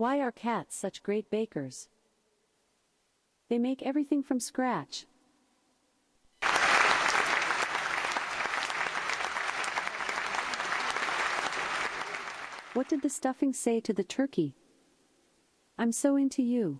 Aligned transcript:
Why 0.00 0.20
are 0.20 0.32
cats 0.32 0.74
such 0.74 1.02
great 1.02 1.28
bakers? 1.28 1.90
They 3.50 3.58
make 3.58 3.82
everything 3.82 4.22
from 4.22 4.40
scratch. 4.40 5.04
What 12.72 12.88
did 12.88 13.02
the 13.02 13.10
stuffing 13.10 13.52
say 13.52 13.78
to 13.80 13.92
the 13.92 14.02
turkey? 14.02 14.54
I'm 15.76 15.92
so 15.92 16.16
into 16.16 16.42
you. 16.42 16.78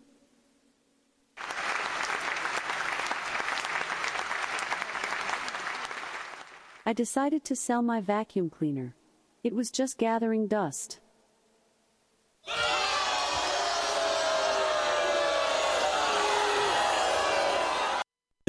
I 6.87 6.95
decided 6.95 7.45
to 7.45 7.55
sell 7.55 7.83
my 7.83 8.01
vacuum 8.01 8.49
cleaner. 8.49 8.95
It 9.45 9.55
was 9.55 9.71
just 9.71 9.99
gathering 9.99 10.47
dust. 10.47 11.01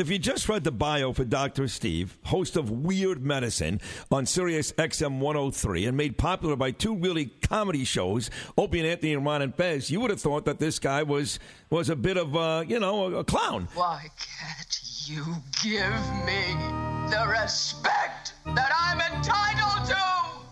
If 0.01 0.09
you 0.09 0.17
just 0.17 0.49
read 0.49 0.63
the 0.63 0.71
bio 0.71 1.13
for 1.13 1.23
Dr. 1.23 1.67
Steve, 1.67 2.17
host 2.23 2.57
of 2.57 2.71
Weird 2.71 3.23
Medicine 3.23 3.79
on 4.09 4.25
Sirius 4.25 4.71
XM 4.71 5.19
103 5.19 5.85
and 5.85 5.95
made 5.95 6.17
popular 6.17 6.55
by 6.55 6.71
two 6.71 6.95
really 6.95 7.27
comedy 7.27 7.83
shows, 7.83 8.31
Opie 8.57 8.79
and 8.79 8.87
Anthony 8.87 9.13
and 9.13 9.23
Ron 9.23 9.43
and 9.43 9.53
Fez, 9.53 9.91
you 9.91 9.99
would 9.99 10.09
have 10.09 10.19
thought 10.19 10.45
that 10.45 10.57
this 10.57 10.79
guy 10.79 11.03
was 11.03 11.37
was 11.69 11.87
a 11.91 11.95
bit 11.95 12.17
of 12.17 12.33
a, 12.33 12.65
you 12.67 12.79
know, 12.79 13.13
a, 13.13 13.19
a 13.19 13.23
clown. 13.23 13.67
Why 13.75 14.09
can't 14.17 14.79
you 15.05 15.23
give 15.61 16.25
me 16.25 16.55
the 17.11 17.23
respect 17.29 18.33
that 18.55 18.71
I'm 18.75 19.01
entitled 19.01 19.87
to? 19.87 20.10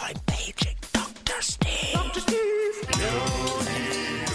I'm 0.00 0.16
paging 0.26 0.76
Dr. 0.92 1.42
Steve. 1.42 1.92
Dr. 1.92 2.20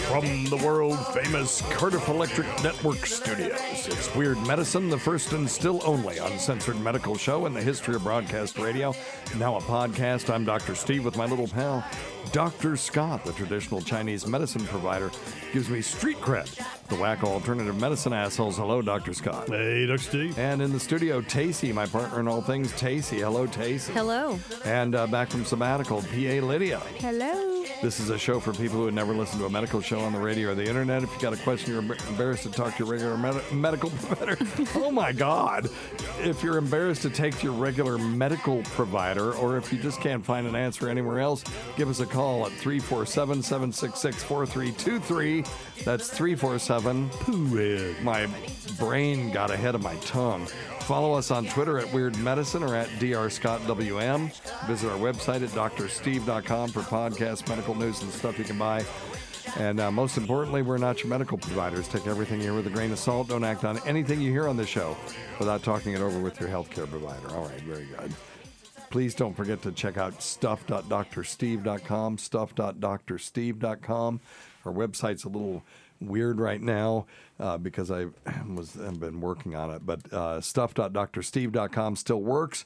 From 0.07 0.45
the 0.45 0.61
world 0.63 0.97
famous 1.07 1.61
Cardiff 1.71 2.07
Electric 2.07 2.47
Network 2.63 3.05
studios, 3.05 3.87
it's 3.87 4.13
Weird 4.15 4.37
Medicine, 4.45 4.89
the 4.89 4.97
first 4.97 5.33
and 5.33 5.49
still 5.49 5.81
only 5.83 6.19
uncensored 6.19 6.79
medical 6.79 7.15
show 7.15 7.47
in 7.47 7.53
the 7.53 7.61
history 7.61 7.95
of 7.95 8.03
broadcast 8.03 8.59
radio. 8.59 8.93
Now 9.37 9.55
a 9.55 9.61
podcast. 9.61 10.31
I'm 10.31 10.45
Dr. 10.45 10.75
Steve 10.75 11.03
with 11.03 11.17
my 11.17 11.25
little 11.25 11.47
pal, 11.47 11.83
Dr. 12.31 12.75
Scott, 12.75 13.23
the 13.23 13.33
traditional 13.33 13.81
Chinese 13.81 14.27
medicine 14.27 14.65
provider, 14.65 15.09
gives 15.51 15.69
me 15.69 15.81
street 15.81 16.17
cred. 16.17 16.78
The 16.89 16.95
whack 16.95 17.23
alternative 17.23 17.79
medicine 17.79 18.13
assholes. 18.13 18.57
Hello, 18.57 18.81
Dr. 18.81 19.13
Scott. 19.13 19.47
Hey, 19.47 19.85
Dr. 19.85 19.99
Steve. 19.99 20.39
And 20.39 20.59
in 20.59 20.71
the 20.73 20.79
studio, 20.79 21.21
Tacey, 21.21 21.71
my 21.71 21.85
partner 21.85 22.19
in 22.19 22.27
all 22.27 22.41
things, 22.41 22.71
Tacey. 22.73 23.19
Hello, 23.19 23.45
Tacey. 23.45 23.93
Hello. 23.93 24.39
And 24.65 24.95
uh, 24.95 25.05
back 25.05 25.29
from 25.29 25.45
sabbatical, 25.45 26.01
PA 26.01 26.15
Lydia. 26.43 26.79
Hello. 26.97 27.63
This 27.83 27.99
is 27.99 28.09
a 28.09 28.17
show 28.17 28.39
for 28.39 28.53
people 28.53 28.77
who 28.77 28.85
have 28.85 28.95
never 28.95 29.13
listened 29.13 29.39
to 29.39 29.45
a 29.45 29.49
medical 29.51 29.81
show 29.81 29.99
on 29.99 30.13
the 30.13 30.19
radio 30.19 30.49
or 30.51 30.55
the 30.55 30.67
internet. 30.67 31.03
If 31.03 31.13
you 31.13 31.19
got 31.21 31.31
a 31.33 31.37
question, 31.37 31.71
you're 31.73 31.83
embarrassed 32.09 32.41
to 32.43 32.51
talk 32.51 32.75
to 32.77 32.83
your 32.83 32.91
regular 32.91 33.17
med- 33.17 33.51
medical 33.53 33.89
provider. 34.01 34.37
oh 34.75 34.89
my 34.89 35.11
God. 35.11 35.69
If 36.21 36.41
you're 36.41 36.57
embarrassed 36.57 37.03
to 37.03 37.11
take 37.11 37.37
to 37.37 37.43
your 37.43 37.53
regular 37.53 37.99
medical 37.99 38.63
provider, 38.63 39.33
or 39.35 39.57
if 39.57 39.71
you 39.71 39.77
just 39.77 40.01
can't 40.01 40.25
find 40.25 40.47
an 40.47 40.55
answer 40.55 40.89
anywhere 40.89 41.19
else, 41.19 41.43
give 41.77 41.87
us 41.87 41.99
a 41.99 42.05
call 42.07 42.47
at 42.47 42.51
347 42.53 43.43
766 43.43 44.23
4323. 44.23 45.43
That's 45.85 46.09
347 46.09 46.78
Pooh 46.81 47.93
My 48.01 48.27
brain 48.77 49.31
got 49.31 49.51
ahead 49.51 49.75
of 49.75 49.83
my 49.83 49.95
tongue. 49.97 50.45
Follow 50.81 51.13
us 51.13 51.29
on 51.29 51.45
Twitter 51.47 51.77
at 51.77 51.93
Weird 51.93 52.17
Medicine 52.17 52.63
or 52.63 52.73
at 52.73 52.87
drscottwm. 52.99 54.31
Visit 54.65 54.89
our 54.89 54.97
website 54.97 55.43
at 55.43 55.49
drsteve.com 55.49 56.69
for 56.69 56.79
podcasts, 56.81 57.47
medical 57.49 57.75
news, 57.75 58.01
and 58.01 58.09
stuff 58.11 58.39
you 58.39 58.45
can 58.45 58.57
buy. 58.57 58.85
And 59.57 59.81
uh, 59.81 59.91
most 59.91 60.17
importantly, 60.17 60.61
we're 60.61 60.77
not 60.77 61.03
your 61.03 61.09
medical 61.09 61.37
providers. 61.37 61.89
Take 61.89 62.07
everything 62.07 62.39
here 62.39 62.53
with 62.53 62.65
a 62.67 62.69
grain 62.69 62.91
of 62.91 62.99
salt. 62.99 63.27
Don't 63.27 63.43
act 63.43 63.65
on 63.65 63.79
anything 63.85 64.21
you 64.21 64.31
hear 64.31 64.47
on 64.47 64.55
the 64.55 64.65
show 64.65 64.95
without 65.37 65.63
talking 65.63 65.91
it 65.93 66.01
over 66.01 66.19
with 66.19 66.39
your 66.39 66.47
healthcare 66.49 66.89
provider. 66.89 67.35
All 67.35 67.43
right, 67.43 67.59
very 67.61 67.85
good. 67.85 68.13
Please 68.89 69.13
don't 69.13 69.35
forget 69.35 69.61
to 69.63 69.73
check 69.73 69.97
out 69.97 70.23
stuff.drsteve.com, 70.23 72.17
stuff.drsteve.com. 72.17 74.21
Our 74.65 74.73
website's 74.73 75.23
a 75.25 75.29
little 75.29 75.63
weird 76.01 76.39
right 76.39 76.61
now 76.61 77.05
uh, 77.39 77.57
because 77.57 77.91
I 77.91 78.05
was 78.47 78.73
have 78.75 78.99
been 78.99 79.21
working 79.21 79.55
on 79.55 79.71
it, 79.71 79.85
but 79.85 80.11
uh, 80.13 80.41
stuff.drsteve.com 80.41 81.95
still 81.95 82.21
works. 82.21 82.65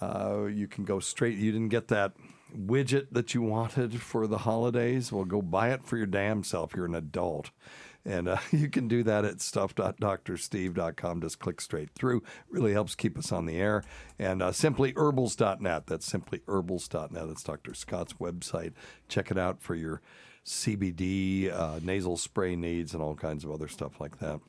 Uh, 0.00 0.46
you 0.46 0.66
can 0.66 0.84
go 0.84 0.98
straight. 0.98 1.38
You 1.38 1.52
didn't 1.52 1.68
get 1.68 1.88
that 1.88 2.12
widget 2.56 3.06
that 3.12 3.34
you 3.34 3.42
wanted 3.42 4.00
for 4.00 4.26
the 4.26 4.38
holidays. 4.38 5.12
Well, 5.12 5.24
go 5.24 5.40
buy 5.40 5.70
it 5.70 5.84
for 5.84 5.96
your 5.96 6.06
damn 6.06 6.44
self. 6.44 6.74
You're 6.74 6.86
an 6.86 6.94
adult. 6.94 7.50
And 8.04 8.28
uh, 8.28 8.38
you 8.50 8.68
can 8.68 8.88
do 8.88 9.02
that 9.04 9.24
at 9.24 9.40
stuff.drsteve.com. 9.40 11.20
Just 11.20 11.38
click 11.38 11.60
straight 11.60 11.90
through. 11.94 12.22
Really 12.50 12.72
helps 12.72 12.94
keep 12.94 13.16
us 13.16 13.32
on 13.32 13.46
the 13.46 13.56
air. 13.56 13.84
And 14.18 14.42
uh, 14.42 14.50
simplyherbals.net. 14.50 15.86
That's 15.86 16.10
simplyherbals.net. 16.10 17.28
That's 17.28 17.42
Dr. 17.42 17.74
Scott's 17.74 18.14
website. 18.14 18.72
Check 19.08 19.30
it 19.30 19.38
out 19.38 19.62
for 19.62 19.74
your 19.74 20.00
CBD, 20.44 21.52
uh, 21.52 21.78
nasal 21.82 22.16
spray 22.16 22.56
needs, 22.56 22.94
and 22.94 23.02
all 23.02 23.14
kinds 23.14 23.44
of 23.44 23.50
other 23.50 23.68
stuff 23.68 24.00
like 24.00 24.18
that. 24.18 24.40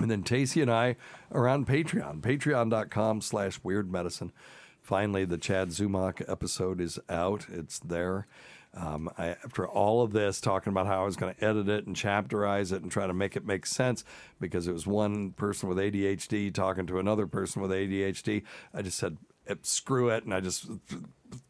And 0.00 0.10
then 0.10 0.22
Tacey 0.22 0.62
and 0.62 0.70
I 0.70 0.96
are 1.30 1.46
on 1.46 1.66
Patreon, 1.66 2.22
patreon.com 2.22 3.20
slash 3.20 3.60
weird 3.62 3.92
medicine. 3.92 4.32
Finally, 4.80 5.26
the 5.26 5.36
Chad 5.36 5.68
Zumock 5.68 6.26
episode 6.28 6.80
is 6.80 6.98
out. 7.08 7.46
It's 7.52 7.78
there. 7.78 8.26
Um, 8.72 9.10
I, 9.18 9.30
after 9.44 9.66
all 9.66 10.02
of 10.02 10.12
this, 10.12 10.40
talking 10.40 10.70
about 10.70 10.86
how 10.86 11.02
I 11.02 11.04
was 11.04 11.16
going 11.16 11.34
to 11.34 11.44
edit 11.44 11.68
it 11.68 11.86
and 11.86 11.96
chapterize 11.96 12.72
it 12.72 12.82
and 12.82 12.90
try 12.90 13.06
to 13.06 13.12
make 13.12 13.36
it 13.36 13.44
make 13.44 13.66
sense 13.66 14.04
because 14.40 14.68
it 14.68 14.72
was 14.72 14.86
one 14.86 15.32
person 15.32 15.68
with 15.68 15.78
ADHD 15.78 16.54
talking 16.54 16.86
to 16.86 16.98
another 16.98 17.26
person 17.26 17.62
with 17.62 17.72
ADHD, 17.72 18.42
I 18.72 18.82
just 18.82 18.96
said, 18.98 19.18
"Eh, 19.48 19.56
screw 19.62 20.08
it. 20.08 20.24
And 20.24 20.32
I 20.32 20.40
just 20.40 20.66
th- 20.88 21.02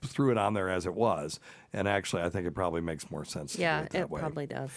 threw 0.02 0.30
it 0.30 0.38
on 0.38 0.54
there 0.54 0.70
as 0.70 0.86
it 0.86 0.94
was. 0.94 1.38
And 1.72 1.86
actually, 1.86 2.22
I 2.22 2.30
think 2.30 2.46
it 2.46 2.50
probably 2.54 2.80
makes 2.80 3.10
more 3.10 3.24
sense 3.24 3.52
to 3.54 3.60
Yeah, 3.60 3.80
do 3.80 3.84
it 3.86 3.90
that 3.92 4.00
it 4.00 4.10
way. 4.10 4.20
probably 4.20 4.46
does. 4.46 4.70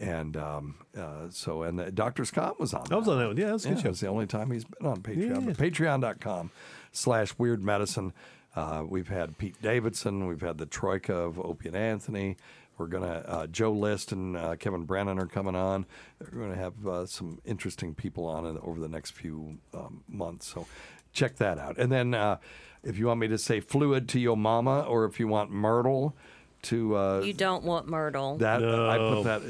And 0.00 0.36
um, 0.36 0.74
uh, 0.98 1.28
so, 1.30 1.62
and 1.62 1.78
uh, 1.80 1.90
Dr. 1.90 2.24
Scott 2.24 2.58
was 2.58 2.74
on. 2.74 2.86
I 2.90 2.96
was 2.96 3.06
on 3.06 3.18
that 3.18 3.26
one. 3.28 3.36
Yeah, 3.36 3.50
that's 3.50 3.64
a 3.66 3.68
good 3.68 3.76
Yeah, 3.78 3.82
show. 3.84 3.88
it's 3.90 4.00
the 4.00 4.08
only 4.08 4.26
time 4.26 4.50
he's 4.50 4.64
been 4.64 4.86
on 4.86 5.02
Patreon. 5.02 5.28
Yeah. 5.46 5.52
But 5.52 5.58
Patreon.com 5.58 6.50
slash 6.92 7.34
weird 7.38 7.62
medicine. 7.62 8.12
Uh, 8.56 8.82
we've 8.88 9.08
had 9.08 9.38
Pete 9.38 9.60
Davidson. 9.62 10.26
We've 10.26 10.40
had 10.40 10.58
the 10.58 10.66
Troika 10.66 11.14
of 11.14 11.38
Opie 11.38 11.68
and 11.68 11.76
Anthony. 11.76 12.36
We're 12.78 12.86
going 12.86 13.02
to, 13.04 13.28
uh, 13.30 13.46
Joe 13.46 13.72
List 13.72 14.10
and 14.10 14.36
uh, 14.36 14.56
Kevin 14.56 14.84
Brennan 14.84 15.18
are 15.18 15.26
coming 15.26 15.54
on. 15.54 15.84
We're 16.18 16.30
going 16.40 16.52
to 16.52 16.58
have 16.58 16.86
uh, 16.86 17.06
some 17.06 17.40
interesting 17.44 17.94
people 17.94 18.24
on 18.26 18.46
in, 18.46 18.58
over 18.58 18.80
the 18.80 18.88
next 18.88 19.10
few 19.12 19.58
um, 19.74 20.02
months. 20.08 20.46
So 20.52 20.66
check 21.12 21.36
that 21.36 21.58
out. 21.58 21.76
And 21.76 21.92
then 21.92 22.14
uh, 22.14 22.38
if 22.82 22.98
you 22.98 23.06
want 23.06 23.20
me 23.20 23.28
to 23.28 23.36
say 23.38 23.60
fluid 23.60 24.08
to 24.08 24.18
your 24.18 24.36
mama 24.36 24.80
or 24.80 25.04
if 25.04 25.20
you 25.20 25.28
want 25.28 25.50
Myrtle 25.50 26.16
to. 26.62 26.96
Uh, 26.96 27.20
You 27.20 27.32
don't 27.32 27.64
want 27.64 27.88
Myrtle. 27.88 28.36
that 28.38 28.62
I 28.64 28.98
put 28.98 29.24
that 29.24 29.42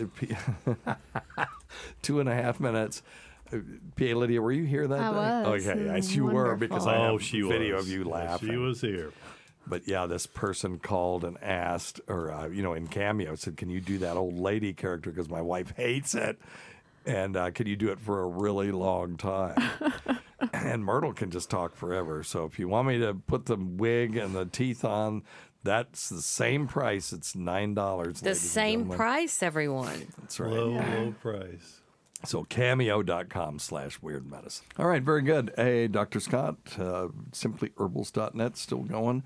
at 0.87 1.49
two 2.03 2.21
and 2.21 2.29
a 2.29 2.35
half 2.35 2.61
minutes. 2.61 3.03
Uh, 3.53 3.59
P. 3.97 4.15
Lydia, 4.15 4.41
were 4.41 4.53
you 4.53 4.65
here 4.65 4.87
that 4.87 5.01
I 5.01 5.11
day? 5.11 5.17
was. 5.51 5.67
Okay, 5.67 5.85
yes, 5.87 6.15
you 6.15 6.27
were 6.27 6.55
because 6.57 6.87
I 6.87 6.97
Oh, 7.09 7.13
have 7.13 7.23
she 7.23 7.41
video 7.43 7.77
was. 7.77 7.87
of 7.87 7.93
you 7.93 8.05
laughing. 8.05 8.51
She 8.51 8.57
was 8.57 8.81
here. 8.81 9.13
But 9.67 9.87
yeah, 9.87 10.07
this 10.07 10.27
person 10.27 10.79
called 10.79 11.25
and 11.25 11.37
asked, 11.43 12.01
or 12.09 12.33
uh, 12.33 12.49
you 12.49 12.63
know, 12.63 12.75
in 12.75 12.87
cameo 12.89 13.35
said, 13.35 13.57
"Can 13.57 13.71
you 13.71 13.81
do 13.81 13.99
that 13.99 14.17
old 14.17 14.39
lady 14.39 14.73
character? 14.73 15.11
Because 15.11 15.29
my 15.29 15.43
wife 15.43 15.73
hates 15.77 16.15
it, 16.15 16.39
and 17.07 17.37
uh, 17.37 17.51
can 17.51 17.67
you 17.67 17.77
do 17.77 17.91
it 17.91 18.01
for 18.01 18.23
a 18.23 18.27
really 18.27 18.73
long 18.73 19.17
time?" 19.17 19.57
and 20.53 20.85
Myrtle 20.85 21.13
can 21.13 21.31
just 21.31 21.51
talk 21.51 21.77
forever. 21.77 22.23
So 22.25 22.47
if 22.47 22.59
you 22.59 22.69
want 22.69 22.89
me 22.89 22.99
to 23.01 23.15
put 23.15 23.47
the 23.47 23.57
wig 23.57 24.17
and 24.17 24.35
the 24.35 24.47
teeth 24.47 24.85
on, 24.85 25.23
that's 25.63 26.09
the 26.09 26.23
same 26.23 26.67
price. 26.67 27.13
It's 27.13 27.35
nine 27.35 27.75
dollars. 27.75 28.21
the 28.21 28.35
same 28.35 28.89
price, 28.89 29.43
everyone. 29.43 30.07
That's 30.21 30.41
right. 30.41 30.53
Low, 30.53 30.71
low 30.71 31.15
price. 31.21 31.81
So 32.25 32.45
cameo.com 32.45 33.59
slash 33.59 34.01
weird 34.03 34.31
medicine. 34.31 34.67
All 34.79 34.87
right, 34.87 35.03
very 35.03 35.23
good. 35.23 35.53
Hey, 35.57 35.89
Dr. 35.89 36.21
Scott, 36.21 36.57
uh, 36.79 37.09
simplyherbals.net 37.33 38.57
still 38.59 38.83
going. 38.83 39.23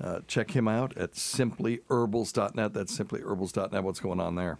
Uh, 0.00 0.20
check 0.26 0.52
him 0.52 0.68
out 0.68 0.96
at 0.96 1.12
simplyherbals.net. 1.12 2.72
That's 2.72 2.96
simplyherbals.net. 2.96 3.84
What's 3.84 4.00
going 4.00 4.20
on 4.20 4.36
there? 4.36 4.58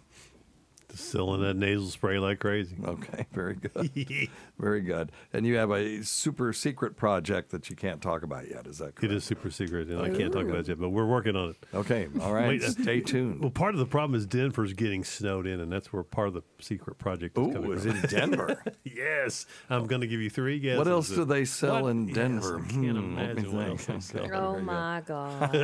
Selling 0.95 1.41
that 1.41 1.55
nasal 1.55 1.87
spray 1.87 2.19
like 2.19 2.39
crazy. 2.39 2.75
Okay, 2.85 3.25
very 3.31 3.55
good. 3.55 4.29
very 4.59 4.81
good. 4.81 5.11
And 5.33 5.45
you 5.45 5.55
have 5.57 5.71
a 5.71 6.03
super 6.03 6.51
secret 6.53 6.97
project 6.97 7.51
that 7.51 7.69
you 7.69 7.75
can't 7.75 8.01
talk 8.01 8.23
about 8.23 8.49
yet. 8.49 8.65
Is 8.67 8.79
that 8.79 8.95
correct? 8.95 9.03
It 9.03 9.11
is 9.11 9.23
super 9.23 9.51
secret, 9.51 9.87
and 9.89 10.01
I 10.01 10.09
can't 10.09 10.33
talk 10.33 10.43
about 10.45 10.59
it 10.61 10.67
yet, 10.69 10.79
but 10.79 10.89
we're 10.89 11.05
working 11.05 11.35
on 11.35 11.49
it. 11.51 11.65
Okay, 11.73 12.07
all 12.21 12.33
right. 12.39 12.47
Wait, 12.47 12.63
uh, 12.63 12.71
Stay 12.71 12.99
tuned. 13.01 13.39
Well, 13.41 13.51
part 13.51 13.73
of 13.75 13.79
the 13.79 13.85
problem 13.85 14.15
is 14.15 14.25
Denver's 14.25 14.73
getting 14.73 15.03
snowed 15.03 15.45
in, 15.47 15.59
and 15.59 15.71
that's 15.71 15.93
where 15.93 16.03
part 16.03 16.29
of 16.29 16.33
the 16.33 16.41
secret 16.59 16.97
project 16.97 17.37
is 17.37 17.53
coming 17.53 17.69
Ooh, 17.69 17.73
is 17.73 17.83
from. 17.85 17.95
it 17.97 18.09
Denver? 18.09 18.61
yes, 18.83 19.45
I'm 19.69 19.85
going 19.87 20.01
to 20.01 20.07
give 20.07 20.21
you 20.21 20.29
three 20.29 20.59
guesses. 20.59 20.77
what 20.79 20.87
else 20.87 21.09
do 21.09 21.23
they 21.25 21.45
sell 21.45 21.83
What? 21.83 21.89
in 21.89 22.07
Yes, 22.07 22.15
Denver? 22.15 22.57
I 22.65 22.67
can't 22.71 22.97
Hmm, 22.97 23.17
imagine 23.19 23.55
what 23.55 23.67
else 23.67 23.85
they 23.85 23.99
sell. 23.99 24.29
Oh 24.33 24.59
my 24.59 25.01
God. 25.05 25.55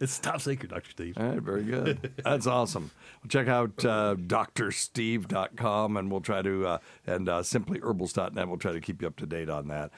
It's 0.00 0.18
top 0.18 0.40
secret, 0.40 0.70
Dr. 0.70 0.90
Steve. 0.90 1.16
All 1.18 1.26
right, 1.26 1.40
very 1.42 1.62
good. 1.62 2.12
That's 2.24 2.46
awesome. 2.46 2.89
Check 3.28 3.48
out 3.48 3.84
uh, 3.84 4.16
drsteve.com 4.16 5.96
and 5.96 6.10
we'll 6.10 6.20
try 6.20 6.42
to, 6.42 6.66
uh, 6.66 6.78
and 7.06 7.28
uh, 7.28 7.40
simplyherbals.net. 7.40 8.48
We'll 8.48 8.56
try 8.56 8.72
to 8.72 8.80
keep 8.80 9.02
you 9.02 9.08
up 9.08 9.16
to 9.16 9.26
date 9.26 9.50
on 9.50 9.68
that. 9.68 9.90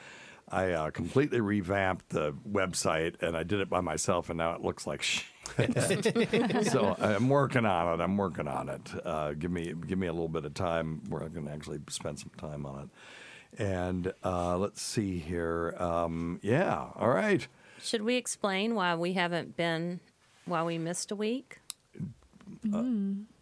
I 0.49 0.71
uh, 0.71 0.89
completely 0.91 1.39
revamped 1.39 2.09
the 2.09 2.33
website 2.49 3.21
and 3.21 3.37
I 3.37 3.43
did 3.43 3.59
it 3.59 3.69
by 3.69 3.81
myself 3.81 4.29
and 4.29 4.37
now 4.37 4.53
it 4.53 4.61
looks 4.61 4.85
like 4.85 5.01
shit. 5.01 5.25
so 6.71 6.95
I'm 6.99 7.29
working 7.29 7.65
on 7.65 7.99
it. 7.99 8.03
I'm 8.03 8.17
working 8.17 8.47
on 8.47 8.69
it. 8.69 8.91
Uh, 9.05 9.33
give 9.33 9.51
me 9.51 9.73
give 9.87 9.97
me 9.97 10.07
a 10.07 10.13
little 10.13 10.29
bit 10.29 10.45
of 10.45 10.53
time 10.53 11.01
where 11.09 11.23
I 11.23 11.29
can 11.29 11.47
actually 11.47 11.79
spend 11.89 12.19
some 12.19 12.31
time 12.37 12.65
on 12.65 12.83
it. 12.83 13.61
And 13.61 14.13
uh, 14.23 14.57
let's 14.57 14.81
see 14.81 15.19
here. 15.19 15.75
Um, 15.77 16.39
yeah, 16.41 16.87
all 16.95 17.09
right. 17.09 17.47
Should 17.81 18.03
we 18.03 18.15
explain 18.15 18.75
why 18.75 18.95
we 18.95 19.13
haven't 19.13 19.57
been, 19.57 19.99
why 20.45 20.63
we 20.63 20.77
missed 20.77 21.11
a 21.11 21.15
week? 21.15 21.59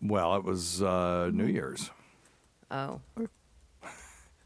Well, 0.02 0.36
it 0.36 0.44
was 0.44 0.82
uh, 0.82 1.30
New 1.34 1.46
Year's. 1.48 1.90
Oh, 2.70 3.02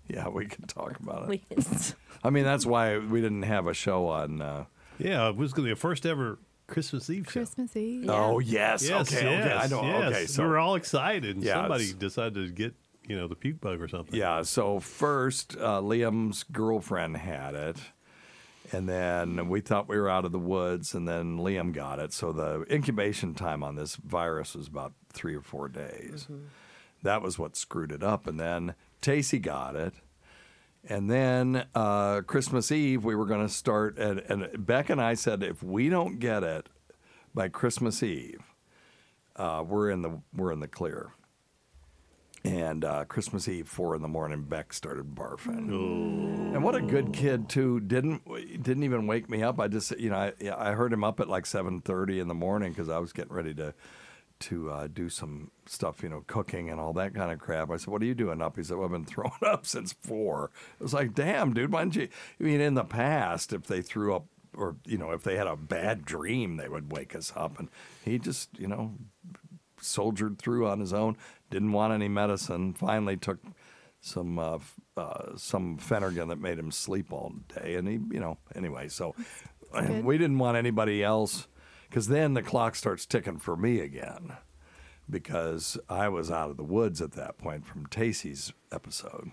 Yeah, 0.08 0.28
we 0.30 0.46
can 0.46 0.68
talk 0.68 1.00
about 1.00 1.32
it. 1.34 1.96
I 2.24 2.30
mean, 2.30 2.44
that's 2.44 2.66
why 2.66 2.98
we 3.00 3.22
didn't 3.22 3.44
have 3.44 3.66
a 3.68 3.74
show 3.74 4.08
on. 4.08 4.40
Uh, 4.42 4.66
Yeah, 5.00 5.30
it 5.30 5.36
was 5.36 5.52
going 5.54 5.66
to 5.66 5.70
be 5.72 5.74
the 5.74 5.80
first 5.80 6.06
ever 6.06 6.38
Christmas 6.68 7.10
Eve 7.10 7.26
show. 7.26 7.32
Christmas 7.40 7.76
Eve. 7.76 8.10
Oh 8.10 8.40
yes, 8.40 8.88
Yes, 8.88 9.12
okay, 9.14 9.28
okay, 9.28 9.52
I 9.54 9.68
know. 9.68 9.82
yes. 9.84 10.14
Okay, 10.14 10.26
so 10.28 10.44
we 10.44 10.50
were 10.50 10.58
all 10.60 10.76
excited, 10.76 11.36
and 11.36 11.44
Yeah, 11.44 11.56
somebody 11.56 11.92
decided 11.94 12.36
to 12.36 12.50
get 12.52 12.74
you 13.08 13.16
know 13.18 13.28
the 13.28 13.36
puke 13.36 13.62
bug 13.62 13.82
or 13.82 13.88
something. 13.88 14.16
yeah, 14.20 14.42
so 14.44 14.80
first 14.80 15.56
uh, 15.58 15.82
Liam's 15.82 16.44
girlfriend 16.44 17.18
had 17.18 17.54
it, 17.56 17.78
and 18.72 18.88
then 18.88 19.50
we 19.50 19.62
thought 19.62 19.88
we 19.88 19.98
were 19.98 20.10
out 20.10 20.26
of 20.26 20.32
the 20.32 20.40
woods, 20.40 20.94
and 20.94 21.08
then 21.08 21.38
Liam 21.38 21.74
got 21.74 22.00
it. 22.00 22.14
So 22.14 22.32
the 22.32 22.66
incubation 22.72 23.34
time 23.34 23.64
on 23.64 23.76
this 23.76 23.96
virus 23.96 24.56
was 24.56 24.68
about 24.68 24.94
three 25.14 25.36
or 25.36 25.42
four 25.42 25.68
days. 25.70 26.28
That 27.04 27.22
was 27.22 27.38
what 27.38 27.56
screwed 27.56 27.92
it 27.92 28.04
up, 28.04 28.28
and 28.28 28.40
then 28.40 28.76
Tacey 29.02 29.40
got 29.40 29.76
it. 29.76 29.94
And 30.88 31.10
then 31.10 31.66
uh, 31.74 32.22
Christmas 32.22 32.72
Eve, 32.72 33.04
we 33.04 33.16
were 33.16 33.26
going 33.26 33.46
to 33.46 33.52
start, 33.52 33.98
and, 33.98 34.20
and 34.20 34.66
Beck 34.66 34.90
and 34.90 35.02
I 35.02 35.16
said, 35.16 35.42
if 35.42 35.64
we 35.64 35.90
don't 35.90 36.20
get 36.20 36.44
it 36.44 36.70
by 37.34 37.50
Christmas 37.50 38.04
Eve, 38.04 38.42
uh, 39.36 39.64
we're 39.68 39.90
in 39.90 40.02
the 40.04 40.22
we're 40.34 40.52
in 40.52 40.60
the 40.60 40.68
clear. 40.68 41.12
And 42.46 42.86
uh, 42.86 43.06
Christmas 43.06 43.48
Eve, 43.48 43.68
four 43.68 43.96
in 43.96 44.04
the 44.04 44.08
morning, 44.08 44.44
Beck 44.44 44.72
started 44.72 45.16
barfing. 45.16 46.54
And 46.54 46.64
what 46.64 46.76
a 46.76 46.82
good 46.82 47.12
kid 47.12 47.50
too! 47.50 47.80
Didn't 47.80 48.24
didn't 48.62 48.84
even 48.84 49.08
wake 49.08 49.30
me 49.30 49.42
up. 49.42 49.60
I 49.60 49.68
just 49.68 49.98
you 50.00 50.12
know 50.12 50.18
I, 50.18 50.34
I 50.56 50.72
heard 50.74 50.94
him 50.94 51.04
up 51.04 51.20
at 51.20 51.28
like 51.28 51.48
seven 51.48 51.82
thirty 51.82 52.20
in 52.20 52.28
the 52.28 52.36
morning 52.36 52.72
because 52.72 52.88
I 52.88 53.00
was 53.00 53.14
getting 53.14 53.34
ready 53.34 53.56
to 53.56 53.74
to 54.38 54.70
uh, 54.70 54.88
do 54.88 55.10
some 55.10 55.50
stuff, 55.66 56.04
you 56.04 56.10
know, 56.10 56.24
cooking 56.28 56.70
and 56.70 56.80
all 56.80 56.94
that 56.94 57.16
kind 57.16 57.32
of 57.32 57.40
crap. 57.40 57.72
I 57.72 57.78
said, 57.78 57.88
"What 57.88 58.04
are 58.04 58.06
you 58.06 58.14
doing 58.14 58.42
up?" 58.44 58.58
He 58.58 58.64
said, 58.64 58.78
"Well, 58.78 58.86
I've 58.86 58.92
been 58.92 59.06
throwing 59.06 59.32
up 59.44 59.66
since 59.66 59.94
4. 60.04 60.52
It 60.80 60.84
was 60.84 60.94
like, 60.94 61.16
"Damn, 61.16 61.54
dude, 61.54 61.72
why 61.72 61.84
didn't 61.86 61.96
you?" 61.96 62.10
I 62.40 62.44
mean, 62.44 62.62
in 62.62 62.76
the 62.76 62.84
past, 62.84 63.54
if 63.54 63.64
they 63.64 63.82
threw 63.82 64.16
up 64.16 64.28
or 64.56 64.76
you 64.86 64.98
know 64.98 65.12
if 65.12 65.24
they 65.24 65.36
had 65.36 65.48
a 65.48 65.56
bad 65.56 66.06
dream, 66.06 66.58
they 66.58 66.68
would 66.68 66.92
wake 66.92 67.16
us 67.16 67.34
up, 67.36 67.60
and 67.60 67.70
he 68.04 68.20
just 68.20 68.50
you 68.60 68.68
know 68.68 68.94
soldiered 69.82 70.38
through 70.40 70.68
on 70.68 70.80
his 70.80 70.94
own. 70.94 71.18
Didn't 71.50 71.72
want 71.72 71.94
any 71.94 72.08
medicine. 72.08 72.74
Finally 72.74 73.18
took 73.18 73.40
some 74.02 74.38
uh, 74.40 74.56
f- 74.56 74.76
uh, 74.98 75.36
some 75.38 75.78
Phenergan 75.78 76.28
that 76.30 76.40
made 76.40 76.58
him 76.60 76.72
sleep 76.72 77.12
all 77.14 77.34
day, 77.62 77.76
and 77.76 77.88
he, 77.88 77.94
you 77.94 78.20
know, 78.20 78.38
anyway. 78.56 78.88
So 78.88 79.16
we 80.04 80.18
didn't 80.18 80.40
want 80.40 80.58
anybody 80.58 81.04
else 81.04 81.48
because 81.90 82.08
then 82.08 82.34
the 82.34 82.42
clock 82.42 82.76
starts 82.76 83.06
ticking 83.06 83.40
for 83.40 83.56
me 83.56 83.80
again 83.80 84.34
because 85.10 85.78
I 85.90 86.10
was 86.10 86.32
out 86.32 86.50
of 86.50 86.58
the 86.58 86.64
woods 86.64 87.02
at 87.02 87.12
that 87.14 87.38
point 87.38 87.66
from 87.66 87.86
Tacey's 87.88 88.54
episode. 88.72 89.32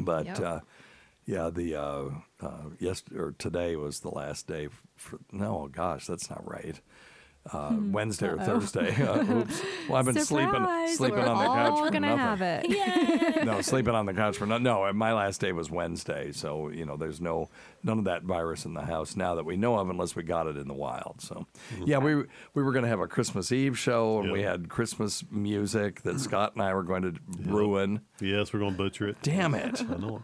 But 0.00 0.26
Yep. 0.26 0.40
uh, 0.40 0.60
yeah, 1.26 1.50
the 1.50 1.76
uh, 1.76 2.04
uh, 2.40 2.62
yes 2.78 3.02
or 3.14 3.34
today 3.38 3.76
was 3.76 4.00
the 4.00 4.10
last 4.10 4.46
day. 4.46 4.68
For, 4.96 5.18
no, 5.30 5.68
gosh, 5.70 6.06
that's 6.06 6.30
not 6.30 6.46
right. 6.48 6.80
Uh, 7.50 7.74
Wednesday 7.90 8.28
or 8.28 8.38
Thursday. 8.38 8.94
Uh, 9.02 9.24
oops. 9.38 9.62
Well, 9.88 9.98
I've 9.98 10.04
been 10.04 10.24
sleeping 10.24 10.52
Surprise! 10.54 10.96
sleeping 10.96 11.18
We're 11.18 11.26
on 11.26 11.38
the 11.38 11.44
couch 11.52 11.72
all 11.72 11.84
for 11.86 11.90
gonna 11.90 12.16
nothing. 12.16 12.70
have 12.70 13.00
it. 13.34 13.44
no, 13.44 13.60
sleeping 13.62 13.94
on 13.96 14.06
the 14.06 14.14
couch 14.14 14.36
for 14.36 14.46
no. 14.46 14.58
No, 14.58 14.92
my 14.92 15.12
last 15.12 15.40
day 15.40 15.50
was 15.50 15.68
Wednesday, 15.68 16.30
so 16.30 16.68
you 16.68 16.86
know, 16.86 16.96
there's 16.96 17.20
no 17.20 17.48
none 17.82 17.98
of 17.98 18.04
that 18.04 18.22
virus 18.22 18.64
in 18.64 18.74
the 18.74 18.82
house 18.82 19.16
now 19.16 19.34
that 19.34 19.44
we 19.44 19.56
know 19.56 19.76
of, 19.76 19.90
unless 19.90 20.14
we 20.14 20.22
got 20.22 20.46
it 20.46 20.56
in 20.56 20.68
the 20.68 20.74
wild. 20.74 21.16
So, 21.20 21.46
yeah, 21.84 21.98
we 21.98 22.14
we 22.54 22.62
were 22.62 22.70
going 22.72 22.84
to 22.84 22.88
have 22.88 23.00
a 23.00 23.08
Christmas 23.08 23.50
Eve 23.50 23.76
show, 23.76 24.20
and 24.20 24.30
we 24.30 24.42
had 24.42 24.68
Christmas 24.68 25.24
music 25.28 26.02
that 26.02 26.20
Scott 26.20 26.52
and 26.54 26.62
I 26.62 26.72
were 26.74 26.84
going 26.84 27.02
to 27.02 27.14
ruin. 27.40 28.02
Yes, 28.20 28.52
we're 28.52 28.60
going 28.60 28.72
to 28.72 28.78
butcher 28.78 29.08
it. 29.08 29.16
Damn 29.22 29.56
it! 29.56 29.82
I 29.82 29.96
know. 29.96 30.22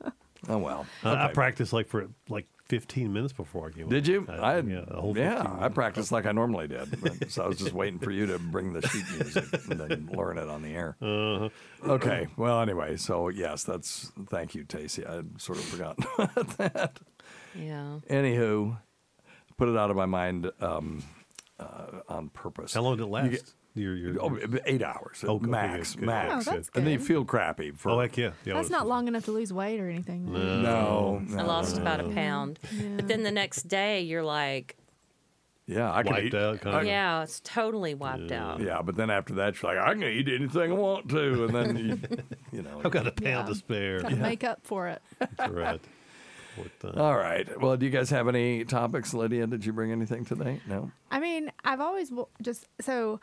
Oh 0.48 0.58
well. 0.58 0.86
I- 1.02 1.26
I 1.26 1.32
practiced 1.32 1.72
like 1.72 1.88
for 1.88 2.06
like 2.28 2.46
15 2.68 3.12
minutes 3.12 3.32
before 3.32 3.68
I 3.68 3.70
came. 3.70 3.88
Did 3.88 4.06
you? 4.06 4.26
I, 4.28 4.52
had- 4.54 4.68
yeah, 4.68 4.84
whole 4.94 5.16
yeah, 5.16 5.56
I 5.58 5.68
practiced 5.68 6.12
like 6.12 6.26
I 6.26 6.32
normally 6.32 6.68
did. 6.68 7.00
But- 7.00 7.30
so 7.30 7.44
I 7.44 7.48
was 7.48 7.58
just 7.58 7.72
waiting 7.72 7.98
for 7.98 8.10
you 8.10 8.26
to 8.26 8.38
bring 8.38 8.72
the 8.74 8.86
sheet 8.88 9.04
music 9.14 9.44
and 9.70 9.80
then 9.80 10.10
learn 10.12 10.36
it 10.38 10.48
on 10.48 10.62
the 10.62 10.74
air. 10.74 10.96
Uh-huh. 11.00 11.48
Okay. 11.92 12.26
Well, 12.36 12.60
anyway, 12.60 12.96
so 12.96 13.28
yes, 13.28 13.64
that's 13.64 14.12
thank 14.28 14.54
you, 14.54 14.64
Tacey. 14.64 15.06
I 15.06 15.14
had 15.16 15.40
sort 15.40 15.58
of 15.58 15.64
forgotten 15.64 16.04
about 16.18 16.48
that. 16.58 17.00
yeah. 17.58 17.98
Anywho, 18.10 18.78
put 19.56 19.68
it 19.68 19.76
out 19.76 19.90
of 19.90 19.96
my 19.96 20.06
mind 20.06 20.50
um, 20.60 21.02
uh, 21.58 22.00
on 22.08 22.28
purpose. 22.28 22.74
How 22.74 22.82
long 22.82 22.96
did 22.96 23.04
it 23.04 23.10
last? 23.10 23.54
You 23.78 23.94
get- 23.96 24.02
Your- 24.02 24.12
your- 24.14 24.22
Oh, 24.56 24.58
eight 24.66 24.82
hours 24.82 25.24
Oh, 25.26 25.36
okay, 25.36 25.46
max, 25.46 25.92
good, 25.94 26.00
good. 26.00 26.06
max. 26.06 26.48
Oh, 26.48 26.50
that's 26.52 26.70
And 26.74 26.86
then 26.86 26.92
you 26.94 26.98
feel 26.98 27.24
crappy 27.24 27.70
for. 27.70 27.90
oh, 27.90 28.00
heck 28.00 28.16
yeah. 28.16 28.30
yeah 28.44 28.54
That's 28.54 28.70
not 28.70 28.86
long 28.86 29.08
enough 29.08 29.24
to 29.26 29.32
lose 29.32 29.52
weight 29.52 29.80
or 29.80 29.88
anything. 29.88 30.30
right? 30.32 30.42
No, 30.42 31.22
I 31.36 31.42
lost 31.42 31.76
no, 31.76 31.82
about 31.82 32.00
no. 32.04 32.10
a 32.10 32.14
pound. 32.14 32.58
But 32.96 33.08
then 33.08 33.22
the 33.22 33.30
next 33.30 33.62
day, 33.68 34.02
you're 34.02 34.22
like, 34.24 34.76
Yeah, 35.66 35.92
I 35.92 36.02
can 36.02 36.12
Wiped 36.12 36.26
eat. 36.28 36.34
out, 36.34 36.60
kinda. 36.62 36.82
Yeah, 36.86 37.22
it's 37.22 37.40
totally 37.40 37.94
wiped 37.94 38.32
out. 38.32 38.60
Yeah, 38.60 38.80
but 38.82 38.96
then 38.96 39.10
after 39.10 39.34
that, 39.34 39.60
you're 39.62 39.74
like, 39.74 39.82
I 39.86 39.92
can 39.92 40.02
eat 40.02 40.26
anything 40.28 40.72
I 40.72 40.74
want 40.74 41.10
to, 41.10 41.44
and 41.44 41.54
then 41.54 41.76
you, 41.76 42.00
you 42.52 42.62
know. 42.62 42.80
I've 42.84 42.90
got 42.90 43.06
a 43.06 43.10
pound 43.12 43.22
Yeah. 43.26 43.42
to 43.44 43.54
spare. 43.54 44.00
Gotta 44.00 44.16
make 44.16 44.44
up 44.44 44.60
for 44.64 44.88
it. 44.88 45.02
That's 45.36 45.52
right. 45.52 45.80
All 46.96 47.16
right. 47.16 47.60
Well, 47.60 47.76
do 47.76 47.86
you 47.86 47.92
guys 47.92 48.10
have 48.10 48.26
any 48.28 48.64
topics, 48.64 49.14
Lydia? 49.14 49.46
Did 49.46 49.64
you 49.64 49.72
bring 49.72 49.92
anything 49.92 50.24
today? 50.24 50.60
No. 50.66 50.90
I 51.10 51.20
mean, 51.20 51.52
I've 51.64 51.80
always 51.80 52.10
just 52.42 52.66
so 52.80 53.20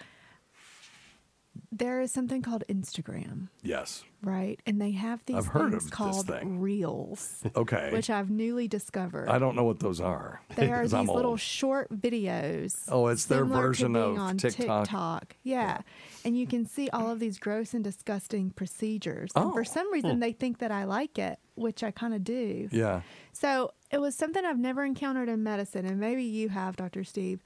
there 1.72 2.02
is 2.02 2.12
something 2.12 2.42
called 2.42 2.64
Instagram, 2.70 3.50
Yes. 3.64 4.04
right? 4.22 4.60
And 4.66 4.82
they 4.82 4.92
have 4.92 5.24
these 5.26 5.36
I've 5.38 5.48
heard 5.48 5.72
things 5.72 5.76
of 5.76 5.82
this 5.84 5.90
called 5.90 6.28
thing. 6.28 6.60
Reels, 6.60 7.44
Okay. 7.56 7.90
which 7.92 8.10
I've 8.10 8.30
newly 8.30 8.68
discovered. 8.68 9.30
I 9.30 9.40
don't 9.40 9.56
know 9.56 9.64
what 9.64 9.80
those 9.80 10.00
are. 10.02 10.42
They 10.56 10.72
are 10.72 10.82
'cause 10.82 10.92
these 10.92 11.00
I'm 11.00 11.08
little 11.08 11.32
old. 11.32 11.40
short 11.40 11.90
videos. 11.92 12.76
Oh, 12.90 13.08
it's 13.08 13.26
their 13.26 13.40
similar 13.44 13.62
to 13.62 13.68
version 13.68 13.94
being 13.94 14.06
of 14.06 14.18
on 14.20 14.38
TikTok? 14.38 15.36
Yeah. 15.44 15.82
And 16.24 16.38
you 16.38 16.48
can 16.48 16.66
see 16.66 16.90
all 16.90 17.10
of 17.12 17.20
these 17.20 17.38
gross 17.40 17.74
and 17.74 17.84
disgusting 17.84 18.52
procedures. 18.52 19.32
And 19.36 19.46
Oh. 19.46 19.52
for 19.54 19.64
some 19.64 19.92
reason, 19.92 20.14
hmm. 20.14 20.20
they 20.20 20.32
think 20.34 20.60
that 20.60 20.72
I 20.72 20.86
like 20.86 21.18
it, 21.20 21.40
which 21.56 21.84
I 21.84 21.92
kind 21.92 22.14
of 22.14 22.24
do. 22.24 22.70
Yeah. 22.72 23.02
So 23.32 23.72
it 23.92 24.00
was 24.00 24.16
something 24.16 24.44
I've 24.46 24.58
never 24.60 24.84
encountered 24.84 25.30
in 25.30 25.44
medicine, 25.44 25.86
and 25.86 26.00
maybe 26.00 26.24
you 26.24 26.50
have, 26.50 26.76
Dr. 26.78 27.04
Steve. 27.04 27.42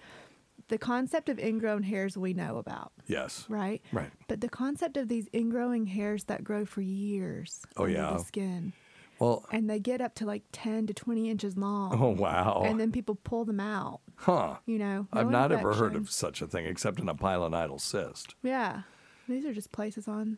The 0.69 0.77
concept 0.77 1.29
of 1.29 1.37
ingrown 1.39 1.83
hairs 1.83 2.17
we 2.17 2.33
know 2.33 2.57
about, 2.57 2.91
Yes. 3.07 3.45
right? 3.49 3.81
Right. 3.91 4.11
But 4.27 4.39
the 4.41 4.49
concept 4.49 4.97
of 4.97 5.07
these 5.07 5.27
ingrowing 5.33 5.87
hairs 5.87 6.25
that 6.25 6.43
grow 6.43 6.63
for 6.65 6.81
years 6.81 7.65
Oh, 7.75 7.83
under 7.85 7.95
yeah. 7.95 8.11
the 8.13 8.19
skin, 8.19 8.73
Well. 9.19 9.45
and 9.51 9.69
they 9.69 9.79
get 9.79 9.99
up 9.99 10.13
to 10.15 10.25
like 10.25 10.43
10 10.51 10.85
to 10.87 10.93
20 10.93 11.29
inches 11.29 11.57
long. 11.57 11.97
Oh 11.99 12.09
wow. 12.09 12.63
And 12.65 12.79
then 12.79 12.91
people 12.91 13.15
pull 13.15 13.45
them 13.45 13.59
out, 13.59 14.01
huh. 14.15 14.57
you 14.67 14.77
know. 14.79 15.07
I've 15.11 15.25
no 15.25 15.31
not 15.31 15.51
ever 15.51 15.73
heard 15.73 15.95
of 15.95 16.09
such 16.11 16.41
a 16.41 16.47
thing 16.47 16.65
except 16.65 16.99
in 16.99 17.09
a 17.09 17.15
pilonidal 17.15 17.79
cyst. 17.79 18.35
Yeah. 18.43 18.83
These 19.27 19.45
are 19.45 19.53
just 19.53 19.71
places 19.71 20.07
on. 20.07 20.37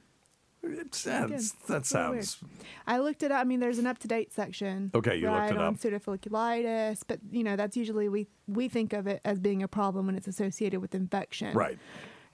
It 0.64 0.94
sounds, 0.94 1.54
that 1.68 1.78
It's 1.78 1.90
so 1.90 2.12
weird. 2.12 2.24
sounds. 2.26 2.52
I 2.86 3.00
looked 3.00 3.24
it 3.24 3.32
up. 3.32 3.42
I 3.42 3.44
mean, 3.46 3.60
there's 3.60 3.80
an 3.80 3.88
up 3.88 3.98
to 4.00 4.08
date 4.08 4.32
section. 4.32 4.92
Okay, 4.94 5.16
you 5.16 5.24
looked 5.28 5.40
right, 5.40 5.52
it 5.52 5.58
on 5.58 5.74
up. 5.74 5.80
pseudofolliculitis, 5.80 7.02
but 7.08 7.20
you 7.32 7.44
know 7.44 7.56
that's 7.56 7.76
usually 7.76 8.10
we 8.10 8.28
we 8.48 8.68
think 8.68 8.94
of 8.94 9.08
it 9.08 9.22
as 9.26 9.40
being 9.40 9.64
a 9.64 9.68
problem 9.68 10.06
when 10.06 10.16
it's 10.16 10.28
associated 10.28 10.80
with 10.82 10.94
infection. 10.96 11.56
Right. 11.58 11.80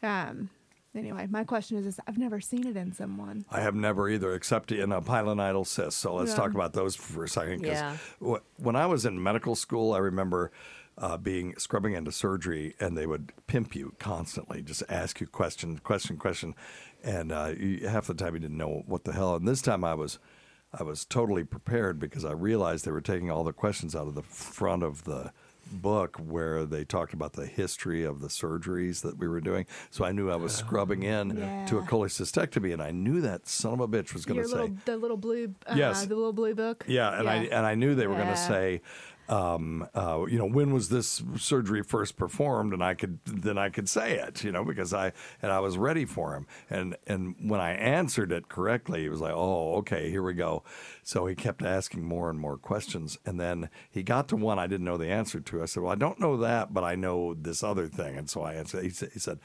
Um, 0.04 0.50
Anyway, 0.96 1.28
my 1.30 1.44
question 1.44 1.78
is, 1.78 1.86
is 1.86 2.00
I've 2.08 2.18
never 2.18 2.40
seen 2.42 2.66
it 2.66 2.76
in 2.76 2.92
someone. 2.92 3.46
I 3.52 3.62
have 3.62 3.76
never 3.76 4.10
either, 4.10 4.34
except 4.34 4.72
in 4.72 4.92
a 4.92 5.00
pilonidal 5.00 5.64
cyst. 5.64 6.00
So 6.00 6.16
let's 6.16 6.32
Yeah. 6.32 6.38
talk 6.38 6.56
about 6.56 6.74
those 6.74 6.96
for 6.96 7.24
a 7.26 7.30
second. 7.30 7.60
'cause 7.60 7.70
Yeah. 7.70 7.98
wh- 8.20 8.60
when 8.60 8.76
I 8.76 8.88
was 8.88 9.06
in 9.06 9.22
medical 9.22 9.54
school, 9.54 9.94
I 9.94 10.00
remember 10.00 10.52
uh, 10.98 11.16
being 11.16 11.54
scrubbing 11.60 11.94
into 11.94 12.12
surgery, 12.12 12.74
and 12.80 12.98
they 12.98 13.06
would 13.06 13.32
pimp 13.46 13.76
you 13.76 13.94
constantly, 14.00 14.64
just 14.64 14.82
ask 14.90 15.22
you 15.22 15.28
question, 15.28 15.78
question, 15.78 16.18
question, 16.18 16.56
and 17.04 17.32
uh, 17.32 17.54
you, 17.58 17.88
half 17.88 18.08
the 18.08 18.14
time 18.14 18.34
you 18.34 18.40
didn't 18.40 18.58
know 18.58 18.84
what 18.86 19.04
the 19.04 19.14
hell. 19.14 19.36
And 19.36 19.48
this 19.48 19.62
time 19.62 19.84
I 19.84 19.94
was, 19.94 20.20
I 20.78 20.84
was 20.84 21.06
totally 21.06 21.44
prepared 21.44 22.00
because 22.00 22.26
I 22.26 22.32
realized 22.34 22.86
they 22.86 22.92
were 22.92 23.02
taking 23.02 23.32
all 23.32 23.44
the 23.44 23.54
questions 23.54 23.96
out 23.96 24.08
of 24.08 24.16
the 24.16 24.24
front 24.24 24.84
of 24.84 25.04
the 25.06 25.32
book 25.70 26.16
where 26.18 26.66
they 26.66 26.86
talked 26.86 27.14
about 27.14 27.34
the 27.34 27.46
history 27.46 28.04
of 28.06 28.22
the 28.22 28.28
surgeries 28.30 29.02
that 29.02 29.18
we 29.18 29.28
were 29.28 29.42
doing. 29.42 29.66
So 29.90 30.06
I 30.06 30.14
knew 30.14 30.32
I 30.32 30.38
was 30.38 30.56
scrubbing 30.56 31.04
in 31.04 31.36
to 31.68 31.78
a 31.78 31.82
cholecystectomy, 31.82 32.72
and 32.72 32.82
I 32.82 32.92
knew 32.92 33.20
that 33.22 33.48
son 33.50 33.74
of 33.74 33.80
a 33.82 33.88
bitch 33.88 34.14
was 34.14 34.26
going 34.26 34.42
to 34.42 34.48
say, 34.48 34.54
little, 34.54 34.78
the 34.86 34.96
little 34.98 35.18
blue, 35.18 35.54
uh, 35.68 35.74
Yes. 35.76 36.06
the 36.06 36.16
little 36.16 36.32
blue 36.32 36.56
book. 36.56 36.86
yeah, 36.88 37.20
and 37.20 37.28
I 37.30 37.36
and 37.52 37.66
I 37.66 37.76
knew 37.76 37.96
they 37.96 38.08
were 38.08 38.16
going 38.16 38.28
to 38.30 38.38
say, 38.38 38.82
um, 39.30 39.88
uh, 39.94 40.26
you 40.30 40.38
know, 40.38 40.46
when 40.48 40.74
was 40.74 40.90
this 40.90 41.22
surgery 41.38 41.84
first 41.84 42.16
performed, 42.16 42.74
and 42.74 42.84
I 42.84 42.94
could 42.94 43.20
then 43.26 43.58
I 43.58 43.70
could 43.70 43.90
say 43.90 44.18
it, 44.18 44.44
you 44.44 44.52
know, 44.52 44.64
because 44.64 44.94
I 44.94 45.12
and 45.42 45.52
I 45.52 45.60
was 45.60 45.78
ready 45.78 46.06
for 46.06 46.36
him, 46.36 46.48
and 46.70 46.96
and 47.08 47.36
when 47.42 47.60
I 47.60 47.72
answered 47.74 48.32
it 48.32 48.48
correctly, 48.48 49.02
he 49.02 49.10
was 49.10 49.20
like, 49.20 49.34
oh, 49.36 49.76
okay, 49.76 50.10
here 50.10 50.24
we 50.24 50.34
go. 50.34 50.64
So 51.04 51.26
he 51.26 51.36
kept 51.36 51.64
asking 51.64 52.04
more 52.04 52.30
and 52.30 52.40
more 52.40 52.58
questions, 52.58 53.18
and 53.26 53.40
then 53.40 53.70
he 53.90 54.04
got 54.04 54.28
to 54.30 54.36
one 54.36 54.60
I 54.60 54.68
didn't 54.68 54.86
know 54.86 54.98
the 54.98 55.12
answer 55.12 55.40
to. 55.40 55.62
I 55.62 55.66
said, 55.66 55.84
well, 55.84 55.92
I 55.92 55.96
don't 55.96 56.20
know 56.20 56.38
that, 56.38 56.74
but 56.74 56.84
I 56.84 56.96
know 56.96 57.34
this 57.34 57.64
other 57.64 57.88
thing, 57.88 58.18
and 58.18 58.30
so 58.30 58.42
I 58.42 58.54
answered. 58.54 58.84
He 58.84 58.90
he 58.90 59.20
said 59.20 59.40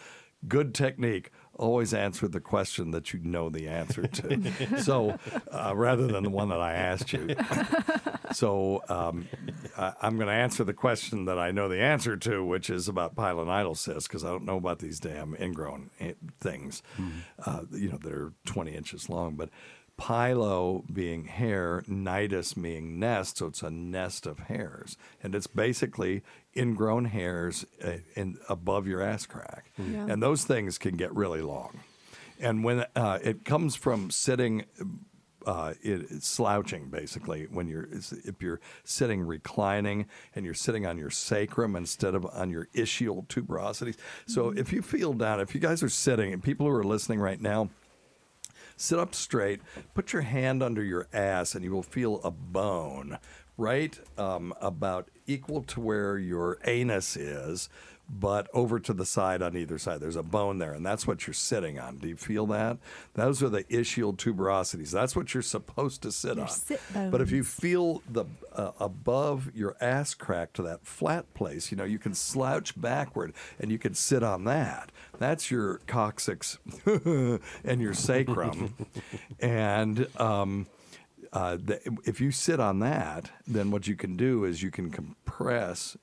good 0.49 0.75
technique. 0.75 1.31
Always 1.55 1.93
answer 1.93 2.29
the 2.29 2.41
question 2.41 2.91
that 2.93 3.13
you 3.13 3.21
know 3.21 3.51
the 3.51 3.69
answer 3.69 4.07
to. 4.07 4.79
so 4.83 5.19
uh, 5.51 5.73
rather 5.75 6.07
than 6.07 6.25
the 6.25 6.31
one 6.31 6.49
that 6.49 6.61
I 6.61 6.73
asked 6.73 7.13
you. 7.13 7.35
so 8.33 8.83
um, 8.89 9.29
I, 9.77 9.93
I'm 10.01 10.17
going 10.17 10.29
to 10.29 10.33
answer 10.33 10.65
the 10.65 10.73
question 10.73 11.27
that 11.27 11.39
I 11.39 11.51
know 11.51 11.69
the 11.69 11.81
answer 11.81 12.17
to, 12.17 12.45
which 12.45 12.71
is 12.71 12.89
about 12.89 13.17
pilonidal 13.17 13.75
cysts, 13.75 14.09
because 14.09 14.25
I 14.25 14.29
don't 14.29 14.45
know 14.45 14.57
about 14.57 14.79
these 14.79 14.99
damn 14.99 15.37
ingrown 15.39 15.91
eh, 16.01 16.13
things. 16.41 16.83
Uh, 17.45 17.63
you 17.71 17.91
know, 17.91 17.99
they're 18.03 18.33
20 18.47 18.73
inches 18.73 19.09
long, 19.09 19.35
but. 19.35 19.51
Pilo 19.99 20.83
being 20.93 21.27
hair, 21.27 21.85
nidus 21.89 22.61
being 22.61 22.99
nest, 22.99 23.39
so 23.39 23.47
it's 23.47 23.63
a 23.63 23.71
nest 23.71 24.27
of 24.27 24.39
hairs, 24.41 24.97
and 25.23 25.35
it's 25.35 25.47
basically 25.47 26.23
ingrown 26.57 27.05
hairs 27.07 27.65
uh, 27.85 27.99
in 28.17 28.37
above 28.49 28.87
your 28.87 29.01
ass 29.03 29.27
crack, 29.27 29.71
Yeah. 29.79 30.07
and 30.09 30.23
those 30.23 30.45
things 30.45 30.79
can 30.79 30.97
get 30.97 31.15
really 31.15 31.41
long. 31.43 31.81
And 32.41 32.65
when 32.65 32.85
uh, 32.97 33.19
it 33.23 33.45
comes 33.45 33.77
from 33.77 34.11
sitting, 34.11 34.65
uh, 35.47 35.75
it, 35.83 36.07
it's 36.11 36.27
slouching 36.27 36.89
basically. 36.89 37.45
When 37.45 37.69
you're 37.69 37.89
if 37.93 38.41
you're 38.43 38.61
sitting 38.85 39.23
reclining 39.23 40.07
and 40.35 40.45
you're 40.45 40.55
sitting 40.55 40.85
on 40.87 40.99
your 40.99 41.11
sacrum 41.11 41.77
instead 41.77 42.15
of 42.17 42.27
on 42.27 42.51
your 42.51 42.67
ischial 42.75 43.27
tuberosities. 43.29 43.97
So 44.27 44.51
if 44.51 44.73
you 44.73 44.83
feel 44.83 45.13
down, 45.13 45.39
if 45.41 45.55
you 45.55 45.61
guys 45.61 45.83
are 45.85 45.89
sitting, 45.89 46.33
and 46.33 46.43
people 46.43 46.67
who 46.67 46.73
are 46.73 46.83
listening 46.85 47.21
right 47.21 47.41
now, 47.41 47.71
sit 48.77 48.99
up 48.99 49.15
straight, 49.15 49.61
put 49.95 50.13
your 50.13 50.23
hand 50.23 50.63
under 50.63 50.83
your 50.83 51.09
ass, 51.13 51.55
and 51.55 51.65
you 51.65 51.71
will 51.71 51.83
feel 51.83 52.21
a 52.23 52.31
bone 52.31 53.19
right 53.57 53.99
um, 54.19 54.55
about 54.61 55.09
equal 55.27 55.63
to 55.63 55.81
where 55.81 56.19
your 56.19 56.59
anus 56.65 57.17
is, 57.17 57.69
but 58.09 58.49
over 58.53 58.79
to 58.79 58.93
the 58.93 59.07
side 59.07 59.43
on 59.43 59.57
either 59.57 59.79
side. 59.79 60.01
There's 60.01 60.17
a 60.17 60.23
bone 60.23 60.59
there, 60.59 60.73
and 60.73 60.85
that's 60.85 61.07
what 61.07 61.27
you're 61.27 61.35
sitting 61.35 61.79
on. 61.79 61.97
Do 61.97 62.09
you 62.09 62.17
feel 62.17 62.47
that? 62.49 62.79
Those 63.15 63.43
are 63.43 63.49
the 63.49 63.65
ischial 63.65 64.17
tuberosities. 64.17 64.91
That's 64.91 65.17
what 65.17 65.33
you're 65.33 65.43
supposed 65.43 66.03
to 66.03 66.13
sit 66.13 66.37
Your 66.37 66.45
on. 66.45 66.51
sit 66.51 66.81
But 66.93 67.21
if 67.21 67.31
you 67.31 67.43
feel 67.45 68.03
the 68.09 68.27
uh, 68.55 68.73
above 68.79 69.51
your 69.55 69.77
ass 69.81 70.15
crack 70.15 70.53
to 70.55 70.63
that 70.63 70.87
flat 70.87 71.33
place, 71.35 71.71
you 71.71 71.77
know, 71.77 71.85
you 71.85 71.99
can 71.99 72.15
slouch 72.15 72.79
backward 72.81 73.33
and 73.59 73.71
you 73.71 73.79
can 73.79 73.95
sit 73.95 74.23
on 74.23 74.45
that. 74.45 74.93
That's 75.19 75.51
your 75.51 75.79
coccyx 75.87 76.59
and 76.87 77.81
your 77.81 77.95
sacrum. 77.95 78.75
and 79.41 80.07
um, 80.21 80.67
uh, 81.33 81.57
the, 81.57 81.81
if 82.05 82.21
you 82.21 82.31
sit 82.31 82.61
on 82.61 82.81
that, 82.81 83.31
then 83.47 83.71
what 83.71 83.87
you 83.87 83.97
can 83.97 84.17
do 84.17 84.45
is 84.45 84.63
you 84.63 84.71
can 84.71 84.91
compress 84.91 85.97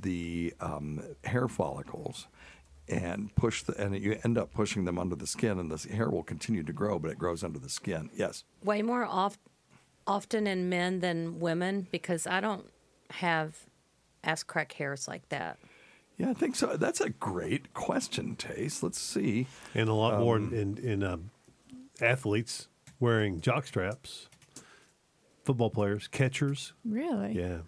the 0.00 0.54
um, 0.60 1.02
hair 1.24 1.48
follicles 1.48 2.26
and 2.88 3.34
push 3.34 3.62
the, 3.62 3.74
and 3.82 3.96
you 3.96 4.18
end 4.24 4.36
up 4.36 4.52
pushing 4.52 4.84
them 4.84 4.98
under 4.98 5.16
the 5.16 5.26
skin, 5.26 5.58
and 5.58 5.70
the 5.70 5.94
hair 5.94 6.10
will 6.10 6.22
continue 6.22 6.62
to 6.62 6.72
grow, 6.72 6.98
but 6.98 7.10
it 7.10 7.18
grows 7.18 7.42
under 7.42 7.58
the 7.58 7.68
skin. 7.68 8.10
Yes. 8.14 8.44
Way 8.62 8.82
more 8.82 9.04
oft, 9.04 9.40
often 10.06 10.46
in 10.46 10.68
men 10.68 11.00
than 11.00 11.40
women 11.40 11.86
because 11.90 12.26
I 12.26 12.40
don't 12.40 12.70
have 13.10 13.56
ass 14.22 14.42
crack 14.42 14.72
hairs 14.72 15.08
like 15.08 15.28
that. 15.30 15.58
Yeah, 16.16 16.30
I 16.30 16.34
think 16.34 16.54
so. 16.56 16.76
That's 16.76 17.00
a 17.00 17.10
great 17.10 17.74
question, 17.74 18.36
Taste. 18.36 18.82
Let's 18.82 19.00
see. 19.00 19.46
And 19.74 19.88
a 19.88 19.94
lot 19.94 20.20
more 20.20 20.36
in 20.36 20.78
in 20.78 21.02
um, 21.02 21.30
athletes 22.00 22.68
wearing 23.00 23.40
jock 23.40 23.66
straps, 23.66 24.28
football 25.44 25.70
players, 25.70 26.06
catchers. 26.06 26.72
Really? 26.84 27.32
Yeah, 27.32 27.58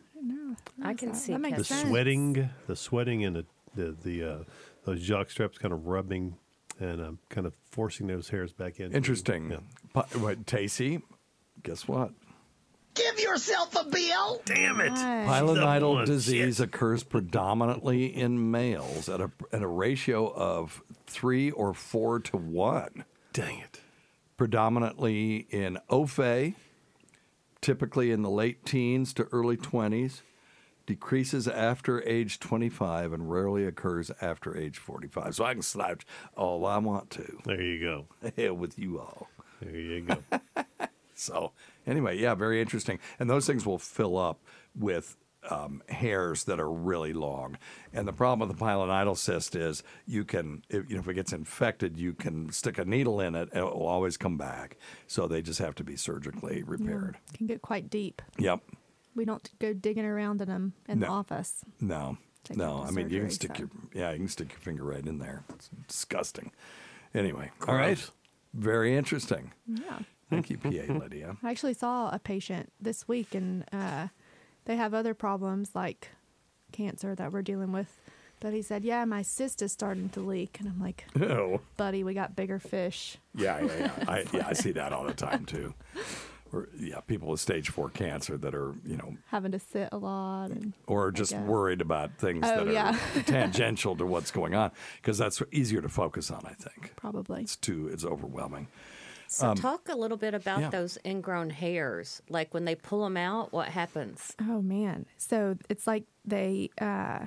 I 0.83 0.95
can 0.95 1.15
see 1.15 1.33
That 1.33 1.41
makes 1.41 1.59
the 1.59 1.65
sense. 1.65 1.89
sweating, 1.89 2.51
the 2.67 2.77
sweating, 2.77 3.25
and 3.25 3.37
the 3.37 3.47
the, 3.75 3.97
the 4.03 4.25
uh, 4.25 4.39
those 4.85 5.03
jock 5.03 5.31
straps 5.31 5.59
kind 5.59 5.73
of 5.75 5.87
rubbing 5.87 6.37
and 6.81 7.01
um, 7.01 7.19
kind 7.29 7.47
of 7.47 7.55
forcing 7.71 8.07
those 8.07 8.29
hairs 8.31 8.53
back 8.53 8.81
in. 8.81 8.93
Interesting. 8.93 9.51
Yeah. 9.51 9.59
Pi- 9.93 10.19
What, 10.19 10.47
Tacey? 10.47 11.03
Guess 11.63 11.87
what? 11.89 12.11
Give 12.95 13.21
yourself 13.21 13.75
a 13.77 13.85
bill. 13.91 14.41
Damn 14.47 14.81
it! 14.81 14.91
Nice. 14.93 15.29
Pilonidal 15.41 16.07
disease 16.07 16.57
Shit. 16.57 16.67
occurs 16.69 17.03
predominantly 17.03 18.07
in 18.07 18.51
males 18.51 19.09
at 19.11 19.21
a 19.21 19.31
at 19.53 19.61
a 19.63 19.67
ratio 19.69 20.33
of 20.35 20.83
three 21.07 21.51
or 21.51 21.75
four 21.75 22.19
to 22.21 22.37
one. 22.39 23.05
Dang 23.35 23.59
it! 23.59 23.81
Predominantly 24.39 25.47
in 25.51 25.77
OFE, 25.91 26.55
typically 27.61 28.11
in 28.11 28.23
the 28.23 28.31
late 28.31 28.65
teens 28.65 29.13
to 29.15 29.25
early 29.33 29.57
twenties, 29.57 30.23
decreases 30.87 31.49
after 31.49 32.03
age 32.09 32.39
twenty 32.39 32.69
five, 32.69 33.13
and 33.13 33.31
rarely 33.31 33.67
occurs 33.67 34.11
after 34.21 34.57
age 34.57 34.79
forty 34.79 35.09
five. 35.09 35.35
So 35.35 35.45
I 35.45 35.53
can 35.53 35.63
slouch 35.63 36.07
all 36.37 36.67
I 36.67 36.79
want 36.79 37.11
to. 37.11 37.39
There 37.45 37.61
you 37.61 37.81
go. 37.81 38.07
Hell 38.37 38.55
with 38.55 38.79
you 38.79 38.99
all. 39.01 39.29
There 39.61 39.77
you 39.77 40.03
go. 40.03 40.19
So 41.19 41.53
anyway, 41.87 42.19
yeah, 42.19 42.35
very 42.35 42.61
interesting. 42.61 42.99
And 43.19 43.29
those 43.29 43.47
things 43.47 43.65
will 43.65 43.79
fill 43.79 44.19
up 44.19 44.39
with 44.79 45.17
um, 45.51 45.83
hairs 45.89 46.45
that 46.45 46.61
are 46.61 46.71
really 46.71 47.13
long. 47.13 47.59
And 47.93 48.07
the 48.07 48.13
problem 48.13 48.47
with 48.49 48.57
the 48.57 48.65
pilonidal 48.65 49.15
cyst 49.15 49.57
is 49.57 49.83
you 50.07 50.25
can, 50.25 50.63
if, 50.69 50.89
you 50.89 50.97
know, 50.97 51.01
if 51.01 51.09
it 51.09 51.15
gets 51.15 51.33
infected, 51.33 51.97
you 51.97 52.13
can 52.15 52.51
stick 52.51 52.79
a 52.79 52.85
needle 52.85 53.21
in 53.21 53.35
it 53.35 53.49
and 53.53 53.65
it 53.67 53.75
will 53.75 53.87
always 53.87 54.17
come 54.17 54.37
back. 54.37 54.77
So 55.07 55.27
they 55.27 55.43
just 55.43 55.59
have 55.59 55.75
to 55.77 55.85
be 55.85 55.97
surgically 55.97 56.63
repaired. 56.63 57.17
Can 57.35 57.47
get 57.47 57.63
quite 57.63 57.91
deep. 57.91 58.23
Yep. 58.39 58.61
We 59.15 59.25
don't 59.25 59.49
go 59.59 59.73
digging 59.73 60.05
around 60.05 60.43
in 60.43 60.49
them 60.49 60.75
in 60.89 61.01
the 61.01 61.07
office. 61.09 61.65
No, 61.81 62.19
Take 62.45 62.59
no. 62.59 62.83
I 62.83 62.89
to 62.89 62.93
mean, 62.93 63.09
you 63.09 63.21
can 63.21 63.31
stick 63.31 63.53
so. 63.57 63.61
your 63.61 63.71
yeah, 63.95 64.13
you 64.13 64.19
can 64.19 64.29
stick 64.29 64.51
your 64.51 64.61
finger 64.61 64.85
right 64.85 65.05
in 65.05 65.19
there. 65.19 65.43
It's 65.55 65.71
disgusting. 65.89 66.53
Anyway, 67.15 67.51
all 67.67 67.75
right. 67.75 68.11
Very 68.53 68.95
interesting. 68.95 69.53
Yeah. 69.67 70.01
Thank 70.29 70.51
you, 70.51 70.59
PA 70.59 70.93
Lydia. 70.93 71.37
I 71.43 71.51
actually 71.51 71.75
saw 71.75 72.11
a 72.11 72.19
patient 72.19 72.73
this 72.81 73.07
week, 73.07 73.35
and 73.35 73.65
uh, 73.73 74.09
they 74.67 74.77
have 74.77 74.93
other 74.95 75.15
problems 75.15 75.71
like 75.75 76.11
cancer 76.73 77.15
that 77.15 77.33
we're 77.33 77.43
dealing 77.43 77.73
with. 77.73 77.99
But 78.39 78.53
he 78.53 78.61
said, 78.61 78.85
"Yeah, 78.85 79.05
my 79.07 79.23
cyst 79.23 79.63
is 79.63 79.73
starting 79.73 80.11
to 80.11 80.21
leak," 80.21 80.59
and 80.61 80.69
I'm 80.69 80.79
like, 80.79 81.07
Oh. 81.21 81.61
"Buddy, 81.79 82.05
we 82.05 82.13
got 82.13 82.37
bigger 82.37 82.59
fish." 82.59 83.17
Yeah, 83.35 83.61
yeah, 83.65 83.79
yeah. 83.79 84.05
I, 84.09 84.25
yeah, 84.33 84.47
I 84.47 84.53
see 84.53 84.73
that 84.73 84.93
all 84.93 85.05
the 85.05 85.15
time 85.15 85.47
too. 85.47 85.73
Or 86.53 86.69
yeah, 86.79 87.01
people 87.01 87.29
with 87.29 87.41
stage 87.41 87.71
four 87.71 87.89
cancer 87.89 88.37
that 88.37 88.55
are 88.55 88.75
you 88.85 88.97
know, 88.99 89.17
Having 89.29 89.53
to 89.53 89.59
sit 89.59 89.89
a 89.91 89.97
lot, 89.97 90.51
and 90.51 90.75
or 90.87 91.11
just 91.13 91.35
worried 91.35 91.81
about 91.81 92.19
things 92.19 92.45
Oh, 92.45 92.57
that 92.65 92.69
are 92.69 92.73
yeah. 92.73 92.99
tangential 93.27 93.97
to 93.97 94.05
what's 94.05 94.31
going 94.31 94.55
on 94.55 94.71
because 95.01 95.17
that's 95.17 95.43
easier 95.51 95.81
to 95.81 95.89
focus 95.89 96.31
on. 96.31 96.43
I 96.45 96.53
think 96.53 96.95
probably. 96.95 97.41
it's 97.43 97.57
too 97.57 97.89
it's 97.91 98.05
overwhelming. 98.05 98.69
So 99.29 99.55
talk 99.55 99.89
a 99.89 99.97
little 99.97 100.17
bit 100.17 100.35
about 100.35 100.61
yeah. 100.61 100.71
those 100.71 100.99
ingrown 101.05 101.51
hairs. 101.51 102.23
Like 102.29 102.53
when 102.55 102.65
they 102.65 102.75
pull 102.75 103.05
them 103.05 103.17
out, 103.17 103.53
what 103.53 103.69
happens? 103.69 104.35
Oh 104.41 104.63
man! 104.63 105.07
So 105.17 105.57
it's 105.69 105.87
like 105.87 106.05
they, 106.25 106.71
uh, 106.81 107.27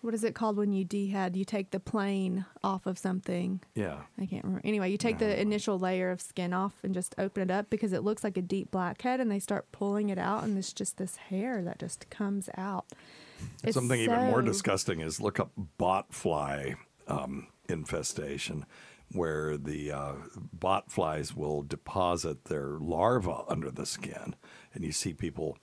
what 0.00 0.14
is 0.14 0.24
it 0.24 0.34
called 0.34 0.56
when 0.56 0.72
you 0.72 0.84
dehead? 0.84 1.36
You 1.36 1.44
take 1.44 1.70
the 1.70 1.80
plane 1.80 2.44
off 2.62 2.86
of 2.86 2.98
something. 2.98 3.60
Yeah, 3.74 3.98
I 4.18 4.26
can't 4.26 4.44
remember. 4.44 4.66
Anyway, 4.66 4.90
you 4.90 4.98
take 4.98 5.18
the 5.18 5.40
initial 5.40 5.78
layer 5.78 6.10
of 6.10 6.20
skin 6.20 6.52
off 6.52 6.74
and 6.82 6.92
just 6.92 7.14
open 7.18 7.42
it 7.44 7.50
up 7.50 7.70
because 7.70 7.92
it 7.92 8.02
looks 8.02 8.24
like 8.24 8.36
a 8.36 8.42
deep 8.42 8.70
blackhead, 8.70 9.20
and 9.20 9.30
they 9.30 9.40
start 9.40 9.70
pulling 9.72 10.10
it 10.10 10.18
out, 10.18 10.44
and 10.44 10.58
it's 10.58 10.72
just 10.72 10.96
this 10.96 11.16
hair 11.16 11.62
that 11.62 11.78
just 11.78 12.10
comes 12.10 12.48
out. 12.56 12.86
It's 13.62 13.74
something 13.74 14.00
even 14.00 14.26
more 14.26 14.42
disgusting 14.42 15.00
is 15.00 15.20
look 15.20 15.38
up 15.38 15.50
bot 15.78 16.12
fly 16.12 16.76
um, 17.08 17.48
infestation 17.68 18.64
where 19.14 19.56
the 19.56 19.92
uh, 19.92 20.12
bot 20.52 20.90
flies 20.90 21.34
will 21.34 21.62
deposit 21.62 22.44
their 22.46 22.78
larvae 22.80 23.44
under 23.48 23.70
the 23.70 23.86
skin, 23.86 24.34
and 24.74 24.84
you 24.84 24.92
see 24.92 25.12
people. 25.14 25.56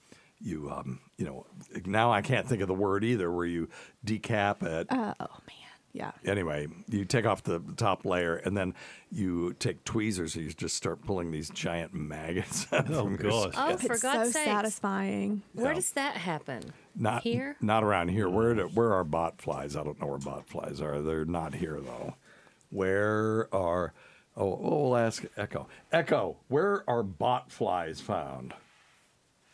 You 0.44 0.70
um, 0.76 0.98
you 1.18 1.24
know 1.24 1.46
now 1.86 2.10
I 2.10 2.20
can't 2.20 2.48
think 2.48 2.62
of 2.62 2.66
the 2.68 2.74
word 2.74 3.04
either 3.04 3.30
where 3.30 3.46
you 3.46 3.68
decap 4.04 4.64
it 4.64 4.88
Oh 4.90 5.14
man, 5.20 5.70
yeah. 5.92 6.10
anyway, 6.24 6.66
you 6.88 7.04
take 7.04 7.26
off 7.26 7.44
the 7.44 7.60
top 7.76 8.04
layer 8.04 8.34
and 8.34 8.56
then 8.56 8.74
you 9.08 9.52
take 9.60 9.84
tweezers 9.84 10.34
and 10.34 10.44
you 10.44 10.50
just 10.52 10.74
start 10.74 11.02
pulling 11.06 11.30
these 11.30 11.48
giant 11.48 11.94
maggots. 11.94 12.66
out 12.72 12.90
Oh, 12.90 13.04
from 13.04 13.10
your 13.20 13.30
gosh. 13.30 13.52
Oh, 13.56 13.76
skin. 13.76 13.86
for 13.86 13.92
it's 13.92 14.02
God's 14.02 14.32
so 14.32 14.38
sakes. 14.40 14.50
satisfying. 14.50 15.42
Where 15.52 15.68
Yeah. 15.68 15.74
does 15.74 15.90
that 15.92 16.16
happen? 16.16 16.72
Not 16.96 17.22
here? 17.22 17.54
Not 17.60 17.84
around 17.84 18.08
here. 18.08 18.28
Where 18.28 18.52
do, 18.54 18.62
where 18.74 18.92
are 18.94 19.04
bot 19.04 19.40
flies? 19.40 19.76
I 19.76 19.84
don't 19.84 20.00
know 20.00 20.08
where 20.08 20.18
bot 20.18 20.48
flies 20.48 20.80
are. 20.80 21.00
They're 21.02 21.24
not 21.24 21.54
here 21.54 21.78
though. 21.80 22.16
Where 22.72 23.54
are? 23.54 23.92
Oh, 24.34 24.58
oh 24.62 24.80
we'll 24.80 24.96
ask 24.96 25.24
Echo. 25.36 25.68
Echo, 25.92 26.38
where 26.48 26.88
are 26.88 27.02
bot 27.02 27.52
flies 27.52 28.00
found? 28.00 28.54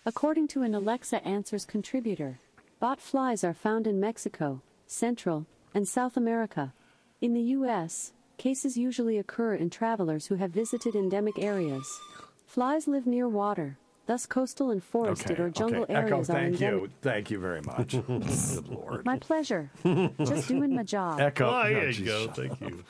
According 0.06 0.46
to 0.48 0.62
an 0.62 0.72
Alexa 0.72 1.26
Answers 1.26 1.64
contributor, 1.64 2.38
bot 2.78 3.00
flies 3.00 3.42
are 3.42 3.54
found 3.54 3.88
in 3.88 3.98
Mexico, 3.98 4.62
Central, 4.86 5.46
and 5.74 5.86
South 5.88 6.16
America. 6.16 6.72
In 7.20 7.34
the 7.34 7.42
U.S., 7.58 8.12
cases 8.36 8.78
usually 8.78 9.18
occur 9.18 9.54
in 9.54 9.68
travelers 9.68 10.26
who 10.26 10.36
have 10.36 10.52
visited 10.52 10.94
endemic 10.94 11.40
areas. 11.40 12.00
Flies 12.46 12.86
live 12.86 13.06
near 13.06 13.28
water, 13.28 13.78
thus 14.08 14.26
coastal 14.26 14.70
and 14.70 14.82
forested 14.82 15.38
or 15.38 15.50
jungle 15.50 15.82
okay. 15.82 15.94
Echo, 15.94 16.06
areas 16.06 16.30
are 16.30 16.32
thank 16.32 16.54
endemic. 16.54 16.82
you, 16.82 16.90
thank 17.02 17.30
you 17.30 17.38
very 17.38 17.60
much. 17.60 17.90
Good 18.06 18.68
lord. 18.68 19.04
My 19.04 19.18
pleasure. 19.18 19.70
Just 20.18 20.48
doing 20.48 20.74
my 20.74 20.82
job. 20.82 21.20
Echo. 21.20 21.46
Oh, 21.46 21.62
no, 21.64 21.74
there 21.74 21.90
you 21.90 22.04
go. 22.06 22.24
shut 22.24 22.36
Thank 22.36 22.60
you. 22.60 22.84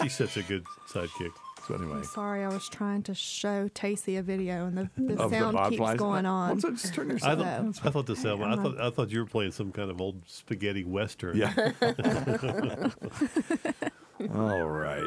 She's 0.00 0.16
such 0.16 0.38
a 0.38 0.42
good 0.42 0.64
sidekick. 0.90 1.30
So 1.66 1.74
anyway, 1.74 1.96
I'm 1.96 2.04
sorry, 2.04 2.44
I 2.44 2.48
was 2.48 2.66
trying 2.70 3.02
to 3.02 3.14
show 3.14 3.68
Tacey 3.74 4.16
a 4.16 4.22
video 4.22 4.66
and 4.66 4.78
the, 4.78 4.90
the 4.96 5.22
of 5.22 5.30
the 5.30 5.38
sound 5.38 5.58
keeps 5.68 5.76
flies. 5.76 5.98
going 5.98 6.24
on. 6.24 6.50
What's 6.50 6.64
it? 6.64 6.70
Just 6.70 6.94
turn 6.94 7.08
your 7.08 7.16
I 7.16 7.36
sound 7.36 7.76
thought, 7.76 7.86
I 7.86 7.90
thought 7.90 8.06
the 8.06 8.16
sound. 8.16 8.42
I 8.42 8.52
I'm 8.52 8.62
thought 8.62 8.80
I 8.80 8.88
thought 8.88 9.10
you 9.10 9.18
were 9.18 9.26
playing 9.26 9.52
some 9.52 9.70
kind 9.70 9.90
of 9.90 10.00
old 10.00 10.22
spaghetti 10.26 10.84
western. 10.84 11.36
Yeah. 11.36 11.52
all 14.34 14.64
right. 14.64 15.02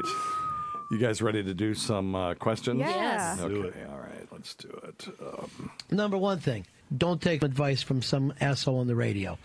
You 0.91 0.97
guys 0.97 1.21
ready 1.21 1.41
to 1.41 1.53
do 1.53 1.73
some 1.73 2.13
uh, 2.15 2.33
questions? 2.33 2.79
Yeah. 2.79 2.89
Yes. 2.89 3.37
Do 3.39 3.45
Okay. 3.65 3.79
it. 3.79 3.87
All 3.89 3.97
right. 3.99 4.27
Let's 4.31 4.53
do 4.55 4.67
it. 4.83 5.07
Um, 5.21 5.71
Number 5.89 6.17
one 6.17 6.39
thing, 6.39 6.65
don't 6.97 7.21
take 7.21 7.43
advice 7.43 7.81
from 7.81 8.01
some 8.01 8.33
asshole 8.41 8.79
on 8.79 8.87
the 8.87 8.95
radio. 8.95 9.37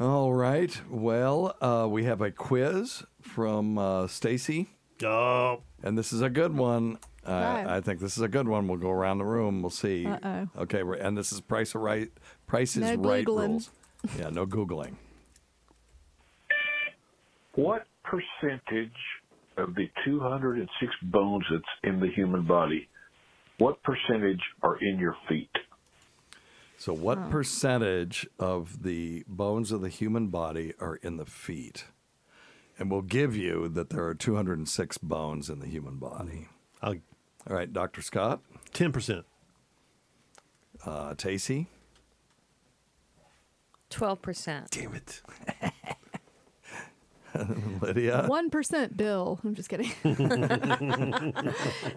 all 0.00 0.32
right. 0.32 0.80
Well, 0.88 1.54
uh, 1.60 1.86
we 1.90 2.04
have 2.04 2.22
a 2.22 2.30
quiz 2.30 3.02
from 3.20 3.76
uh, 3.78 4.06
Stacy, 4.06 4.68
Oh, 5.04 5.60
and 5.82 5.96
this 5.98 6.12
is 6.12 6.22
a 6.22 6.30
good 6.30 6.56
one. 6.56 6.98
Uh, 7.26 7.30
Right. 7.32 7.66
I 7.66 7.80
think 7.82 8.00
this 8.00 8.16
is 8.16 8.22
a 8.22 8.28
good 8.28 8.48
one. 8.48 8.66
We'll 8.66 8.78
go 8.78 8.90
around 8.90 9.18
the 9.18 9.24
room. 9.26 9.60
We'll 9.60 9.70
see. 9.70 10.06
Uh-oh. 10.06 10.48
Okay. 10.62 10.82
we're- 10.82 11.00
And 11.00 11.16
this 11.18 11.30
is 11.32 11.40
Price 11.42 11.74
of 11.74 11.82
Right. 11.82 12.10
Price 12.46 12.76
is 12.76 12.82
No 12.82 12.94
Right 12.96 13.26
Googling. 13.26 13.48
rules. 13.48 13.70
Yeah. 14.18 14.30
No 14.30 14.46
googling. 14.46 14.94
What 17.54 17.86
percentage 18.04 18.92
of 19.58 19.74
the 19.74 19.88
206 20.04 20.92
bones 21.02 21.44
that's 21.50 21.64
in 21.84 22.00
the 22.00 22.08
human 22.08 22.46
body, 22.46 22.88
what 23.58 23.82
percentage 23.82 24.40
are 24.62 24.76
in 24.80 24.98
your 24.98 25.16
feet? 25.28 25.50
So, 26.78 26.92
what 26.92 27.28
percentage 27.30 28.28
of 28.38 28.84
the 28.84 29.24
bones 29.26 29.72
of 29.72 29.80
the 29.80 29.88
human 29.88 30.28
body 30.28 30.74
are 30.80 30.96
in 30.96 31.16
the 31.16 31.26
feet? 31.26 31.84
And 32.78 32.88
we'll 32.88 33.02
give 33.02 33.34
you 33.34 33.68
that 33.70 33.90
there 33.90 34.04
are 34.06 34.14
206 34.14 34.98
bones 34.98 35.50
in 35.50 35.58
the 35.58 35.66
human 35.66 35.96
body. 35.96 36.46
I'll, 36.80 36.94
All 37.50 37.56
right, 37.56 37.72
Dr. 37.72 38.00
Scott, 38.02 38.40
ten 38.72 38.92
percent. 38.92 39.24
uh, 40.86 41.14
Tacey. 41.14 41.66
12%. 43.90 44.70
Damn 44.70 44.94
it. 44.94 45.22
Lydia. 47.82 48.24
One 48.26 48.50
percent 48.50 48.96
bill. 48.96 49.38
I'm 49.44 49.54
just 49.54 49.68
kidding. 49.68 49.92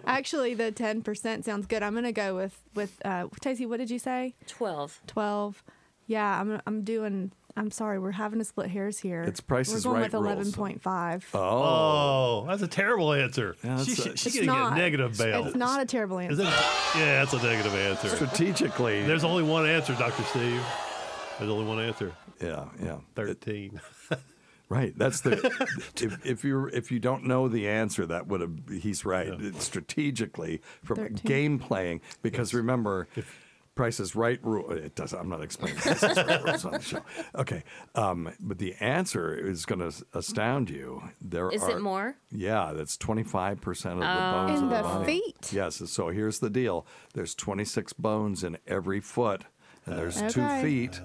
Actually, 0.06 0.54
the 0.54 0.72
ten 0.72 1.02
percent 1.02 1.44
sounds 1.44 1.66
good. 1.66 1.82
I'm 1.82 1.94
gonna 1.94 2.12
go 2.12 2.34
with 2.36 2.58
with 2.74 2.98
uh, 3.04 3.26
Tacey. 3.40 3.66
What 3.66 3.78
did 3.78 3.90
you 3.90 3.98
say? 3.98 4.34
12. 4.46 5.00
Twelve. 5.06 5.62
Yeah, 6.06 6.40
I'm 6.40 6.60
I'm 6.66 6.82
doing. 6.84 7.32
I'm 7.54 7.70
sorry, 7.70 7.98
we're 7.98 8.12
having 8.12 8.38
to 8.38 8.46
split 8.46 8.70
hairs 8.70 8.98
here. 8.98 9.22
It's 9.24 9.40
Price 9.40 9.70
We're 9.72 9.80
going 9.82 9.96
Right 9.96 10.04
with 10.04 10.14
eleven 10.14 10.52
point 10.52 10.80
five. 10.82 11.28
Oh. 11.34 11.38
Oh, 11.38 12.44
that's 12.48 12.62
a 12.62 12.66
terrible 12.66 13.12
answer. 13.12 13.56
Yeah, 13.62 13.76
she 13.82 13.90
that's 13.92 13.98
a- 13.98 14.02
should, 14.02 14.18
she 14.18 14.28
It's 14.30 14.38
can 14.38 14.46
get 14.46 14.72
a 14.72 14.74
negative 14.74 15.18
bail. 15.18 15.44
It's 15.46 15.54
not 15.56 15.80
a 15.82 15.84
terrible 15.84 16.18
Is 16.18 16.40
answer. 16.40 16.44
it? 16.50 16.98
Yeah, 16.98 17.24
that's 17.24 17.34
a 17.34 17.42
negative 17.42 17.74
answer. 17.74 18.08
Strategically. 18.08 19.02
There's 19.04 19.22
only 19.24 19.42
one 19.42 19.66
answer, 19.66 19.94
Doctor 19.94 20.22
Steve. 20.24 20.62
There's 21.38 21.50
only 21.50 21.66
one 21.66 21.78
answer. 21.80 22.12
yeah, 22.40 22.64
yeah. 22.82 22.96
Thirteen. 23.14 23.80
Right. 24.72 24.96
That's 24.96 25.20
the 25.20 25.32
if, 26.00 26.24
if 26.24 26.44
you 26.44 26.66
if 26.68 26.90
you 26.90 26.98
don't 26.98 27.24
know 27.24 27.46
the 27.46 27.68
answer, 27.68 28.06
that 28.06 28.26
would 28.28 28.40
have 28.40 28.54
he's 28.70 29.04
right. 29.04 29.28
It's 29.28 29.64
strategically 29.64 30.62
from 30.82 30.96
13. 30.96 31.16
game 31.24 31.58
playing 31.58 32.00
because 32.22 32.54
remember. 32.54 33.06
If, 33.14 33.38
Price 33.74 34.00
is 34.00 34.14
right 34.14 34.38
rule. 34.44 34.70
It 34.70 34.94
does. 34.94 35.14
I'm 35.14 35.30
not 35.30 35.42
explaining 35.42 35.78
Price 35.78 36.02
is 36.02 36.16
right 36.18 36.44
rules 36.44 36.64
on 36.66 36.72
the 36.72 36.80
show. 36.82 37.00
Okay, 37.34 37.64
um, 37.94 38.30
but 38.38 38.58
the 38.58 38.74
answer 38.80 39.34
is 39.34 39.64
going 39.64 39.78
to 39.78 40.04
astound 40.12 40.68
you. 40.68 41.02
There 41.22 41.50
Is 41.50 41.62
are, 41.62 41.70
it 41.70 41.80
more? 41.80 42.14
Yeah, 42.30 42.72
that's 42.74 42.98
25 42.98 43.62
percent 43.62 43.94
of 43.94 44.00
the 44.00 44.04
bones 44.36 44.58
In 44.58 44.64
of 44.64 44.70
the, 44.70 44.76
the 44.76 44.82
body. 44.82 45.06
feet? 45.06 45.52
Yes. 45.54 45.76
So 45.90 46.10
here's 46.10 46.40
the 46.40 46.50
deal. 46.50 46.86
There's 47.14 47.34
26 47.34 47.94
bones 47.94 48.44
in 48.44 48.58
every 48.66 49.00
foot, 49.00 49.44
and 49.86 49.96
there's 49.98 50.20
two 50.30 50.42
Okay. 50.42 50.62
feet. 50.62 51.00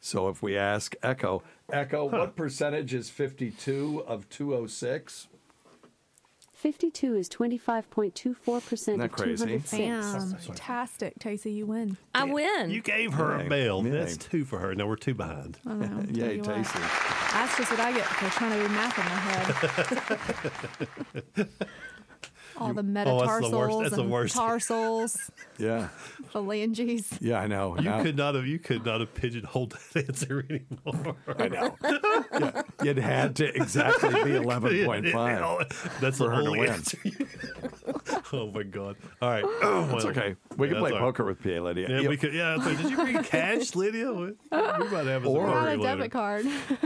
So 0.00 0.28
if 0.28 0.42
we 0.42 0.56
ask 0.56 0.94
Echo, 1.02 1.42
Echo, 1.70 2.06
what 2.06 2.34
percentage 2.34 2.94
is 2.94 3.10
52 3.10 4.04
of 4.06 4.28
206? 4.30 5.28
52 6.52 7.14
is 7.16 7.28
25.24% 7.30 8.98
that 8.98 9.04
of 9.04 9.12
crazy? 9.12 9.44
206. 9.46 9.70
Damn, 9.70 10.34
fantastic, 10.36 11.18
Tacey, 11.18 11.52
you 11.52 11.64
win. 11.64 11.96
I 12.14 12.24
win. 12.24 12.68
You 12.68 12.82
gave 12.82 13.14
her 13.14 13.38
Yay. 13.38 13.46
a 13.46 13.48
bail. 13.48 13.82
Yay. 13.82 13.90
That's 13.90 14.18
two 14.18 14.44
for 14.44 14.58
her. 14.58 14.74
Now 14.74 14.86
we're 14.86 14.96
two 14.96 15.14
behind. 15.14 15.58
Oh, 15.66 15.70
I 15.72 15.74
know, 15.76 16.04
Yay. 16.10 16.38
Tacey. 16.40 16.78
That's 17.32 17.56
just 17.56 17.70
what 17.70 17.80
I 17.80 17.92
get 17.92 18.04
for 18.04 18.28
trying 18.30 18.52
to 18.52 18.58
do 18.62 18.68
math 18.74 18.98
in 18.98 19.04
my 19.06 19.20
head. 21.38 21.48
All 22.60 22.74
the 22.74 22.80
Oh, 22.82 22.92
that's 22.92 23.04
the 23.06 23.14
worst- 23.16 23.52
metatarsals 23.52 23.82
that's 23.82 23.94
the 23.96 24.02
and 24.02 24.10
worst. 24.10 24.34
tarsals, 24.36 25.30
Yeah. 25.58 25.88
phalanges. 26.32 27.08
Yeah, 27.20 27.40
I 27.40 27.46
know. 27.46 27.76
You 27.78 27.84
Now- 27.84 28.02
could 28.02 28.16
not 28.16 28.34
have. 28.34 28.46
You 28.46 28.58
could 28.58 28.84
not 28.84 29.00
have 29.00 29.14
pigeonholed 29.14 29.76
that 29.94 30.08
answer 30.08 30.44
anymore. 30.48 31.16
I 31.38 31.48
know. 31.48 31.76
yeah, 32.38 32.62
you'd 32.82 32.98
had 32.98 33.36
to 33.36 33.46
exactly 33.56 34.10
be 34.10 34.30
11.5. 34.38 36.00
That's 36.00 36.18
for 36.18 36.24
the 36.28 36.30
her 36.36 36.42
to 36.42 36.46
only 36.48 36.60
win. 36.60 36.70
answer. 36.70 36.98
oh 38.32 38.50
my 38.50 38.62
god! 38.62 38.96
All 39.20 39.30
right, 39.30 39.44
It's 39.96 40.04
okay. 40.06 40.36
We 40.56 40.68
can 40.68 40.78
play 40.78 40.90
all 40.92 40.96
right. 40.98 41.00
poker 41.04 41.24
with 41.24 41.42
PA 41.42 41.48
Lydia. 41.60 41.88
Yeah, 41.88 42.00
You- 42.00 42.08
we 42.08 42.16
could. 42.16 42.32
Yeah, 42.34 42.56
so 42.62 42.74
did 42.74 42.90
you 42.90 42.96
bring 42.96 43.22
cash, 43.22 43.74
Lydia? 43.74 44.12
We, 44.12 44.26
we 44.26 44.32
might 44.52 45.06
have 45.06 45.26
Or- 45.26 45.46
some 45.46 45.46
Not 45.46 45.54
poker 45.54 45.58
a 45.58 45.70
later. 45.70 45.82
debit 45.82 46.12
card. 46.12 46.44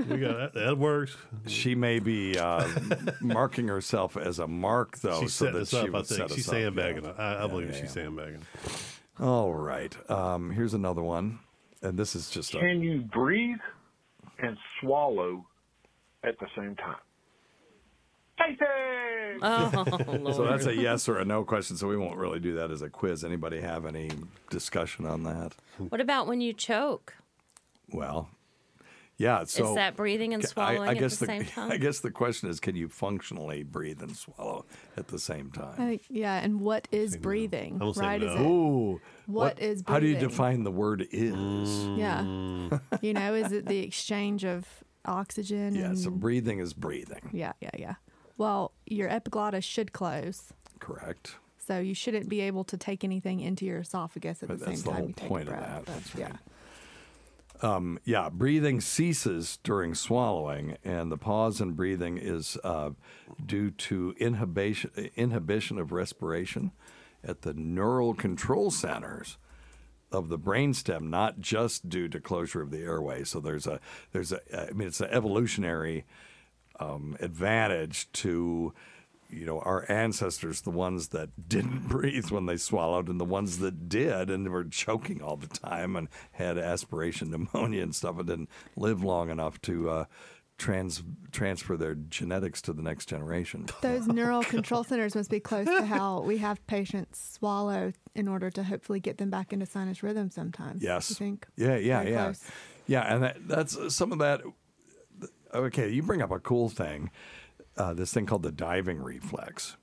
We 0.09 0.19
got 0.19 0.37
that. 0.37 0.55
That 0.55 0.79
works. 0.79 1.17
She 1.47 1.75
may 1.75 1.99
be 1.99 2.39
uh, 2.39 2.67
marking 3.21 3.69
herself 3.69 4.17
as 4.17 4.39
a 4.39 4.47
mark, 4.47 4.99
though, 4.99 5.21
She's 5.21 5.35
so 5.35 5.47
setting 5.47 5.61
that 5.61 5.64
us 5.73 5.83
she 5.83 5.89
up. 5.89 5.95
I 5.95 6.03
think 6.03 6.31
she's 6.31 6.47
us 6.47 6.49
up. 6.49 6.55
sandbagging. 6.55 7.07
I, 7.19 7.45
I 7.45 7.47
believe 7.47 7.69
yeah, 7.71 7.81
she's 7.81 7.97
yeah. 7.97 8.03
sandbagging. 8.05 8.43
All 9.21 9.55
right. 9.55 9.95
Um, 10.11 10.51
here's 10.51 10.75
another 10.75 11.03
one, 11.03 11.39
and 11.83 11.99
this 11.99 12.17
is 12.17 12.31
just 12.31 12.55
a, 12.55 12.59
Can 12.59 12.83
you 12.83 13.01
breathe 13.01 13.59
and 14.39 14.57
swallow 14.81 15.47
at 16.25 16.39
the 16.39 16.47
same 16.57 16.75
time? 16.77 16.97
Casey! 18.39 18.65
Oh, 19.43 20.33
so 20.33 20.45
that's 20.45 20.67
a 20.67 20.75
yes 20.75 21.09
or 21.09 21.19
a 21.19 21.25
no 21.25 21.45
question. 21.45 21.77
So 21.77 21.87
we 21.87 21.97
won't 21.97 22.17
really 22.17 22.41
do 22.41 22.55
that 22.55 22.71
as 22.71 22.83
a 22.83 22.89
quiz. 22.89 23.23
Anybody 23.25 23.61
have 23.61 23.87
any 23.87 24.11
discussion 24.51 25.07
on 25.07 25.23
that? 25.25 25.55
what 25.89 26.01
about 26.01 26.27
when 26.27 26.41
you 26.41 26.53
choke? 26.53 27.15
Well, 27.91 28.29
yeah. 29.17 29.45
So 29.45 29.69
is 29.71 29.75
that 29.77 29.97
breathing 29.97 30.35
and 30.35 30.45
swallowing 30.45 30.89
I, 30.89 30.95
guess 30.95 31.15
at 31.15 31.21
the, 31.21 31.27
same 31.27 31.45
time? 31.55 31.71
I 31.73 31.77
guess 31.77 32.01
the 32.01 32.11
question 32.11 32.49
is, 32.49 32.61
can 32.61 32.77
you 32.77 32.89
functionally 32.89 33.63
breathe 33.63 34.03
and 34.03 34.17
swallow 34.17 34.65
at 34.97 35.09
the 35.09 35.19
same 35.19 35.51
time? 35.51 35.75
think, 35.77 36.03
yeah, 36.09 36.39
and 36.43 36.61
what 36.61 36.89
is 36.93 37.17
breathing? 37.17 37.79
I 37.81 37.85
will 37.85 37.95
say 37.95 38.01
Right? 38.07 38.23
Is 38.23 38.33
it? 38.35 38.41
Ooh. 38.41 39.01
What 39.27 39.59
is 39.61 39.83
Breathing? 39.83 39.95
How 39.95 40.01
do 40.01 40.07
you 40.07 40.17
define 40.29 40.65
the 40.65 40.71
word 40.73 41.07
is? 41.11 41.35
Mm. 41.35 41.99
Yeah. 41.99 42.99
you 43.01 43.15
know, 43.15 43.35
is 43.35 43.53
it 43.53 43.67
the 43.67 43.79
exchange 43.79 44.45
of 44.45 44.67
oxygen? 45.07 45.75
Yeah. 45.75 45.87
and, 45.87 45.99
So 45.99 46.11
breathing 46.11 46.59
is 46.59 46.73
breathing. 46.75 47.31
yeah, 47.33 47.53
yeah, 47.61 47.71
yeah. 47.79 47.95
Well, 48.37 48.73
your 48.87 49.09
epiglottis 49.09 49.65
should 49.65 49.93
close, 49.93 50.53
Correct. 50.81 51.37
so 51.57 51.79
you 51.79 51.95
shouldn't 51.95 52.29
be 52.29 52.41
able 52.41 52.65
to 52.65 52.77
take 52.77 53.05
anything 53.05 53.39
into 53.41 53.65
your 53.65 53.79
esophagus 53.79 54.43
at 54.43 54.49
But 54.49 54.59
the 54.59 54.65
that's 54.67 54.81
same 54.83 54.85
the 54.85 54.91
time 54.91 54.99
whole 54.99 55.09
you 55.09 55.15
take 55.15 55.29
point 55.29 55.49
a 55.49 55.53
of 55.53 55.59
breath. 55.59 55.69
that. 55.71 55.85
but 55.87 55.95
That's 55.95 56.15
yeah. 56.17 56.37
Um, 57.65 57.99
yeah, 58.05 58.29
breathing 58.29 58.83
ceases 58.83 59.59
during 59.63 59.95
swallowing, 59.95 60.77
and 60.85 61.11
the 61.11 61.17
pause 61.17 61.63
in 61.63 61.73
breathing 61.73 62.19
is 62.19 62.59
uh, 62.63 62.91
due 63.45 63.71
to 63.71 64.15
inhibition 64.19 64.91
inhibition 65.17 65.79
of 65.79 65.91
respiration 65.91 66.73
at 67.27 67.41
the 67.41 67.55
neural 67.55 68.13
control 68.13 68.71
centers 68.71 69.39
of 70.13 70.29
the 70.29 70.39
brainstem, 70.39 71.05
not 71.05 71.41
just 71.41 71.89
due 71.89 72.07
to 72.09 72.21
closure 72.21 72.61
of 72.61 72.71
the 72.71 72.83
airway. 72.83 73.25
So 73.25 73.41
there's 73.41 73.67
a 73.67 73.81
there's 74.13 74.31
a 74.31 74.41
I 74.69 74.73
mean 74.73 74.89
it's 74.89 75.01
an 75.01 75.09
evolutionary 75.11 76.05
um, 76.79 77.17
advantage 77.19 78.13
to 78.13 78.75
you 79.35 79.47
know 79.47 79.61
our 79.61 79.85
ancestors, 79.91 80.63
the 80.63 80.71
ones 80.71 81.09
that 81.09 81.49
didn't 81.49 81.89
breathe 81.89 82.31
when 82.31 82.47
they 82.47 82.57
swallowed, 82.57 83.09
and 83.09 83.21
the 83.21 83.25
ones 83.25 83.59
that 83.59 83.89
did 83.89 84.31
and 84.31 84.49
were 84.49 84.65
choking 84.65 85.23
all 85.23 85.37
the 85.37 85.49
time 85.49 85.97
and 85.97 86.09
had 86.33 86.59
aspiration 86.59 87.31
pneumonia 87.31 87.83
and 87.83 87.95
stuff, 87.95 88.19
and 88.19 88.29
didn't 88.29 88.51
live 88.77 89.03
long 89.03 89.31
enough 89.31 89.61
to. 89.63 89.91
Uh, 89.91 90.05
Trans, 90.57 91.03
transfer 91.33 91.77
their 91.77 91.97
genetics 91.97 92.63
to 92.63 92.73
the 92.73 92.81
next 92.81 93.07
generation. 93.07 93.67
Those 93.81 94.07
neural 94.07 94.45
control 94.45 94.85
centers 94.85 95.17
must 95.17 95.29
be 95.29 95.41
close 95.41 95.67
to 95.67 95.85
how 95.85 96.21
we 96.21 96.39
have 96.39 96.65
patients 96.69 97.33
swallow 97.33 97.93
in 98.15 98.29
order 98.29 98.51
to 98.51 98.63
hopefully 98.63 99.01
get 99.01 99.19
them 99.19 99.31
back 99.31 99.53
into 99.53 99.67
sinus 99.67 100.05
rhythm 100.05 100.31
sometimes. 100.31 100.81
Yes. 100.81 101.11
You 101.11 101.17
think? 101.17 101.49
Yeah, 101.57 101.77
yeah, 101.77 101.99
Very 102.03 102.13
yeah. 102.13 102.23
close. 102.23 102.51
Yeah, 102.87 103.15
and 103.15 103.25
that, 103.25 103.49
that's 103.49 103.77
uh, 103.77 103.91
some 103.91 104.13
of 104.13 104.19
that. 104.21 104.43
Okay, 105.53 105.89
you 105.91 106.05
bring 106.05 106.23
up 106.23 106.31
a 106.31 106.39
cool 106.39 106.69
thing, 106.69 107.11
uh, 107.77 107.95
this 107.95 108.13
thing 108.13 108.27
called 108.27 108.43
the 108.43 108.53
diving 108.53 109.03
reflex. 109.03 109.77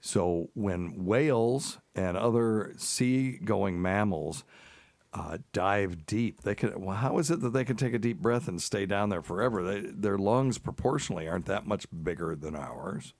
So 0.00 0.50
when 0.54 1.04
whales 1.04 1.78
and 1.94 2.16
other 2.16 2.74
sea-going 2.76 3.82
mammals 3.82 4.44
uh, 5.12 5.38
dive 5.52 6.06
deep, 6.06 6.42
they 6.42 6.54
can. 6.54 6.80
Well, 6.80 6.96
how 6.96 7.18
is 7.18 7.30
it 7.30 7.40
that 7.40 7.52
they 7.52 7.64
can 7.64 7.76
take 7.76 7.94
a 7.94 7.98
deep 7.98 8.18
breath 8.18 8.46
and 8.46 8.62
stay 8.62 8.86
down 8.86 9.08
there 9.08 9.22
forever? 9.22 9.62
They, 9.62 9.80
their 9.80 10.18
lungs 10.18 10.58
proportionally 10.58 11.26
aren't 11.26 11.46
that 11.46 11.66
much 11.66 11.86
bigger 12.04 12.36
than 12.36 12.54
ours 12.54 13.14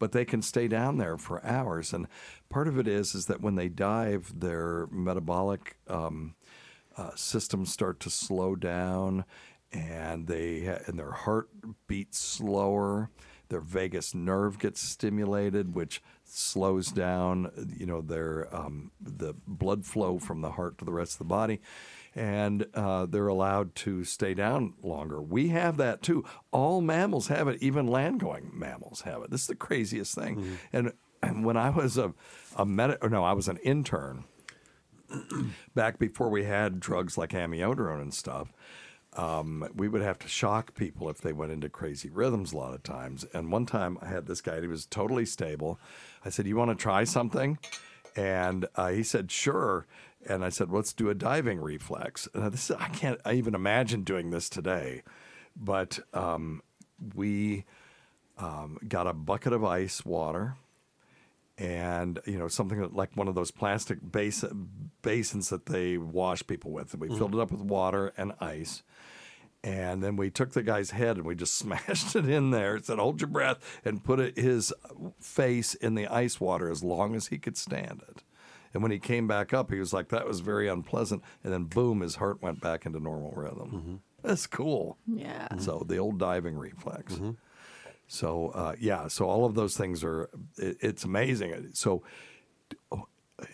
but 0.00 0.12
they 0.12 0.24
can 0.24 0.42
stay 0.42 0.66
down 0.66 0.96
there 0.96 1.16
for 1.16 1.44
hours. 1.44 1.92
And 1.92 2.08
part 2.48 2.66
of 2.66 2.76
it 2.78 2.88
is 2.88 3.14
is 3.14 3.26
that 3.26 3.40
when 3.40 3.54
they 3.54 3.68
dive, 3.68 4.32
their 4.40 4.88
metabolic 4.90 5.76
um, 5.86 6.34
uh, 6.96 7.10
systems 7.14 7.70
start 7.72 8.00
to 8.00 8.10
slow 8.10 8.56
down, 8.56 9.24
and 9.72 10.26
they 10.26 10.76
and 10.86 10.98
their 10.98 11.12
heart 11.12 11.50
beats 11.86 12.18
slower. 12.18 13.10
Their 13.50 13.60
vagus 13.60 14.14
nerve 14.14 14.58
gets 14.58 14.80
stimulated, 14.80 15.74
which 15.74 16.02
slows 16.24 16.90
down, 16.90 17.50
you 17.76 17.84
know, 17.84 18.00
their 18.00 18.48
um, 18.54 18.92
the 19.00 19.34
blood 19.46 19.84
flow 19.84 20.18
from 20.18 20.40
the 20.40 20.52
heart 20.52 20.78
to 20.78 20.84
the 20.84 20.92
rest 20.92 21.14
of 21.14 21.18
the 21.18 21.24
body, 21.24 21.60
and 22.14 22.66
uh, 22.74 23.06
they're 23.06 23.28
allowed 23.28 23.74
to 23.74 24.04
stay 24.04 24.32
down 24.34 24.74
longer. 24.82 25.20
We 25.20 25.48
have 25.48 25.76
that 25.76 26.00
too. 26.02 26.24
All 26.52 26.80
mammals 26.80 27.26
have 27.28 27.48
it. 27.48 27.62
Even 27.62 27.86
land-going 27.86 28.50
mammals 28.54 29.02
have 29.02 29.22
it. 29.22 29.30
This 29.30 29.42
is 29.42 29.46
the 29.48 29.54
craziest 29.56 30.14
thing. 30.14 30.58
And, 30.72 30.92
and 31.22 31.44
when 31.44 31.56
I 31.56 31.70
was 31.70 31.98
a 31.98 32.14
a 32.56 32.64
med- 32.64 32.98
or 33.02 33.08
no, 33.08 33.24
I 33.24 33.32
was 33.32 33.48
an 33.48 33.58
intern 33.58 34.24
back 35.74 35.98
before 35.98 36.28
we 36.30 36.44
had 36.44 36.80
drugs 36.80 37.18
like 37.18 37.30
amiodarone 37.30 38.00
and 38.00 38.14
stuff. 38.14 38.52
Um, 39.20 39.68
we 39.76 39.86
would 39.86 40.00
have 40.00 40.18
to 40.20 40.28
shock 40.28 40.74
people 40.74 41.10
if 41.10 41.20
they 41.20 41.34
went 41.34 41.52
into 41.52 41.68
crazy 41.68 42.08
rhythms 42.08 42.54
a 42.54 42.56
lot 42.56 42.72
of 42.72 42.82
times. 42.82 43.26
And 43.34 43.52
one 43.52 43.66
time 43.66 43.98
I 44.00 44.06
had 44.06 44.26
this 44.26 44.40
guy, 44.40 44.58
he 44.62 44.66
was 44.66 44.86
totally 44.86 45.26
stable. 45.26 45.78
I 46.24 46.30
said, 46.30 46.46
You 46.46 46.56
want 46.56 46.70
to 46.70 46.74
try 46.82 47.04
something? 47.04 47.58
And 48.16 48.66
uh, 48.76 48.88
he 48.88 49.02
said, 49.02 49.30
Sure. 49.30 49.86
And 50.26 50.42
I 50.42 50.48
said, 50.48 50.70
Let's 50.70 50.94
do 50.94 51.10
a 51.10 51.14
diving 51.14 51.60
reflex. 51.60 52.28
And 52.32 52.50
this, 52.50 52.70
I 52.70 52.88
can't 52.88 53.20
I 53.26 53.34
even 53.34 53.54
imagine 53.54 54.04
doing 54.04 54.30
this 54.30 54.48
today. 54.48 55.02
But 55.54 55.98
um, 56.14 56.62
we 57.14 57.66
um, 58.38 58.78
got 58.88 59.06
a 59.06 59.12
bucket 59.12 59.52
of 59.52 59.62
ice 59.62 60.02
water 60.02 60.56
and 61.60 62.18
you 62.24 62.38
know 62.38 62.48
something 62.48 62.80
that, 62.80 62.94
like 62.94 63.14
one 63.14 63.28
of 63.28 63.34
those 63.34 63.50
plastic 63.50 63.98
base, 64.10 64.42
basins 65.02 65.50
that 65.50 65.66
they 65.66 65.98
wash 65.98 66.44
people 66.46 66.72
with. 66.72 66.94
And 66.94 67.02
we 67.02 67.08
filled 67.16 67.34
it 67.34 67.40
up 67.40 67.52
with 67.52 67.60
water 67.60 68.12
and 68.16 68.32
ice, 68.40 68.82
and 69.62 70.02
then 70.02 70.16
we 70.16 70.30
took 70.30 70.52
the 70.52 70.62
guy's 70.62 70.92
head 70.92 71.18
and 71.18 71.26
we 71.26 71.34
just 71.34 71.54
smashed 71.58 72.16
it 72.16 72.28
in 72.28 72.50
there. 72.50 72.78
Said, 72.82 72.98
"Hold 72.98 73.20
your 73.20 73.28
breath," 73.28 73.58
and 73.84 74.02
put 74.02 74.18
it, 74.18 74.38
his 74.38 74.72
face 75.20 75.74
in 75.74 75.94
the 75.94 76.06
ice 76.08 76.40
water 76.40 76.70
as 76.70 76.82
long 76.82 77.14
as 77.14 77.26
he 77.26 77.38
could 77.38 77.58
stand 77.58 78.02
it. 78.08 78.22
And 78.72 78.82
when 78.82 78.92
he 78.92 78.98
came 78.98 79.26
back 79.26 79.52
up, 79.52 79.70
he 79.70 79.78
was 79.78 79.92
like, 79.92 80.08
"That 80.08 80.26
was 80.26 80.40
very 80.40 80.66
unpleasant." 80.66 81.22
And 81.44 81.52
then, 81.52 81.64
boom, 81.64 82.00
his 82.00 82.16
heart 82.16 82.40
went 82.40 82.62
back 82.62 82.86
into 82.86 83.00
normal 83.00 83.32
rhythm. 83.36 83.70
Mm-hmm. 83.70 83.94
That's 84.22 84.46
cool. 84.46 84.96
Yeah. 85.06 85.48
So 85.58 85.84
the 85.86 85.98
old 85.98 86.18
diving 86.18 86.56
reflex. 86.56 87.14
Mm-hmm. 87.14 87.30
So 88.12 88.48
uh, 88.56 88.74
yeah, 88.80 89.06
so 89.06 89.26
all 89.26 89.44
of 89.44 89.54
those 89.54 89.76
things 89.76 90.02
are. 90.02 90.28
It, 90.58 90.78
it's 90.80 91.04
amazing. 91.04 91.70
So 91.74 92.02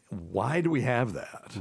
why 0.08 0.62
do 0.62 0.70
we 0.70 0.80
have 0.80 1.12
that? 1.12 1.58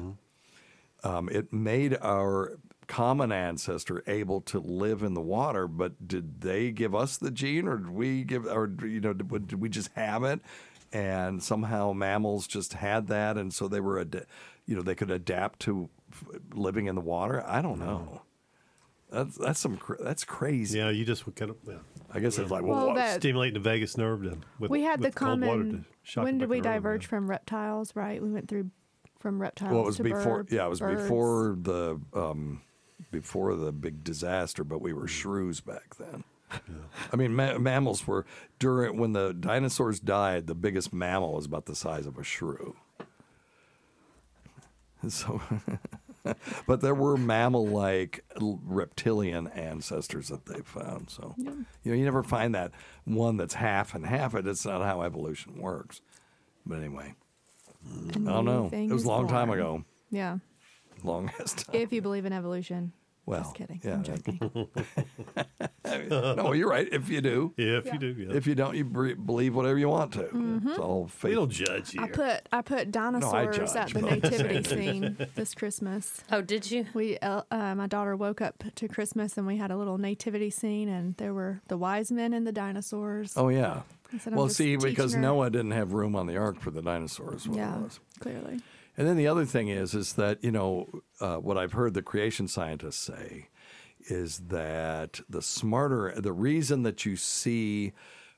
Um, 1.03 1.27
it 1.29 1.51
made 1.51 1.97
our 2.01 2.57
common 2.87 3.31
ancestor 3.33 4.01
able 4.07 4.39
to 4.41 4.59
live 4.59 5.03
in 5.03 5.13
the 5.13 5.21
water, 5.21 5.67
but 5.67 6.07
did 6.07 6.39
they 6.41 6.71
give 6.71 6.95
us 6.95 7.17
the 7.17 7.31
gene, 7.31 7.67
or 7.67 7.77
did 7.77 7.89
we 7.89 8.23
give, 8.23 8.45
or 8.45 8.71
you 8.81 9.01
know, 9.01 9.11
did, 9.13 9.47
did 9.47 9.59
we 9.59 9.67
just 9.67 9.89
have 9.95 10.23
it? 10.23 10.39
And 10.93 11.43
somehow 11.43 11.91
mammals 11.91 12.47
just 12.47 12.73
had 12.73 13.07
that, 13.07 13.37
and 13.37 13.53
so 13.53 13.67
they 13.67 13.81
were, 13.81 13.99
ad- 13.99 14.25
you 14.65 14.75
know, 14.75 14.81
they 14.81 14.95
could 14.95 15.11
adapt 15.11 15.59
to 15.61 15.89
f- 16.11 16.23
living 16.53 16.85
in 16.87 16.95
the 16.95 17.01
water. 17.01 17.43
I 17.45 17.61
don't 17.61 17.79
know. 17.79 18.21
That's 19.11 19.37
that's 19.37 19.59
some 19.59 19.77
cr- 19.77 20.01
that's 20.01 20.23
crazy. 20.23 20.77
Yeah, 20.79 20.89
you 20.91 21.03
just 21.05 21.25
kind 21.35 21.51
of. 21.51 21.57
Yeah. 21.67 21.75
I 22.15 22.19
guess 22.19 22.39
it's 22.39 22.49
like 22.49 22.63
well, 22.63 22.77
Well, 22.77 22.85
what- 22.87 22.95
that- 22.95 23.19
Stimulating 23.21 23.53
the 23.55 23.59
vagus 23.69 23.97
nerve 23.97 24.23
to, 24.23 24.37
with, 24.57 24.71
we 24.71 24.81
had 24.83 25.01
with 25.01 25.13
the 25.13 25.19
cold 25.19 25.41
water 25.41 25.51
common. 25.63 25.71
to 25.83 25.85
shock 26.03 26.23
When 26.23 26.35
it 26.35 26.39
did 26.39 26.45
back 26.49 26.55
we 26.55 26.61
diverge 26.61 27.05
from 27.07 27.29
reptiles? 27.29 27.95
Right, 27.95 28.21
we 28.23 28.31
went 28.31 28.47
through 28.47 28.71
from 29.19 29.41
reptiles. 29.41 29.71
Well, 29.73 29.81
it 29.83 29.85
was 29.85 29.97
to 29.97 30.03
before. 30.03 30.43
bird- 30.43 30.51
yeah, 30.51 30.65
it 30.65 30.69
was 30.69 30.79
birds. 30.79 31.01
before 31.03 31.57
the 31.59 31.99
um, 32.13 32.61
before 33.11 33.55
the 33.55 33.71
big 33.73 34.03
disaster. 34.03 34.63
But 34.63 34.79
we 34.81 34.93
were 34.93 35.07
shrews 35.07 35.59
back 35.59 35.95
then. 35.97 36.23
I 37.11 37.15
mean, 37.15 37.35
ma- 37.35 37.57
mammals 37.57 38.07
were 38.07 38.25
during 38.59 38.97
when 38.97 39.11
the 39.13 39.33
dinosaurs 39.33 39.99
died. 39.99 40.47
The 40.47 40.55
biggest 40.55 40.93
mammal 40.93 41.33
was 41.33 41.45
about 41.45 41.65
the 41.65 41.75
size 41.75 42.05
of 42.05 42.17
a 42.17 42.23
shrew. 42.23 42.75
So, 45.07 45.39
but 46.67 46.81
there 46.81 46.95
were 46.95 47.17
mammal-like 47.17 48.23
reptilian 48.39 49.47
ancestors 49.47 50.29
that 50.29 50.45
they 50.45 50.61
found. 50.61 51.09
So, 51.09 51.35
you 51.37 51.65
know, 51.85 51.93
you 51.93 52.03
never 52.03 52.23
find 52.23 52.55
that 52.55 52.71
one 53.05 53.37
that's 53.37 53.55
half 53.55 53.93
and 53.95 54.05
half. 54.05 54.35
It. 54.35 54.47
It's 54.47 54.65
not 54.65 54.81
how 54.83 55.01
evolution 55.01 55.59
works. 55.59 56.01
But 56.65 56.79
anyway, 56.79 57.13
I 57.85 58.11
don't 58.11 58.45
know. 58.45 58.69
It 58.71 58.89
was 58.89 59.05
a 59.05 59.07
long 59.07 59.27
time 59.27 59.49
ago. 59.49 59.83
Yeah, 60.09 60.37
Long 61.03 61.27
time. 61.27 61.75
if 61.75 61.91
you 61.91 62.01
believe 62.01 62.25
in 62.25 62.33
evolution. 62.33 62.93
Well, 63.25 63.41
just 63.41 63.55
kidding. 63.55 63.81
yeah. 63.83 63.93
I'm 63.93 64.03
joking. 64.03 64.39
no, 66.09 66.53
you're 66.53 66.69
right. 66.69 66.87
If 66.91 67.09
you 67.09 67.21
do, 67.21 67.53
Yeah, 67.57 67.77
if 67.77 67.85
you 67.91 67.97
do, 67.99 68.07
yeah. 68.17 68.35
if 68.35 68.47
you 68.47 68.55
don't, 68.55 68.75
you 68.75 68.83
bre- 68.85 69.13
believe 69.13 69.55
whatever 69.55 69.77
you 69.77 69.89
want 69.89 70.13
to. 70.13 70.23
Mm-hmm. 70.23 70.69
It's 70.69 70.79
all 70.79 71.07
faith. 71.07 71.29
we 71.29 71.35
don't 71.35 71.49
judge 71.51 71.91
here. 71.91 72.01
I 72.03 72.07
put 72.09 72.47
I 72.51 72.61
put 72.61 72.91
dinosaurs 72.91 73.57
judge, 73.57 73.75
at 73.75 73.89
the 73.93 74.01
nativity 74.21 74.63
scene 74.63 75.17
this 75.35 75.53
Christmas. 75.55 76.21
Oh, 76.31 76.41
did 76.41 76.69
you? 76.69 76.85
We 76.93 77.17
uh, 77.19 77.41
uh, 77.51 77.75
my 77.75 77.87
daughter 77.87 78.15
woke 78.15 78.41
up 78.41 78.63
to 78.75 78.87
Christmas 78.87 79.37
and 79.37 79.47
we 79.47 79.57
had 79.57 79.71
a 79.71 79.77
little 79.77 79.97
nativity 79.97 80.49
scene 80.49 80.89
and 80.89 81.15
there 81.17 81.33
were 81.33 81.61
the 81.67 81.77
wise 81.77 82.11
men 82.11 82.33
and 82.33 82.45
the 82.45 82.51
dinosaurs. 82.51 83.33
Oh 83.35 83.49
yeah. 83.49 83.81
Said, 84.19 84.35
Well, 84.35 84.47
see, 84.49 84.77
because 84.77 85.13
her- 85.13 85.19
Noah 85.19 85.49
didn't 85.49 85.71
have 85.71 85.91
room 85.93 86.15
on 86.15 86.27
the 86.27 86.37
ark 86.37 86.61
for 86.61 86.71
the 86.71 86.81
dinosaurs. 86.81 87.47
Yeah, 87.51 87.75
it 87.75 87.81
was. 87.81 87.99
clearly. 88.19 88.59
And 88.97 89.07
then 89.07 89.17
the 89.17 89.27
other 89.27 89.45
thing 89.45 89.67
is, 89.67 89.93
is 89.93 90.13
that 90.13 90.43
you 90.43 90.51
know 90.51 91.01
uh, 91.19 91.37
what 91.37 91.57
I've 91.57 91.73
heard 91.73 91.93
the 91.93 92.01
creation 92.01 92.47
scientists 92.47 92.99
say 92.99 93.49
is 94.07 94.37
that 94.47 95.21
the 95.27 95.41
smarter, 95.41 96.13
the 96.15 96.31
reason 96.33 96.83
that 96.83 97.05
you 97.05 97.15
see 97.15 97.93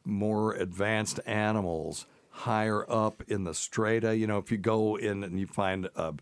more 0.06 0.54
advanced 0.54 1.20
animals 1.26 2.06
higher 2.30 2.89
up 2.89 3.24
in 3.28 3.43
the 3.43 3.54
strata, 3.54 4.15
you 4.15 4.26
know, 4.28 4.38
if 4.38 4.52
you 4.52 4.58
go 4.58 4.96
in 4.96 5.24
and 5.24 5.39
you 5.39 5.48
find 5.48 5.89
a 5.96 6.13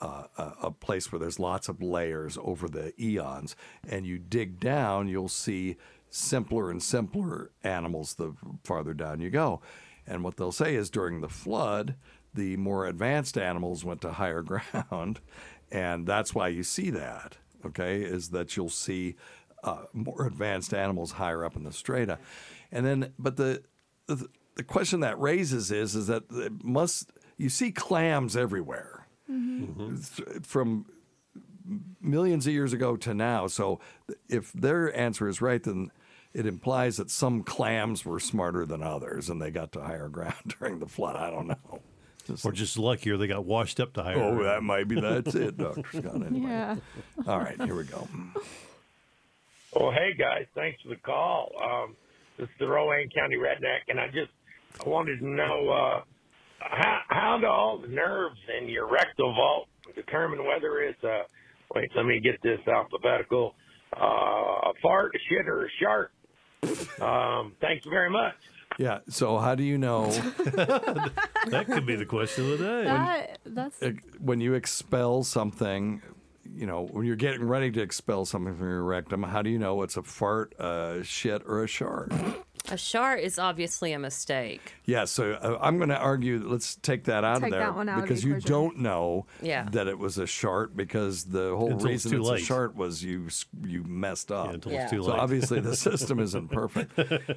a, 0.00 0.06
a- 0.36 0.54
a 0.64 0.70
place 0.70 1.10
where 1.10 1.18
there's 1.18 1.38
lots 1.38 1.68
of 1.68 1.80
layers 1.82 2.36
over 2.42 2.68
the 2.68 2.92
eons, 3.02 3.56
and 3.88 4.06
you 4.06 4.18
dig 4.18 4.60
down, 4.60 5.08
you'll 5.08 5.28
see 5.28 5.76
simpler 6.10 6.70
and 6.70 6.82
simpler 6.82 7.50
animals 7.64 8.14
the 8.14 8.34
farther 8.62 8.94
down 8.94 9.20
you 9.20 9.30
go. 9.30 9.60
And 10.06 10.22
what 10.22 10.36
they'll 10.36 10.52
say 10.52 10.74
is 10.74 10.90
during 10.90 11.20
the 11.20 11.28
flood, 11.28 11.96
the 12.36 12.56
more 12.56 12.86
advanced 12.86 13.36
animals 13.36 13.84
went 13.84 14.00
to 14.02 14.12
higher 14.12 14.42
ground, 14.82 15.20
and 15.70 16.06
that's 16.06 16.34
why 16.34 16.48
you 16.48 16.62
see 16.62 16.90
that. 16.90 17.36
Okay, 17.64 18.02
is 18.02 18.30
that 18.30 18.56
you'll 18.56 18.68
see 18.68 19.16
uh, 19.64 19.84
more 19.92 20.26
advanced 20.26 20.72
animals 20.72 21.12
higher 21.12 21.44
up 21.44 21.56
in 21.56 21.64
the 21.64 21.72
strata, 21.72 22.18
and 22.70 22.86
then 22.86 23.12
but 23.18 23.36
the 23.36 23.62
the, 24.06 24.28
the 24.54 24.62
question 24.62 25.00
that 25.00 25.18
raises 25.18 25.72
is 25.72 25.96
is 25.96 26.06
that 26.06 26.24
it 26.30 26.62
must 26.62 27.10
you 27.36 27.48
see 27.48 27.72
clams 27.72 28.36
everywhere 28.36 29.06
th- 30.16 30.28
from 30.42 30.86
millions 32.00 32.46
of 32.46 32.52
years 32.52 32.72
ago 32.72 32.96
to 32.96 33.14
now. 33.14 33.46
So 33.46 33.80
if 34.28 34.52
their 34.52 34.96
answer 34.96 35.28
is 35.28 35.40
right, 35.40 35.62
then 35.62 35.90
it 36.32 36.46
implies 36.46 36.98
that 36.98 37.10
some 37.10 37.42
clams 37.42 38.04
were 38.04 38.20
smarter 38.20 38.66
than 38.66 38.82
others 38.82 39.28
and 39.28 39.40
they 39.40 39.50
got 39.50 39.72
to 39.72 39.80
higher 39.82 40.08
ground 40.16 40.54
during 40.58 40.78
the 40.78 40.86
flood. 40.86 41.16
I 41.16 41.30
don't 41.30 41.48
know. 41.48 41.80
Or 42.44 42.52
just 42.52 42.78
luckier 42.78 43.16
they 43.16 43.26
got 43.26 43.44
washed 43.44 43.80
up 43.80 43.92
to 43.94 44.02
higher. 44.02 44.18
Oh, 44.22 44.42
that 44.42 44.62
might 44.62 44.88
be 44.88 45.00
that's 45.00 45.34
it, 45.34 45.56
Dr. 45.58 45.82
Scott. 45.92 46.14
Anyway. 46.16 46.48
Yeah. 46.50 46.76
All 47.26 47.38
right, 47.38 47.60
here 47.60 47.74
we 47.74 47.84
go. 47.84 48.08
Well, 49.74 49.92
hey 49.92 50.14
guys, 50.18 50.46
thanks 50.54 50.80
for 50.82 50.88
the 50.88 50.96
call. 50.96 51.52
Um, 51.62 51.96
this 52.38 52.44
is 52.44 52.54
the 52.58 52.66
Rowan 52.66 53.08
County 53.14 53.36
Redneck, 53.36 53.80
and 53.88 54.00
I 54.00 54.06
just 54.06 54.30
I 54.84 54.88
wanted 54.88 55.18
to 55.20 55.28
know 55.28 55.68
uh, 55.70 56.02
how 56.60 57.00
how 57.08 57.38
do 57.38 57.46
all 57.46 57.78
the 57.78 57.88
nerves 57.88 58.38
in 58.60 58.68
your 58.68 58.90
rectal 58.90 59.34
vault 59.34 59.68
determine 59.94 60.44
whether 60.44 60.80
it's 60.80 61.02
a 61.04 61.22
wait, 61.74 61.90
let 61.96 62.06
me 62.06 62.20
get 62.20 62.40
this 62.42 62.60
alphabetical 62.66 63.54
uh, 63.96 64.70
a 64.70 64.72
fart, 64.82 65.14
a 65.14 65.18
shit, 65.28 65.46
or 65.46 65.66
a 65.66 65.68
shark. 65.80 66.12
Um, 67.00 67.52
thank 67.60 67.84
you 67.84 67.90
very 67.90 68.10
much. 68.10 68.34
Yeah. 68.78 68.98
So 69.08 69.38
how 69.38 69.54
do 69.54 69.62
you 69.62 69.78
know 69.78 70.10
that 70.10 71.66
could 71.66 71.86
be 71.86 71.96
the 71.96 72.06
question 72.06 72.52
of 72.52 72.58
the 72.58 72.64
day. 72.64 72.84
That, 72.84 73.38
that's 73.44 73.82
uh, 73.82 73.92
when 74.18 74.40
you 74.40 74.54
expel 74.54 75.22
something? 75.22 76.02
You 76.54 76.66
know, 76.66 76.86
when 76.92 77.06
you're 77.06 77.16
getting 77.16 77.44
ready 77.44 77.70
to 77.72 77.80
expel 77.80 78.24
something 78.24 78.56
from 78.56 78.68
your 78.68 78.84
rectum, 78.84 79.22
how 79.22 79.42
do 79.42 79.50
you 79.50 79.58
know 79.58 79.82
it's 79.82 79.96
a 79.96 80.02
fart, 80.02 80.54
a 80.58 81.00
shit, 81.02 81.42
or 81.44 81.64
a 81.64 81.66
shark? 81.66 82.12
A 82.68 82.76
shart 82.76 83.20
is 83.20 83.38
obviously 83.38 83.92
a 83.92 83.98
mistake. 83.98 84.74
Yeah, 84.86 85.04
so 85.04 85.32
uh, 85.34 85.56
I'm 85.60 85.76
going 85.76 85.90
to 85.90 85.96
argue. 85.98 86.42
Let's 86.44 86.74
take 86.76 87.04
that 87.04 87.22
out 87.22 87.36
Take 87.36 87.44
of 87.44 87.50
there 87.52 87.60
that 87.60 87.76
one 87.76 87.88
out 87.88 87.98
of 87.98 88.02
the 88.02 88.08
because 88.08 88.24
you 88.24 88.32
equation. 88.32 88.50
don't 88.50 88.78
know 88.80 89.26
Yeah. 89.40 89.68
that 89.70 89.86
it 89.86 89.98
was 89.98 90.18
a 90.18 90.26
shart 90.26 90.76
because 90.76 91.24
the 91.26 91.54
whole 91.56 91.70
Until 91.70 91.76
it's 91.76 92.04
reason 92.04 92.10
too 92.12 92.20
it's 92.20 92.28
late. 92.28 92.42
a 92.42 92.44
shart 92.44 92.74
was 92.74 93.04
you 93.04 93.28
you 93.64 93.84
messed 93.84 94.32
up. 94.32 94.46
Yeah, 94.48 94.54
until 94.54 94.72
Yeah. 94.72 94.82
it's 94.82 94.90
too 94.90 95.02
So 95.04 95.10
late. 95.10 95.18
obviously 95.20 95.60
the 95.60 95.76
system 95.88 96.18
isn't 96.18 96.48
perfect. 96.50 96.92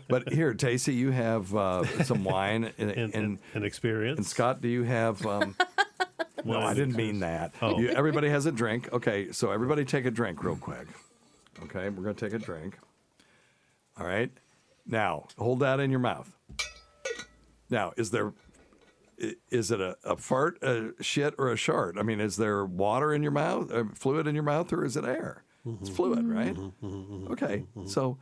But 0.07 0.33
here, 0.33 0.53
Tacey, 0.55 0.93
you 0.95 1.11
have 1.11 1.55
uh, 1.55 2.03
some 2.03 2.23
wine, 2.23 2.71
and, 2.79 2.89
and, 2.89 2.91
and, 2.91 3.13
and, 3.15 3.39
and 3.53 3.65
experience. 3.65 4.17
and 4.17 4.25
Scott, 4.25 4.61
do 4.61 4.67
you 4.67 4.81
have? 4.83 5.23
Um, 5.27 5.55
no, 6.43 6.59
I 6.59 6.73
didn't 6.73 6.95
mean 6.95 7.19
that. 7.19 7.53
Oh. 7.61 7.77
You, 7.79 7.89
everybody 7.89 8.29
has 8.29 8.47
a 8.47 8.51
drink. 8.51 8.91
Okay, 8.93 9.31
so 9.31 9.51
everybody 9.51 9.85
take 9.85 10.05
a 10.05 10.11
drink 10.11 10.43
real 10.43 10.55
quick. 10.55 10.87
Okay, 11.63 11.89
we're 11.89 12.01
gonna 12.03 12.13
take 12.15 12.33
a 12.33 12.39
drink. 12.39 12.79
All 13.99 14.07
right. 14.07 14.31
Now 14.89 15.27
hold 15.37 15.59
that 15.59 15.79
in 15.79 15.91
your 15.91 15.99
mouth. 15.99 16.35
Now, 17.69 17.93
is 17.95 18.11
there 18.11 18.33
is 19.51 19.69
it 19.69 19.81
a, 19.81 19.97
a 20.03 20.15
fart, 20.15 20.57
a 20.63 20.93
shit, 21.01 21.35
or 21.37 21.51
a 21.51 21.57
shart? 21.57 21.97
I 21.97 22.03
mean, 22.03 22.19
is 22.19 22.37
there 22.37 22.65
water 22.65 23.13
in 23.13 23.21
your 23.21 23.33
mouth, 23.33 23.71
uh, 23.71 23.83
fluid 23.93 24.27
in 24.27 24.33
your 24.33 24.45
mouth, 24.45 24.71
or 24.71 24.85
is 24.85 24.95
it 24.95 25.03
air? 25.03 25.43
It's 25.65 25.89
mm-hmm. 25.89 25.95
fluid, 25.95 26.27
right? 26.27 26.55
Mm-hmm. 26.55 26.85
Mm-hmm. 26.85 27.31
Okay, 27.33 27.65
so 27.85 28.17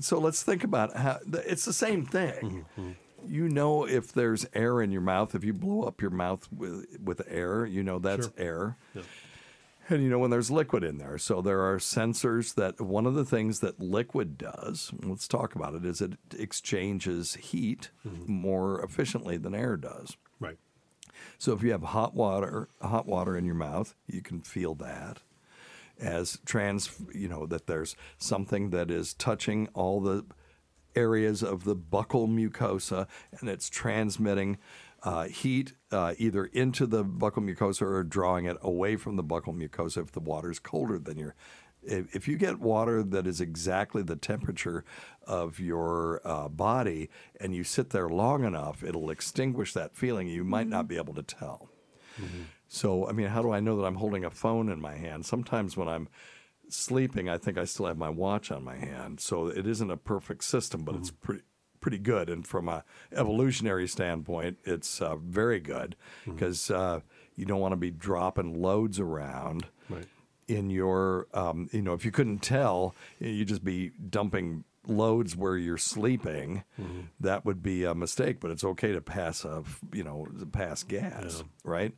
so 0.00 0.18
let's 0.18 0.42
think 0.42 0.64
about 0.64 0.96
how 0.96 1.20
it's 1.32 1.64
the 1.64 1.72
same 1.72 2.04
thing. 2.04 2.64
You 3.28 3.48
know, 3.48 3.84
if 3.86 4.12
there's 4.12 4.46
air 4.54 4.80
in 4.80 4.90
your 4.90 5.00
mouth, 5.00 5.34
if 5.34 5.44
you 5.44 5.52
blow 5.52 5.82
up 5.82 6.00
your 6.00 6.10
mouth 6.10 6.48
with 6.50 6.86
with 7.02 7.20
air, 7.28 7.66
you 7.66 7.82
know 7.82 7.98
that's 7.98 8.30
air. 8.36 8.76
And 9.88 10.02
you 10.02 10.10
know 10.10 10.18
when 10.18 10.30
there's 10.30 10.50
liquid 10.50 10.82
in 10.82 10.98
there. 10.98 11.16
So 11.18 11.40
there 11.40 11.60
are 11.60 11.78
sensors 11.78 12.54
that 12.56 12.80
one 12.80 13.06
of 13.06 13.14
the 13.14 13.24
things 13.24 13.60
that 13.60 13.80
liquid 13.80 14.36
does, 14.36 14.90
let's 15.02 15.28
talk 15.28 15.54
about 15.54 15.74
it, 15.74 15.84
is 15.84 16.00
it 16.00 16.14
exchanges 16.36 17.34
heat 17.34 17.90
mm-hmm. 18.06 18.32
more 18.32 18.82
efficiently 18.82 19.36
than 19.36 19.54
air 19.54 19.76
does. 19.76 20.16
right. 20.40 20.58
So 21.38 21.52
if 21.52 21.62
you 21.62 21.70
have 21.70 21.82
hot 21.82 22.14
water, 22.14 22.68
hot 22.82 23.06
water 23.06 23.36
in 23.36 23.44
your 23.44 23.54
mouth, 23.54 23.94
you 24.06 24.22
can 24.22 24.40
feel 24.42 24.74
that 24.76 25.22
as 25.98 26.38
trans, 26.44 26.90
you 27.14 27.28
know, 27.28 27.46
that 27.46 27.66
there's 27.66 27.96
something 28.18 28.70
that 28.70 28.90
is 28.90 29.14
touching 29.14 29.68
all 29.74 30.00
the 30.00 30.24
areas 30.94 31.42
of 31.42 31.64
the 31.64 31.76
buccal 31.76 32.26
mucosa 32.28 33.06
and 33.38 33.48
it's 33.48 33.68
transmitting 33.68 34.58
uh, 35.02 35.24
heat 35.24 35.72
uh, 35.92 36.14
either 36.18 36.46
into 36.46 36.86
the 36.86 37.04
buccal 37.04 37.44
mucosa 37.44 37.82
or 37.82 38.02
drawing 38.02 38.46
it 38.46 38.56
away 38.62 38.96
from 38.96 39.16
the 39.16 39.24
buccal 39.24 39.54
mucosa 39.54 40.02
if 40.02 40.12
the 40.12 40.20
water 40.20 40.50
is 40.50 40.58
colder 40.58 40.98
than 40.98 41.18
your. 41.18 41.34
If, 41.82 42.16
if 42.16 42.26
you 42.26 42.36
get 42.36 42.58
water 42.58 43.04
that 43.04 43.26
is 43.28 43.40
exactly 43.40 44.02
the 44.02 44.16
temperature 44.16 44.84
of 45.24 45.60
your 45.60 46.20
uh, 46.24 46.48
body 46.48 47.10
and 47.38 47.54
you 47.54 47.62
sit 47.62 47.90
there 47.90 48.08
long 48.08 48.44
enough, 48.44 48.82
it'll 48.82 49.10
extinguish 49.10 49.72
that 49.74 49.94
feeling. 49.94 50.26
You 50.26 50.42
might 50.42 50.66
not 50.66 50.88
be 50.88 50.96
able 50.96 51.14
to 51.14 51.22
tell. 51.22 51.70
So, 52.66 53.08
I 53.08 53.12
mean, 53.12 53.28
how 53.28 53.42
do 53.42 53.52
I 53.52 53.60
know 53.60 53.76
that 53.76 53.84
I'm 53.84 53.96
holding 53.96 54.24
a 54.24 54.30
phone 54.30 54.68
in 54.68 54.80
my 54.80 54.96
hand? 54.96 55.24
Sometimes 55.24 55.76
when 55.76 55.86
I'm 55.86 56.08
sleeping, 56.68 57.28
I 57.28 57.38
think 57.38 57.56
I 57.58 57.64
still 57.64 57.86
have 57.86 57.98
my 57.98 58.08
watch 58.08 58.50
on 58.50 58.64
my 58.64 58.74
hand. 58.76 59.20
So 59.20 59.46
it 59.46 59.66
isn't 59.66 59.90
a 59.90 59.96
perfect 59.96 60.42
system, 60.42 60.82
but 60.82 60.96
it's 60.96 61.10
pretty 61.12 61.42
pretty 61.86 61.98
good. 61.98 62.28
And 62.28 62.44
from 62.44 62.68
a 62.68 62.82
evolutionary 63.12 63.86
standpoint, 63.86 64.58
it's 64.64 65.00
uh, 65.00 65.14
very 65.14 65.60
good 65.60 65.94
because 66.24 66.68
uh, 66.68 66.98
you 67.36 67.44
don't 67.44 67.60
want 67.60 67.70
to 67.72 67.76
be 67.76 67.92
dropping 67.92 68.60
loads 68.60 68.98
around 68.98 69.66
Right. 69.88 70.06
in 70.48 70.68
your, 70.68 71.28
um, 71.32 71.68
you 71.70 71.80
know, 71.82 71.94
if 71.94 72.04
you 72.04 72.10
couldn't 72.10 72.40
tell, 72.40 72.96
you'd 73.20 73.46
just 73.46 73.62
be 73.64 73.92
dumping 74.10 74.64
loads 74.88 75.36
where 75.36 75.56
you're 75.56 75.78
sleeping. 75.78 76.64
That 77.20 77.44
would 77.44 77.62
be 77.62 77.84
a 77.84 77.94
mistake, 77.94 78.40
but 78.40 78.50
it's 78.50 78.64
okay 78.64 78.90
to 78.92 79.00
pass 79.00 79.44
a, 79.44 79.62
you 79.92 80.02
know, 80.02 80.26
pass 80.50 80.82
gas, 80.82 81.44
right? 81.62 81.92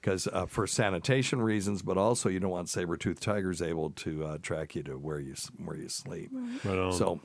Because 0.00 0.28
uh, 0.28 0.46
for 0.46 0.68
sanitation 0.68 1.42
reasons, 1.42 1.82
but 1.82 1.96
also 1.98 2.28
you 2.28 2.38
don't 2.38 2.50
want 2.52 2.68
saber-toothed 2.68 3.20
tigers 3.22 3.60
able 3.60 3.90
to 3.90 4.24
uh, 4.24 4.38
track 4.40 4.76
you 4.76 4.84
to 4.84 4.92
where 4.98 5.18
you 5.18 5.34
where 5.64 5.76
you 5.76 5.88
sleep. 5.88 6.30
Right 6.64 6.78
on. 6.78 6.92
So, 6.92 7.20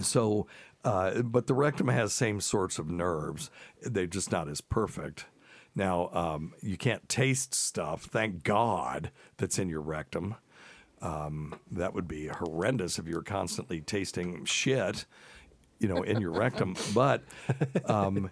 so, 0.00 0.46
uh, 0.86 1.22
but 1.22 1.48
the 1.48 1.54
rectum 1.54 1.88
has 1.88 2.12
same 2.12 2.40
sorts 2.40 2.78
of 2.78 2.88
nerves. 2.88 3.50
They're 3.82 4.06
just 4.06 4.30
not 4.30 4.48
as 4.48 4.60
perfect. 4.60 5.26
Now, 5.74 6.10
um, 6.12 6.54
you 6.62 6.76
can't 6.76 7.06
taste 7.08 7.54
stuff. 7.54 8.04
Thank 8.04 8.44
God 8.44 9.10
that's 9.36 9.58
in 9.58 9.68
your 9.68 9.80
rectum. 9.82 10.36
Um, 11.02 11.58
that 11.72 11.92
would 11.92 12.06
be 12.06 12.28
horrendous 12.28 13.00
if 13.00 13.06
you 13.08 13.16
were 13.16 13.22
constantly 13.22 13.80
tasting 13.80 14.44
shit, 14.44 15.06
you 15.80 15.88
know, 15.88 16.02
in 16.02 16.20
your 16.20 16.30
rectum. 16.30 16.76
But 16.94 17.24
um, 17.84 18.30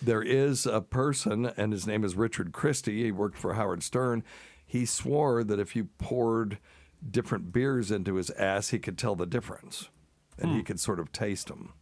there 0.00 0.22
is 0.22 0.64
a 0.64 0.80
person, 0.80 1.52
and 1.56 1.72
his 1.72 1.86
name 1.86 2.04
is 2.04 2.16
Richard 2.16 2.52
Christie. 2.52 3.04
He 3.04 3.12
worked 3.12 3.36
for 3.36 3.52
Howard 3.52 3.82
Stern. 3.82 4.24
He 4.66 4.86
swore 4.86 5.44
that 5.44 5.60
if 5.60 5.76
you 5.76 5.90
poured 5.98 6.58
different 7.08 7.52
beers 7.52 7.90
into 7.90 8.14
his 8.14 8.30
ass, 8.30 8.70
he 8.70 8.78
could 8.78 8.96
tell 8.96 9.14
the 9.14 9.26
difference, 9.26 9.90
and 10.38 10.50
he 10.50 10.58
hmm. 10.58 10.64
could 10.64 10.80
sort 10.80 10.98
of 10.98 11.12
taste 11.12 11.48
them. 11.48 11.72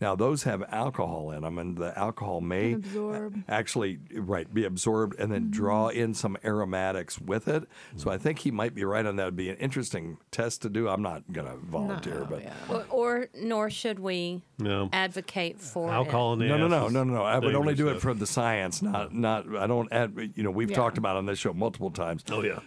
Now, 0.00 0.14
those 0.14 0.44
have 0.44 0.62
alcohol 0.70 1.30
in 1.30 1.42
them, 1.42 1.58
and 1.58 1.76
the 1.76 1.96
alcohol 1.98 2.40
may 2.40 2.72
absorb. 2.72 3.42
actually 3.48 3.98
right 4.14 4.52
be 4.52 4.64
absorbed 4.64 5.18
and 5.18 5.30
then 5.30 5.50
draw 5.50 5.88
mm. 5.88 5.94
in 5.94 6.14
some 6.14 6.36
aromatics 6.44 7.20
with 7.20 7.48
it. 7.48 7.64
So 7.96 8.10
I 8.10 8.18
think 8.18 8.40
he 8.40 8.50
might 8.50 8.74
be 8.74 8.84
right 8.84 9.04
on 9.04 9.16
that. 9.16 9.26
Would 9.26 9.36
be 9.36 9.50
an 9.50 9.56
interesting 9.56 10.18
test 10.30 10.62
to 10.62 10.68
do. 10.68 10.88
I'm 10.88 11.02
not 11.02 11.30
going 11.32 11.46
to 11.46 11.56
volunteer, 11.56 12.26
but 12.28 12.42
Or, 12.68 12.84
or 12.90 13.28
nor 13.34 13.70
should 13.70 13.98
we 13.98 14.42
No. 14.58 14.88
advocate 14.92 15.60
for 15.60 15.90
Alcohol 15.90 16.32
in 16.34 16.40
the 16.40 16.46
no, 16.46 16.56
no, 16.56 16.68
no, 16.68 16.88
no, 16.88 17.04
no, 17.04 17.14
no. 17.14 17.22
I 17.22 17.38
would 17.38 17.54
only 17.54 17.74
dangerous 17.74 17.92
do 17.92 17.96
it 17.96 18.00
for 18.00 18.14
the 18.14 18.26
science, 18.26 18.82
not 18.82 19.14
not. 19.14 19.46
I 19.54 19.66
don't 19.66 19.90
add. 19.92 20.32
You 20.34 20.42
know, 20.42 20.50
we've 20.50 20.70
Yeah. 20.70 20.76
talked 20.76 20.98
about 20.98 21.16
on 21.16 21.26
this 21.26 21.38
show 21.38 21.52
multiple 21.52 21.90
times. 21.90 22.24
Oh 22.30 22.42
yeah. 22.42 22.60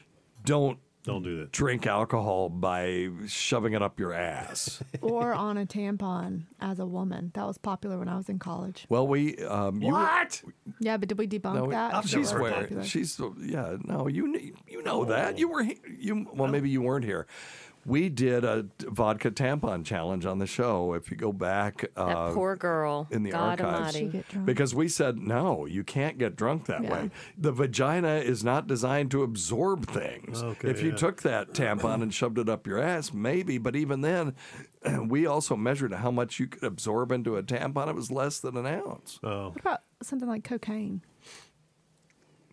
Don't 0.45 0.77
Don't 1.03 1.21
do 1.23 1.39
that. 1.39 1.51
drink 1.51 1.85
alcohol 1.85 2.47
by 2.49 3.09
shoving 3.27 3.73
it 3.73 3.81
up 3.81 3.99
your 3.99 4.13
ass. 4.13 4.81
or 5.01 5.33
on 5.33 5.57
a 5.57 5.65
tampon 5.65 6.43
as 6.61 6.79
a 6.79 6.85
woman. 6.85 7.31
That 7.35 7.45
was 7.45 7.57
popular 7.57 7.97
when 7.99 8.07
I 8.07 8.15
was 8.15 8.29
in 8.29 8.39
college. 8.39 8.85
well, 8.89 9.05
we 9.05 9.37
um, 9.39 9.81
you, 9.81 9.91
What? 9.91 10.41
Yeah, 10.79 10.95
but 10.97 11.09
did 11.09 11.17
we 11.17 11.27
debunk 11.27 11.55
No, 11.55 11.69
that? 11.71 12.03
she's 12.03 12.11
That 12.11 12.19
was 12.19 12.33
wearing. 12.33 12.59
popular. 12.61 12.83
She's 12.85 13.19
yeah. 13.41 13.75
No, 13.83 14.07
you 14.07 14.53
you 14.67 14.81
know 14.83 15.03
that 15.05 15.37
you 15.37 15.49
were 15.49 15.63
you. 15.97 16.27
Well, 16.33 16.49
maybe 16.49 16.69
you 16.69 16.81
weren't 16.81 17.05
here. 17.05 17.27
We 17.85 18.09
did 18.09 18.45
a 18.45 18.65
vodka 18.79 19.29
tampon 19.31 19.83
challenge 19.85 20.25
on 20.25 20.39
the 20.39 20.47
show. 20.47 20.93
If 20.93 21.11
you 21.11 21.17
go 21.17 21.33
back, 21.33 21.81
that 21.81 21.99
uh, 21.99 22.33
poor 22.33 22.55
girl. 22.55 23.07
in 23.11 23.23
the 23.23 23.31
God 23.31 23.59
archives. 23.59 23.95
She 23.95 23.99
Almighty. 24.03 24.17
get 24.17 24.27
drunk. 24.29 24.45
because 24.45 24.73
we 24.75 24.87
said 24.87 25.17
no, 25.17 25.65
you 25.65 25.83
can't 25.83 26.17
get 26.17 26.35
drunk 26.35 26.65
that 26.67 26.83
Yeah. 26.83 26.91
way. 26.93 27.11
The 27.37 27.51
vagina 27.51 28.15
is 28.15 28.43
not 28.43 28.67
designed 28.67 29.11
to 29.11 29.23
absorb 29.23 29.85
things. 29.87 30.41
Okay, 30.41 30.69
if 30.69 30.81
you 30.81 30.91
yeah. 30.91 30.95
took 30.95 31.21
that 31.23 31.53
tampon 31.53 32.01
and 32.01 32.13
shoved 32.13 32.37
it 32.37 32.47
up 32.47 32.65
your 32.67 32.79
ass, 32.79 33.11
maybe. 33.13 33.57
But 33.57 33.75
even 33.75 34.01
then, 34.01 34.35
we 35.07 35.25
also 35.25 35.55
measured 35.55 35.93
how 35.93 36.11
much 36.11 36.39
you 36.39 36.47
could 36.47 36.63
absorb 36.63 37.11
into 37.11 37.35
a 37.35 37.43
tampon. 37.43 37.89
It 37.89 37.95
was 37.95 38.11
less 38.11 38.39
than 38.39 38.55
an 38.55 38.65
ounce. 38.65 39.19
Oh. 39.23 39.49
What 39.49 39.59
about 39.59 39.81
something 40.01 40.27
like 40.29 40.43
cocaine? 40.43 41.01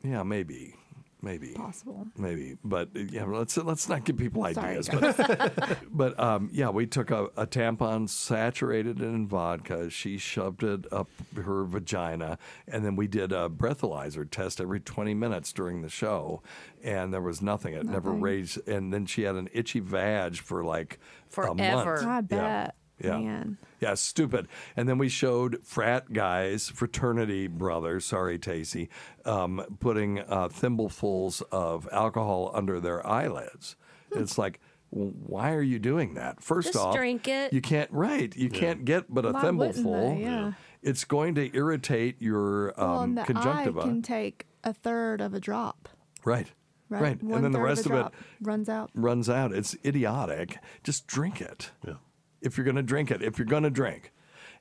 Yeah, 0.03 0.23
maybe. 0.23 0.75
Maybe. 1.23 1.53
Possible. 1.55 2.07
maybe. 2.17 2.57
But 2.65 2.89
uh, 2.97 3.01
yeah 3.11 3.25
let's 3.25 3.57
let's 3.57 3.89
not 3.89 4.05
give 4.05 4.17
people 4.17 4.43
Sorry, 4.53 4.79
ideas. 4.79 4.89
but, 4.89 5.79
but 5.91 6.21
um, 6.21 6.51
yeah 6.53 6.71
we 6.71 6.87
took 6.87 7.11
a, 7.11 7.25
a 7.37 7.47
tampon 7.47 8.09
saturated 8.09 9.01
in 9.01 9.27
vodka. 9.27 9.91
She 9.91 10.19
shoved 10.19 10.63
it 10.63 10.91
up 10.93 11.09
her 11.37 11.65
vagina. 11.65 12.39
And 12.69 12.85
then 12.85 12.97
we 12.97 13.07
did 13.07 13.33
a 13.33 13.49
breathalyzer 13.49 14.29
test 14.31 14.61
every 14.61 14.81
20 14.81 15.15
minutes 15.15 15.53
during 15.53 15.83
the 15.83 15.89
show. 15.89 16.43
And 16.83 17.13
there 17.13 17.21
was 17.21 17.43
nothing. 17.43 17.75
It 17.75 17.85
never 17.85 18.11
raised. 18.11 18.67
And 18.69 18.93
then 18.93 19.07
she 19.07 19.23
had 19.23 19.35
an 19.35 19.49
itchy 19.53 19.81
vag 19.81 20.37
for 20.37 20.65
like 20.65 20.99
a 21.29 21.33
Forever. 21.33 21.55
month 21.55 22.07
I 22.07 22.21
bet. 22.23 22.39
Yeah. 22.39 22.71
Man. 23.03 23.59
Yeah, 23.81 23.95
stupid. 23.95 24.49
And 24.77 24.89
then 24.89 24.99
we 24.99 25.09
showed 25.09 25.61
frat 25.65 26.13
guys, 26.13 26.69
fraternity 26.69 27.47
brothers, 27.47 28.05
sorry, 28.05 28.39
Tacey, 28.39 28.89
um, 29.25 29.65
putting 29.81 30.19
uh, 30.21 30.49
thimblefuls 30.49 31.43
of 31.51 31.89
alcohol 31.91 32.51
under 32.55 32.79
their 32.81 33.07
eyelids. 33.07 33.77
It's 34.13 34.37
like, 34.37 34.61
why 34.91 35.53
are 35.55 35.63
you 35.63 35.79
doing 35.79 36.15
that? 36.15 36.43
First 36.43 36.73
Just 36.73 36.79
off, 36.85 36.95
drink 36.95 37.29
it. 37.29 37.53
You 37.53 37.61
can't, 37.61 37.91
right? 37.93 38.35
You 38.37 38.51
can't 38.51 38.85
get 38.85 39.13
but 39.13 39.25
a 39.25 39.31
Why 39.33 39.51
wouldn't 39.51 39.75
thimbleful. 39.77 40.17
they? 40.17 40.23
Yeah. 40.23 40.53
It's 40.83 41.05
going 41.05 41.35
to 41.37 41.55
irritate 41.57 42.21
your 42.21 42.75
um, 42.81 42.91
well, 42.91 43.01
and 43.03 43.19
the 43.19 43.23
conjunctiva. 43.23 43.81
eye 43.81 43.85
can 43.85 44.03
take 44.03 44.47
a 44.65 44.73
third 44.73 45.21
of 45.21 45.33
a 45.35 45.41
drop. 45.41 45.89
right. 46.25 46.51
Right. 46.89 47.03
Right. 47.03 47.23
And 47.23 47.45
then 47.45 47.53
the 47.53 47.61
rest 47.61 47.87
of, 47.87 47.93
of 47.93 48.07
it 48.07 48.13
runs 48.43 48.69
out. 48.69 48.91
runs 48.95 49.31
out. 49.31 49.53
It's 49.53 49.77
idiotic. 49.85 50.59
Just 50.83 51.07
drink 51.07 51.41
it. 51.41 51.71
Yeah. 51.87 51.95
If 52.41 52.57
you're 52.57 52.65
going 52.65 52.77
to 52.77 52.83
drink 52.83 53.11
it, 53.11 53.23
if 53.23 53.39
you're 53.39 53.47
going 53.47 53.63
to 53.65 53.71
drink, 53.71 54.13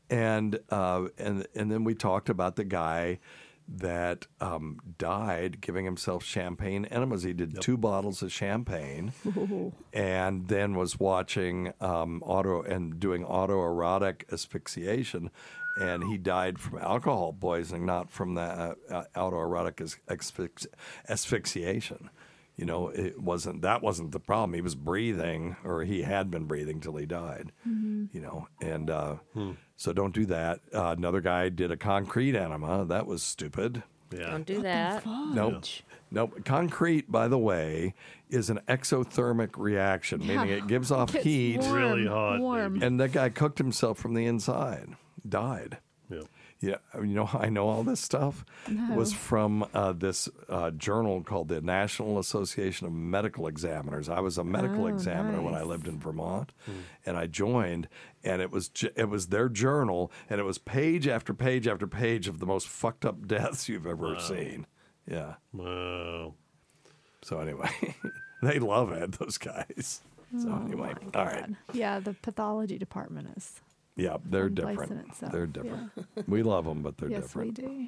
and 0.10 0.60
uh, 0.70 1.06
and 1.18 1.48
and 1.56 1.72
then 1.72 1.84
we 1.84 1.96
talked 1.96 2.30
about 2.30 2.56
the 2.56 2.64
guy 2.64 3.20
that 3.72 4.26
um, 4.42 4.80
died 4.98 5.62
giving 5.62 5.86
himself 5.86 6.24
champagne 6.24 6.86
enemas. 6.86 7.22
He 7.24 7.34
did 7.34 7.62
two 7.62 7.78
bottles 7.78 8.22
of 8.24 8.32
champagne, 8.32 9.14
and 9.94 10.48
then 10.48 10.76
was 10.76 11.00
watching 11.00 11.74
um, 11.80 12.24
auto 12.26 12.64
and 12.64 13.00
doing 13.00 13.24
autoerotic 13.24 14.24
asphyxiation. 14.34 15.30
And 15.80 16.04
he 16.06 16.18
died 16.18 16.60
from 16.60 16.80
alcohol 16.80 17.32
poisoning, 17.40 17.86
not 17.86 18.10
from 18.12 18.34
the 18.34 18.42
uh, 18.42 18.74
uh, 18.90 19.04
autoerotic 19.16 19.80
as- 19.80 19.98
asphyx- 20.10 20.68
asphyxiation. 21.08 22.10
You 22.60 22.66
know, 22.66 22.90
it 22.90 23.22
wasn't 23.22 23.62
that 23.62 23.82
wasn't 23.82 24.12
the 24.12 24.20
problem. 24.20 24.54
He 24.54 24.60
was 24.62 24.76
breathing, 24.76 25.56
or 25.64 25.84
he 25.84 26.02
had 26.02 26.30
been 26.30 26.44
breathing 26.46 26.82
till 26.82 26.98
he 26.98 27.06
died. 27.06 27.52
You 27.66 28.10
know, 28.22 28.48
and 28.62 28.90
uh, 28.90 29.16
so 29.78 29.94
don't 29.94 30.14
do 30.14 30.26
that. 30.26 30.60
Uh, 30.74 30.94
another 30.98 31.22
guy 31.22 31.48
did 31.50 31.72
a 31.72 31.78
concrete 31.78 32.36
enema. 32.36 32.86
That 32.86 33.08
was 33.08 33.24
stupid. 33.24 33.84
Yeah. 34.12 34.32
Don't 34.32 34.46
do 34.46 34.62
that. 34.64 35.06
Nope. 35.06 35.64
Nope. 36.12 36.44
Concrete, 36.44 37.12
by 37.12 37.28
the 37.28 37.38
way, 37.38 37.94
is 38.30 38.50
an 38.50 38.60
exothermic 38.68 39.52
reaction, 39.56 40.20
meaning 40.26 40.50
it 40.50 40.68
gives 40.68 40.90
off 40.92 41.12
Gets 41.14 41.24
heat. 41.24 41.60
warm, 41.62 41.74
Really 41.74 42.08
hot, 42.08 42.40
Warm. 42.40 42.82
And 42.82 43.00
that 43.00 43.12
guy 43.12 43.30
cooked 43.30 43.60
himself 43.60 44.00
from 44.00 44.16
the 44.16 44.26
inside, 44.26 44.96
died. 45.28 45.78
Yeah. 46.10 46.24
Yeah, 46.62 46.76
you 46.96 47.14
know, 47.16 47.30
I 47.34 47.48
know 47.50 47.70
all 47.70 47.84
this 47.84 48.02
stuff 48.02 48.44
was 48.90 49.14
from 49.14 49.66
uh, 49.74 49.94
this 49.94 50.28
uh, 50.50 50.72
journal 50.72 51.24
called 51.24 51.48
the 51.48 51.62
National 51.62 52.20
Association 52.20 52.86
of 52.86 52.92
Medical 52.94 53.48
Examiners. 53.48 54.10
I 54.10 54.20
was 54.20 54.38
a 54.38 54.44
medical 54.44 54.84
Oh, 54.84 54.88
examiner 54.88 55.42
when 55.42 55.56
I 55.56 55.64
lived 55.64 55.88
in 55.88 56.00
Vermont, 56.00 56.52
and 57.06 57.16
I 57.16 57.28
joined, 57.28 57.88
and 58.26 58.42
it 58.42 58.52
was 58.52 58.68
ju- 58.68 58.92
it 58.98 59.08
was 59.08 59.28
their 59.28 59.48
journal, 59.48 60.12
and 60.30 60.42
it 60.42 60.44
was 60.44 60.58
page 60.58 61.08
after 61.08 61.34
page 61.34 61.66
after 61.68 61.88
page 61.88 62.28
of 62.28 62.40
the 62.40 62.46
most 62.46 62.68
fucked 62.68 63.06
up 63.06 63.26
deaths 63.26 63.70
you've 63.70 63.88
ever 63.88 64.20
seen. 64.20 64.68
Yeah. 65.08 65.36
Wow. 65.54 66.34
So 67.22 67.40
anyway, 67.40 67.70
they 68.44 68.60
love 68.60 68.92
it, 68.92 69.14
those 69.14 69.38
guys. 69.38 70.02
So 70.38 70.50
Oh, 70.50 70.66
anyway, 70.66 70.94
my 71.14 71.20
all 71.20 71.26
right. 71.26 71.48
God. 71.48 71.56
Yeah, 71.74 72.00
the 72.00 72.14
pathology 72.14 72.78
department 72.78 73.30
is. 73.38 73.62
Yeah, 74.00 74.18
they're 74.26 74.48
One 74.50 74.76
place 74.76 74.90
in 74.90 74.98
different. 74.98 75.32
They're 75.32 75.46
different. 75.48 75.92
we 76.28 76.44
love 76.44 76.66
them, 76.66 76.82
but 76.82 76.98
they're 76.98 77.10
yes, 77.10 77.24
different. 77.24 77.58
we 77.60 77.66
do. 77.66 77.88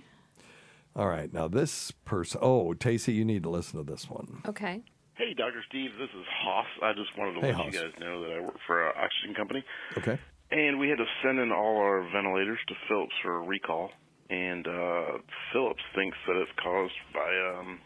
All 0.96 1.08
right, 1.08 1.32
now 1.34 1.48
this 1.48 1.92
person. 2.04 2.40
Oh, 2.44 2.74
Tacey, 2.74 3.14
you 3.14 3.24
need 3.24 3.44
to 3.44 3.50
listen 3.50 3.84
to 3.84 3.90
this 3.90 4.10
one. 4.10 4.42
Okay. 4.48 4.84
Hey, 5.16 5.34
Dr. 5.34 5.64
Steve, 5.70 5.92
this 6.00 6.10
is 6.10 6.26
Hoss. 6.44 6.66
I 6.82 6.94
just 6.94 7.16
wanted 7.18 7.36
to 7.36 7.42
Hey, 7.42 7.48
let 7.48 7.56
Hoss. 7.56 7.74
you 7.74 7.80
guys 7.80 7.92
know 8.00 8.24
that 8.24 8.32
I 8.38 8.42
work 8.42 8.58
for 8.68 8.88
an 8.88 8.94
oxygen 8.98 9.36
company. 9.36 9.64
Okay. 9.98 10.18
And 10.52 10.80
we 10.80 10.90
had 10.90 10.98
to 10.98 11.06
send 11.24 11.40
in 11.40 11.52
all 11.52 11.78
our 11.78 12.02
ventilators 12.12 12.60
to 12.68 12.74
Philips 12.90 13.14
for 13.22 13.38
a 13.38 13.42
recall. 13.42 13.92
And 14.30 14.66
uh, 14.68 15.20
Philips 15.54 15.82
thinks 15.96 16.18
that 16.28 16.36
it's 16.38 16.52
caused 16.62 16.94
by 17.14 17.60
um, 17.60 17.80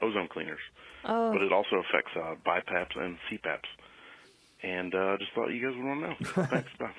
ozone 0.00 0.28
cleaners. 0.32 0.60
Oh. 1.04 1.32
But 1.32 1.42
it 1.42 1.52
also 1.52 1.76
affects 1.76 2.12
uh, 2.16 2.34
BiPAPs 2.46 2.96
and 2.96 3.18
CPAPs. 3.28 3.68
And 4.62 4.94
uh, 4.94 5.16
just 5.18 5.32
thought 5.34 5.48
you 5.48 5.66
guys 5.66 5.76
would 5.76 5.84
want 5.84 6.00
to 6.00 6.24
know. 6.40 6.46
Thanks. 6.50 6.70
Bye. 6.78 6.92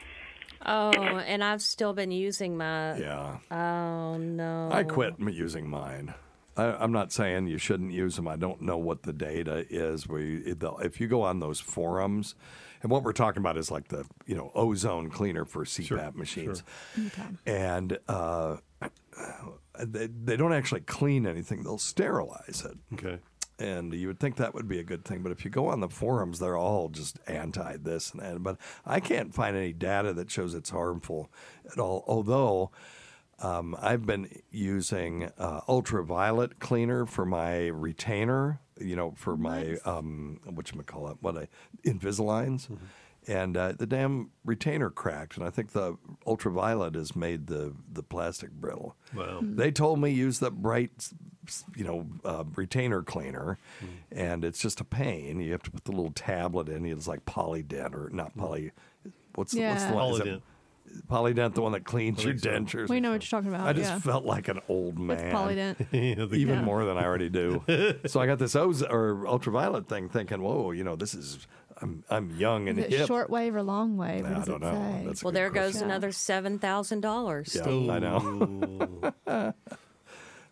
Oh, 0.65 0.91
and 0.91 1.43
I've 1.43 1.62
still 1.62 1.93
been 1.93 2.12
using 2.12 2.58
my. 2.58 2.97
Yeah. 2.97 3.38
Oh 3.52 4.17
no. 4.17 4.69
I 4.71 4.84
quit 4.84 5.15
m- 5.19 5.30
using 5.30 5.69
mine. 5.69 6.13
I, 6.56 6.65
I'm 6.65 6.91
not 6.91 7.12
saying 7.12 7.47
you 7.47 7.58
shouldn't 7.58 7.91
use 7.91 8.15
them. 8.15 8.28
I 8.28 8.36
don't 8.36 8.62
know 8.62 8.78
what 8.78 9.04
the 9.04 9.13
data 9.13 9.65
is. 9.69 10.08
Where 10.08 10.21
you, 10.21 10.43
it- 10.45 10.60
the- 10.60 10.73
if 10.76 11.02
you 11.02 11.08
go 11.08 11.23
on 11.23 11.39
those 11.39 11.60
forums, 11.60 12.36
and 12.82 12.91
what 12.91 13.04
we're 13.04 13.13
talking 13.13 13.39
about 13.41 13.58
is 13.58 13.71
like 13.71 13.88
the 13.88 14.06
you 14.26 14.36
know 14.36 14.52
ozone 14.56 15.10
cleaner 15.10 15.45
for 15.45 15.65
CPAP 15.65 16.15
machines, 16.15 16.63
sure. 16.95 17.12
and 17.45 17.97
uh, 18.08 18.58
they, 19.84 20.08
they 20.08 20.38
don't 20.38 20.54
actually 20.54 20.82
clean 20.82 21.26
anything. 21.26 21.63
They'll 21.63 21.78
sterilize 21.78 22.63
it. 22.65 22.78
Okay. 22.93 23.19
And 23.63 23.93
you 23.93 24.08
would 24.08 24.19
think 24.19 24.36
that 24.36 24.54
would 24.54 24.67
be 24.67 24.80
a 24.80 24.84
good 24.84 25.06
thing, 25.06 25.21
but 25.23 25.32
if 25.32 25.45
you 25.45 25.52
go 25.52 25.67
on 25.67 25.80
the 25.80 25.88
forums, 25.89 26.39
they're 26.39 26.58
all 26.58 26.89
just 26.89 27.17
anti 27.28 27.78
this 27.78 28.12
and 28.12 28.21
that. 28.21 28.43
But 28.43 28.58
I 28.86 28.99
can't 28.99 29.34
find 29.34 29.56
any 29.56 29.71
data 29.73 30.12
that 30.13 30.30
shows 30.30 30.54
it's 30.54 30.69
harmful 30.71 31.32
at 31.71 31.80
all. 31.80 32.04
Although 32.08 32.71
um, 33.39 33.76
I've 33.82 34.06
been 34.06 34.28
using 34.52 35.30
uh, 35.38 35.62
ultraviolet 35.69 36.60
cleaner 36.60 37.06
for 37.06 37.26
my 37.26 37.67
retainer, 37.67 38.60
you 38.80 38.95
know, 38.95 39.13
for 39.15 39.38
my 39.38 39.78
um, 39.86 40.39
what 40.45 40.71
you 40.71 40.82
call 40.84 41.08
it, 41.10 41.17
what 41.21 41.38
I 41.38 41.47
Invisaligns, 41.86 42.67
and 43.28 43.56
uh, 43.56 43.71
the 43.71 43.86
damn 43.88 44.32
retainer 44.43 44.89
cracked, 44.89 45.38
and 45.38 45.45
I 45.45 45.49
think 45.49 45.71
the 45.71 45.97
ultraviolet 46.28 46.95
has 46.95 47.15
made 47.15 47.47
the 47.47 47.73
the 47.91 48.04
plastic 48.04 48.52
brittle. 48.52 48.95
Wow. 49.15 49.39
They 49.41 49.71
told 49.71 49.99
me 49.99 50.10
use 50.12 50.39
the 50.39 50.52
bright, 50.52 50.91
s- 50.97 51.13
you 51.75 51.84
know, 51.84 52.06
uh, 52.25 52.43
retainer 52.56 53.01
cleaner, 53.01 53.58
and 54.12 54.43
it's 54.45 54.60
just 54.60 54.79
a 54.82 54.84
pain. 54.84 55.39
You 55.39 55.51
have 55.51 55.63
to 55.63 55.71
put 55.71 55.86
the 55.86 55.91
little 55.91 56.12
tablet 56.12 56.69
in. 56.69 56.86
It's 56.86 57.08
like 57.08 57.25
Polident 57.25 57.93
or 57.93 58.10
not 58.12 58.36
Poly. 58.38 58.71
What's 59.36 59.51
the, 59.53 59.62
what's 59.67 59.84
the 59.86 59.89
Yeah. 59.93 59.95
one? 59.95 60.41
Is 60.86 61.01
Polident, 61.10 61.56
the 61.56 61.62
one 61.62 61.71
that 61.71 61.86
cleans 61.86 62.23
your 62.23 62.34
dentures. 62.36 62.88
We 62.89 62.99
know 62.99 63.12
what 63.12 63.23
you're 63.23 63.39
talking 63.41 63.53
about. 63.53 63.65
I 63.67 63.73
just 63.73 63.89
yeah. 63.89 63.99
felt 63.99 64.25
like 64.25 64.47
an 64.47 64.60
old 64.69 64.99
With 64.99 65.17
man. 65.19 65.34
Polident. 65.34 65.93
Even 65.93 66.39
Yeah. 66.49 66.62
more 66.62 66.86
than 66.86 66.97
I 66.97 67.03
already 67.06 67.29
do. 67.29 67.63
so 68.06 68.19
I 68.19 68.27
got 68.27 68.38
this 68.38 68.56
ozone 68.56 68.91
or 68.91 69.25
ultraviolet 69.27 69.88
thing, 69.88 70.10
thinking, 70.10 70.41
"Whoa, 70.41 70.71
you 70.71 70.84
know, 70.84 70.95
this 70.95 71.13
is 71.15 71.47
I'm 71.82 72.03
I'm 72.12 72.29
young 72.38 72.69
and 72.69 72.77
Is 72.77 72.86
it 72.86 72.91
hip." 72.91 73.08
short 73.08 73.29
wave 73.32 73.56
or 73.56 73.63
long 73.63 73.97
wave? 73.97 74.23
What 74.23 74.32
I 74.34 74.36
does 74.36 74.45
don't 74.45 74.56
it 74.58 74.65
know. 74.65 74.71
say? 74.73 75.03
Well, 75.06 75.13
good 75.32 75.34
there 75.34 75.49
goes 75.49 75.71
question. 75.71 75.89
another 75.89 76.12
seven 76.12 76.60
thousand 76.60 76.99
dollars. 77.01 77.56
Yeah, 77.56 77.63
I 77.65 77.99
know. 77.99 79.13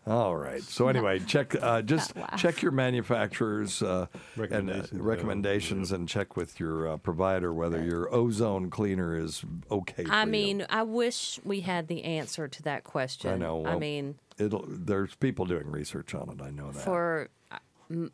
All 0.04 0.36
right. 0.36 0.62
So 0.62 0.88
anyway, 0.88 1.20
check 1.20 1.54
uh, 1.62 1.80
just 1.82 2.12
check 2.36 2.60
your 2.60 2.72
manufacturers 2.72 3.82
uh, 3.82 4.06
and 4.36 4.68
uh, 4.68 4.82
Recommendations, 4.92 5.90
yeah. 5.90 5.96
and 5.96 6.08
check 6.08 6.36
with 6.36 6.58
your 6.58 6.88
uh, 6.88 6.96
provider 6.96 7.54
whether 7.54 7.82
your 7.82 8.12
ozone 8.12 8.68
cleaner 8.68 9.16
is 9.16 9.44
okay. 9.70 10.04
I 10.10 10.22
for 10.22 10.26
you. 10.26 10.32
mean, 10.32 10.66
I 10.68 10.82
wish 10.82 11.38
we 11.44 11.60
had 11.60 11.86
the 11.86 12.02
answer 12.02 12.48
to 12.48 12.62
that 12.64 12.82
question. 12.82 13.30
I 13.30 13.36
know. 13.36 13.64
I 13.64 13.78
mean, 13.78 14.16
it'll. 14.38 14.64
There's 14.66 15.14
people 15.14 15.46
doing 15.46 15.70
research 15.70 16.16
on 16.16 16.30
it. 16.30 16.42
I 16.42 16.50
know 16.50 16.72
that. 16.72 16.82
for 16.82 17.28
uh, 17.52 17.58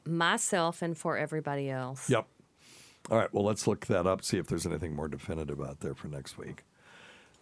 myself 0.04 0.82
and 0.82 0.96
for 0.96 1.16
everybody 1.16 1.70
else. 1.70 2.10
Yep. 2.10 2.26
All 3.10 3.16
right. 3.16 3.32
Well, 3.32 3.44
let's 3.44 3.66
look 3.66 3.86
that 3.86 4.06
up. 4.06 4.22
See 4.22 4.36
if 4.36 4.46
there's 4.46 4.66
anything 4.66 4.94
more 4.94 5.08
definitive 5.08 5.62
out 5.62 5.80
there 5.80 5.94
for 5.94 6.08
next 6.08 6.36
week. 6.36 6.64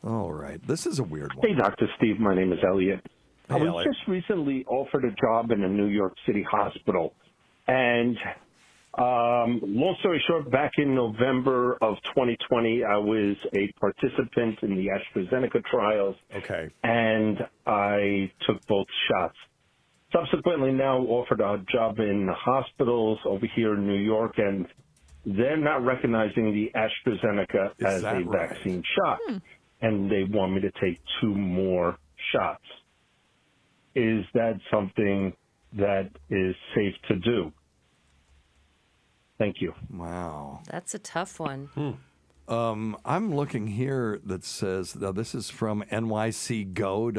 All 0.04 0.32
right. 0.32 0.64
This 0.64 0.86
is 0.86 1.00
a 1.00 1.02
weird 1.02 1.34
one. 1.34 1.48
Hey, 1.48 1.54
Dr. 1.54 1.88
Steve. 1.96 2.20
My 2.20 2.36
name 2.36 2.52
is 2.52 2.60
Elliot. 2.64 3.04
I 3.48 3.56
was 3.56 3.68
Elliot. 3.68 3.94
just 3.94 4.08
recently 4.08 4.64
offered 4.66 5.04
a 5.04 5.12
job 5.20 5.50
in 5.50 5.62
a 5.62 5.68
New 5.68 5.86
York 5.86 6.14
City 6.26 6.44
hospital. 6.48 7.14
And 7.68 8.16
um, 8.98 9.60
long 9.62 9.96
story 10.00 10.22
short, 10.26 10.50
back 10.50 10.72
in 10.78 10.94
November 10.94 11.74
of 11.82 11.96
2020, 12.14 12.82
I 12.84 12.96
was 12.96 13.36
a 13.54 13.72
participant 13.78 14.58
in 14.62 14.76
the 14.76 14.88
AstraZeneca 14.88 15.62
trials. 15.64 16.16
Okay. 16.34 16.70
And 16.82 17.38
I 17.66 18.32
took 18.46 18.66
both 18.66 18.86
shots. 19.08 19.36
Subsequently, 20.12 20.72
now 20.72 20.98
offered 21.00 21.40
a 21.40 21.62
job 21.70 21.98
in 21.98 22.28
hospitals 22.32 23.18
over 23.26 23.46
here 23.54 23.74
in 23.74 23.86
New 23.86 24.00
York, 24.00 24.34
and 24.38 24.66
they're 25.26 25.56
not 25.58 25.84
recognizing 25.84 26.52
the 26.54 26.70
AstraZeneca 26.74 27.72
Is 27.78 27.86
as 27.86 28.02
a 28.02 28.24
right? 28.24 28.50
vaccine 28.50 28.82
shot, 28.96 29.18
and 29.82 30.10
they 30.10 30.24
want 30.24 30.54
me 30.54 30.60
to 30.62 30.70
take 30.80 31.00
two 31.20 31.34
more 31.34 31.98
shots. 32.32 32.64
Is 33.96 34.24
that 34.34 34.60
something 34.70 35.32
that 35.72 36.10
is 36.30 36.54
safe 36.74 36.94
to 37.08 37.16
do. 37.16 37.52
Thank 39.38 39.60
you. 39.60 39.74
Wow. 39.92 40.60
That's 40.70 40.94
a 40.94 40.98
tough 40.98 41.38
one. 41.38 41.98
Um, 42.48 42.96
I'm 43.04 43.34
looking 43.34 43.66
here 43.66 44.20
that 44.24 44.44
says 44.44 44.96
now 44.96 45.12
this 45.12 45.34
is 45.34 45.50
from 45.50 45.82
nycgo.com. 45.90 47.10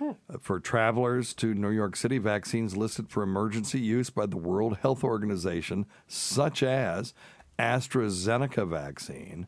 Uh, 0.00 0.14
For 0.40 0.58
travelers 0.58 1.32
to 1.34 1.54
New 1.54 1.70
York 1.70 1.94
City, 1.94 2.18
vaccines 2.18 2.76
listed 2.76 3.08
for 3.08 3.22
emergency 3.22 3.78
use 3.78 4.10
by 4.10 4.26
the 4.26 4.36
World 4.36 4.78
Health 4.78 5.04
Organization, 5.04 5.86
such 6.08 6.64
as 6.64 7.14
AstraZeneca 7.56 8.66
vaccine, 8.66 9.46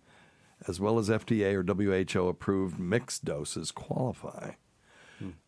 as 0.68 0.78
well 0.78 1.00
as 1.00 1.08
FDA 1.08 1.54
or 1.54 1.64
WHO 1.64 2.28
approved 2.28 2.78
mixed 2.78 3.24
doses, 3.24 3.72
qualify. 3.72 4.52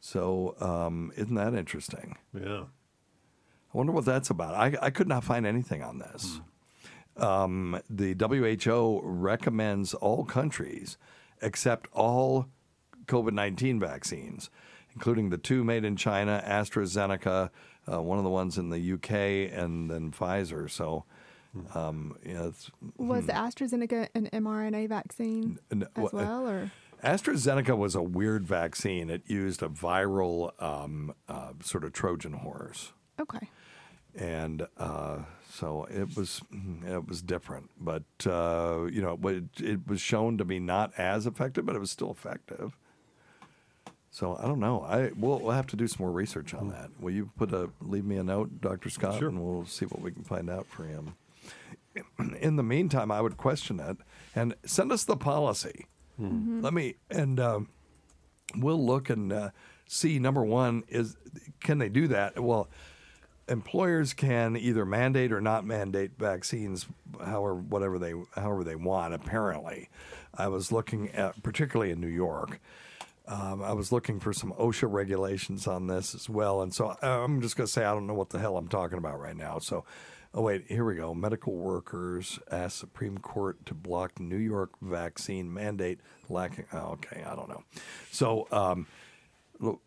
So, 0.00 0.54
um, 0.60 1.12
isn't 1.16 1.34
that 1.34 1.54
interesting? 1.54 2.16
Yeah. 2.32 2.64
I 2.64 3.76
wonder 3.78 3.92
what 3.92 4.04
that's 4.04 4.30
about. 4.30 4.54
I, 4.54 4.74
I 4.80 4.90
could 4.90 5.08
not 5.08 5.22
find 5.24 5.44
anything 5.46 5.82
on 5.82 5.98
this. 5.98 6.40
Um, 7.16 7.80
the 7.90 8.14
WHO 8.14 9.00
recommends 9.02 9.94
all 9.94 10.24
countries 10.24 10.98
accept 11.42 11.88
all 11.92 12.46
COVID 13.06 13.32
19 13.32 13.78
vaccines, 13.80 14.50
including 14.94 15.30
the 15.30 15.38
two 15.38 15.64
made 15.64 15.84
in 15.84 15.96
China, 15.96 16.42
AstraZeneca, 16.46 17.50
uh, 17.90 18.02
one 18.02 18.18
of 18.18 18.24
the 18.24 18.30
ones 18.30 18.58
in 18.58 18.70
the 18.70 18.92
UK, 18.94 19.10
and 19.52 19.90
then 19.90 20.10
Pfizer. 20.10 20.70
So, 20.70 21.04
um, 21.74 22.16
yeah, 22.24 22.46
it's, 22.48 22.70
Was 22.98 23.26
the 23.26 23.32
AstraZeneca 23.32 24.08
an 24.14 24.28
mRNA 24.32 24.88
vaccine 24.88 25.58
N- 25.70 25.86
as 25.96 26.02
wha- 26.04 26.10
well, 26.12 26.48
or 26.48 26.70
AstraZeneca 27.02 27.76
was 27.76 27.94
a 27.94 28.02
weird 28.02 28.46
vaccine. 28.46 29.10
It 29.10 29.22
used 29.26 29.62
a 29.62 29.68
viral 29.68 30.50
um, 30.62 31.14
uh, 31.28 31.52
sort 31.62 31.84
of 31.84 31.92
Trojan 31.92 32.32
horse. 32.32 32.92
okay? 33.20 33.48
and 34.16 34.66
uh, 34.78 35.18
so 35.48 35.86
it 35.90 36.16
was 36.16 36.40
it 36.86 37.06
was 37.06 37.22
different. 37.22 37.70
But 37.78 38.04
uh, 38.26 38.86
you 38.90 39.02
know, 39.02 39.18
it, 39.28 39.44
it 39.60 39.86
was 39.86 40.00
shown 40.00 40.38
to 40.38 40.44
be 40.44 40.58
not 40.58 40.92
as 40.98 41.26
effective, 41.26 41.66
but 41.66 41.76
it 41.76 41.78
was 41.78 41.90
still 41.90 42.10
effective. 42.10 42.76
So 44.10 44.38
I 44.42 44.46
don't 44.46 44.60
know. 44.60 44.82
I 44.82 45.10
we'll, 45.16 45.40
we'll 45.40 45.52
have 45.52 45.66
to 45.68 45.76
do 45.76 45.86
some 45.86 46.04
more 46.04 46.12
research 46.12 46.54
on 46.54 46.68
that. 46.70 46.90
Will 46.98 47.12
you 47.12 47.30
put 47.36 47.52
a 47.52 47.70
leave 47.80 48.04
me 48.04 48.16
a 48.16 48.24
note, 48.24 48.60
Doctor 48.60 48.90
Scott, 48.90 49.20
and 49.22 49.40
we'll 49.42 49.66
see 49.66 49.84
what 49.86 50.00
we 50.00 50.10
can 50.10 50.24
find 50.24 50.48
out 50.48 50.66
for 50.66 50.84
him. 50.84 51.16
In 52.40 52.56
the 52.56 52.62
meantime, 52.62 53.10
I 53.10 53.20
would 53.20 53.36
question 53.36 53.80
it 53.80 53.98
and 54.34 54.54
send 54.64 54.92
us 54.92 55.04
the 55.04 55.16
policy. 55.16 55.86
Let 56.62 56.72
me 56.72 56.96
and 57.10 57.38
um, 57.40 57.68
we'll 58.56 58.84
look 58.84 59.10
and 59.10 59.32
uh, 59.32 59.50
see. 59.86 60.18
Number 60.18 60.44
one 60.44 60.84
is 60.88 61.16
can 61.60 61.78
they 61.78 61.88
do 61.88 62.08
that? 62.08 62.38
Well, 62.38 62.68
employers 63.48 64.12
can 64.14 64.56
either 64.56 64.84
mandate 64.84 65.32
or 65.32 65.40
not 65.40 65.64
mandate 65.64 66.12
vaccines, 66.18 66.86
however 67.18 67.54
whatever 67.54 67.98
they 67.98 68.14
however 68.34 68.64
they 68.64 68.76
want. 68.76 69.14
Apparently, 69.14 69.88
I 70.36 70.48
was 70.48 70.72
looking 70.72 71.10
at 71.10 71.42
particularly 71.42 71.92
in 71.92 72.00
New 72.00 72.06
York. 72.08 72.60
Um, 73.28 73.60
I 73.62 73.72
was 73.72 73.90
looking 73.90 74.20
for 74.20 74.32
some 74.32 74.52
OSHA 74.52 74.90
regulations 74.90 75.66
on 75.66 75.88
this 75.88 76.14
as 76.14 76.28
well, 76.28 76.62
and 76.62 76.72
so 76.72 76.96
I'm 77.02 77.40
just 77.40 77.56
going 77.56 77.66
to 77.66 77.72
say 77.72 77.84
I 77.84 77.92
don't 77.92 78.06
know 78.06 78.14
what 78.14 78.30
the 78.30 78.38
hell 78.38 78.56
I'm 78.56 78.68
talking 78.68 78.98
about 78.98 79.18
right 79.18 79.36
now. 79.36 79.58
So, 79.58 79.84
oh 80.36 80.42
wait, 80.42 80.66
here 80.68 80.84
we 80.84 80.94
go. 80.94 81.14
Medical 81.14 81.54
workers 81.56 82.38
ask 82.50 82.78
Supreme 82.78 83.18
Court 83.18 83.64
to 83.66 83.74
block 83.74 84.20
New 84.20 84.36
York 84.36 84.70
vaccine 84.80 85.52
mandate 85.52 85.98
lacking. 86.28 86.66
Oh, 86.72 86.92
okay, 86.92 87.24
I 87.26 87.34
don't 87.34 87.48
know. 87.48 87.64
So, 88.12 88.46
um, 88.52 88.86
look, 89.58 89.80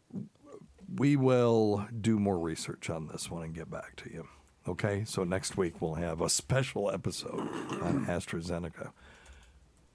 we 0.95 1.15
will 1.15 1.87
do 2.01 2.19
more 2.19 2.39
research 2.39 2.89
on 2.89 3.07
this 3.07 3.29
one 3.29 3.43
and 3.43 3.53
get 3.53 3.69
back 3.69 3.95
to 3.97 4.11
you. 4.11 4.27
Okay, 4.67 5.03
so 5.05 5.23
next 5.23 5.55
week 5.55 5.81
we'll 5.81 5.95
have 5.95 6.19
a 6.19 6.29
special 6.29 6.91
episode 6.91 7.39
on 7.81 8.05
AstraZeneca. 8.07 8.91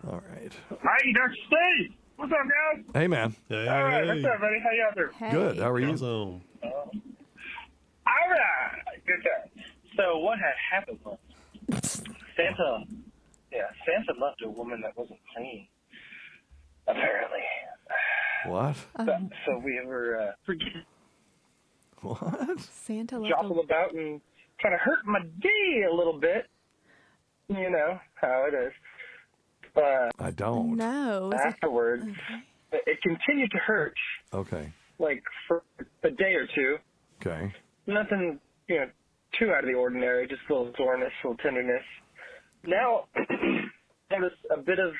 All 0.07 0.23
right. 0.31 0.53
Hi, 0.71 1.13
Dr. 1.15 1.37
Steve. 1.47 1.93
What's 2.17 2.33
up, 2.33 2.39
guys? 2.39 2.85
Hey, 2.95 3.09
man. 3.09 3.35
All 3.51 3.57
right, 3.57 4.07
what's 4.07 4.25
up, 4.25 4.41
buddy? 4.41 4.61
How 4.63 4.71
y'all 4.71 4.95
doing? 4.95 5.33
Good. 5.33 5.59
How 5.59 5.71
are 5.71 5.81
you? 5.81 5.93
Awesome. 5.93 6.43
All 6.63 8.29
right, 8.31 9.05
good 9.07 9.23
time. 9.25 9.65
So 9.97 10.19
what 10.19 10.39
had 10.39 10.55
happened 10.73 10.99
was 11.05 12.03
Santa, 12.37 12.85
yeah, 13.53 13.63
Santa 13.87 14.19
left 14.21 14.43
a 14.45 14.49
woman 14.49 14.81
that 14.83 14.97
wasn't 14.97 15.21
clean. 15.35 15.67
Apparently. 16.87 17.41
What? 18.47 18.77
So, 18.99 19.29
so 19.47 19.59
we 19.65 19.81
were 19.87 20.21
uh, 20.21 20.33
forgetting 20.45 20.83
What? 22.03 22.61
Santa 22.61 23.19
left 23.19 23.31
jostle 23.31 23.61
about 23.61 23.95
and 23.95 24.21
kind 24.63 24.75
of 24.75 24.81
hurt 24.81 24.99
my 25.07 25.21
day 25.41 25.85
a 25.91 25.95
little 25.95 26.19
bit. 26.21 26.47
You 27.49 27.71
know 27.71 27.99
how 28.15 28.47
it 28.51 28.55
is. 28.55 28.73
But 29.75 30.13
I 30.19 30.31
don't. 30.31 30.77
No. 30.77 31.31
is 31.35 31.41
it- 31.41 31.47
afterwards, 31.47 32.05
it 32.73 32.83
it 32.87 32.99
continued 33.03 33.51
to 33.53 33.59
hurt 33.59 33.95
Okay. 34.33 34.73
like 34.99 35.23
for 35.49 35.63
a 36.03 36.11
day 36.11 36.35
or 36.35 36.47
two. 36.55 36.77
Okay. 37.21 37.53
nothing, 37.87 38.39
you 38.69 38.77
know, 38.77 38.87
too 39.39 39.51
out 39.53 39.65
of 39.65 39.67
the 39.67 39.75
ordinary, 39.75 40.27
just 40.29 40.43
a 40.51 40.53
little 40.55 40.73
soreness, 40.77 41.13
a 41.25 41.29
little 41.29 41.43
tenderness. 41.43 41.83
Now, 42.67 43.05
there 44.11 44.21
was 44.21 44.33
a 44.53 44.59
bit 44.59 44.79
of 44.79 44.93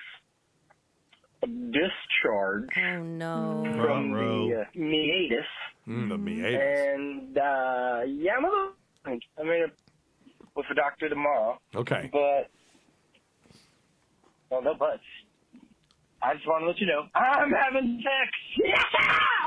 a 1.43 1.47
discharge 1.47 2.69
Oh 2.77 3.03
no. 3.03 3.63
from 3.77 4.13
the 4.13 4.63
uh, 4.63 4.65
meatus. 4.79 5.47
Mm, 5.89 6.09
the 6.09 6.19
meatus. 6.19 6.55
And, 6.61 7.37
uh, 7.39 8.01
yeah, 8.07 8.33
I'm 8.39 8.45
a 8.45 8.49
little, 8.49 8.73
I 9.05 9.11
mean, 9.43 9.67
with 10.57 10.67
the 10.69 10.75
doctor 10.75 11.09
tomorrow. 11.09 11.59
Okay. 11.75 12.09
But, 12.13 12.51
well, 14.51 14.63
no 14.63 14.75
buts. 14.75 15.03
I 16.25 16.35
just 16.35 16.47
want 16.47 16.63
to 16.63 16.67
let 16.69 16.79
you 16.81 16.87
know 16.87 17.07
I'm 17.15 17.51
having 17.53 18.03
sex. 18.03 18.31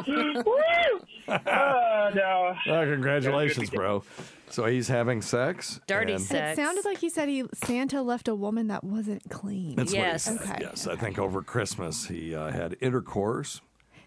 Yeah! 0.06 0.44
Woo! 0.46 1.00
Oh, 1.28 2.10
no. 2.16 2.54
Oh, 2.68 2.86
congratulations, 2.86 3.70
bro. 3.70 4.04
So 4.50 4.66
he's 4.66 4.88
having 4.88 5.22
sex. 5.22 5.80
Dirty 5.88 6.14
and- 6.14 6.22
sex. 6.22 6.58
It 6.58 6.62
sounded 6.62 6.86
like 6.86 7.00
he 7.00 7.10
said 7.10 7.28
he 7.30 7.44
Santa 7.54 8.02
left 8.02 8.28
a 8.28 8.36
woman 8.36 8.68
that 8.68 8.84
wasn't 8.84 9.30
clean. 9.30 9.76
That's 9.76 9.94
Yes. 9.94 10.28
what 10.30 10.40
he 10.40 10.46
said. 10.46 10.56
Okay. 10.56 10.64
Yes, 10.66 10.88
I 10.88 10.96
think 10.96 11.18
over 11.20 11.42
Christmas 11.42 12.08
he 12.08 12.36
uh, 12.36 12.52
had 12.52 12.78
intercourse. 12.80 13.62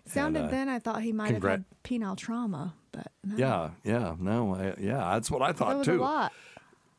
Sounded 0.07 0.41
And, 0.41 0.49
uh, 0.49 0.51
then 0.51 0.69
I 0.69 0.79
thought 0.79 1.03
he 1.03 1.13
might 1.13 1.33
congrat- 1.35 1.35
have 1.43 1.43
had 1.51 1.65
penile 1.85 2.17
trauma, 2.17 2.75
but 2.93 3.09
no. 3.25 3.37
Yeah, 3.37 3.71
yeah, 3.85 4.15
no, 4.19 4.55
I, 4.55 4.75
yeah, 4.81 5.11
that's 5.13 5.31
what 5.31 5.43
I 5.43 5.49
that 5.49 5.59
thought 5.59 5.77
was 5.79 5.87
too. 5.87 6.01
a 6.01 6.03
lot. 6.03 6.33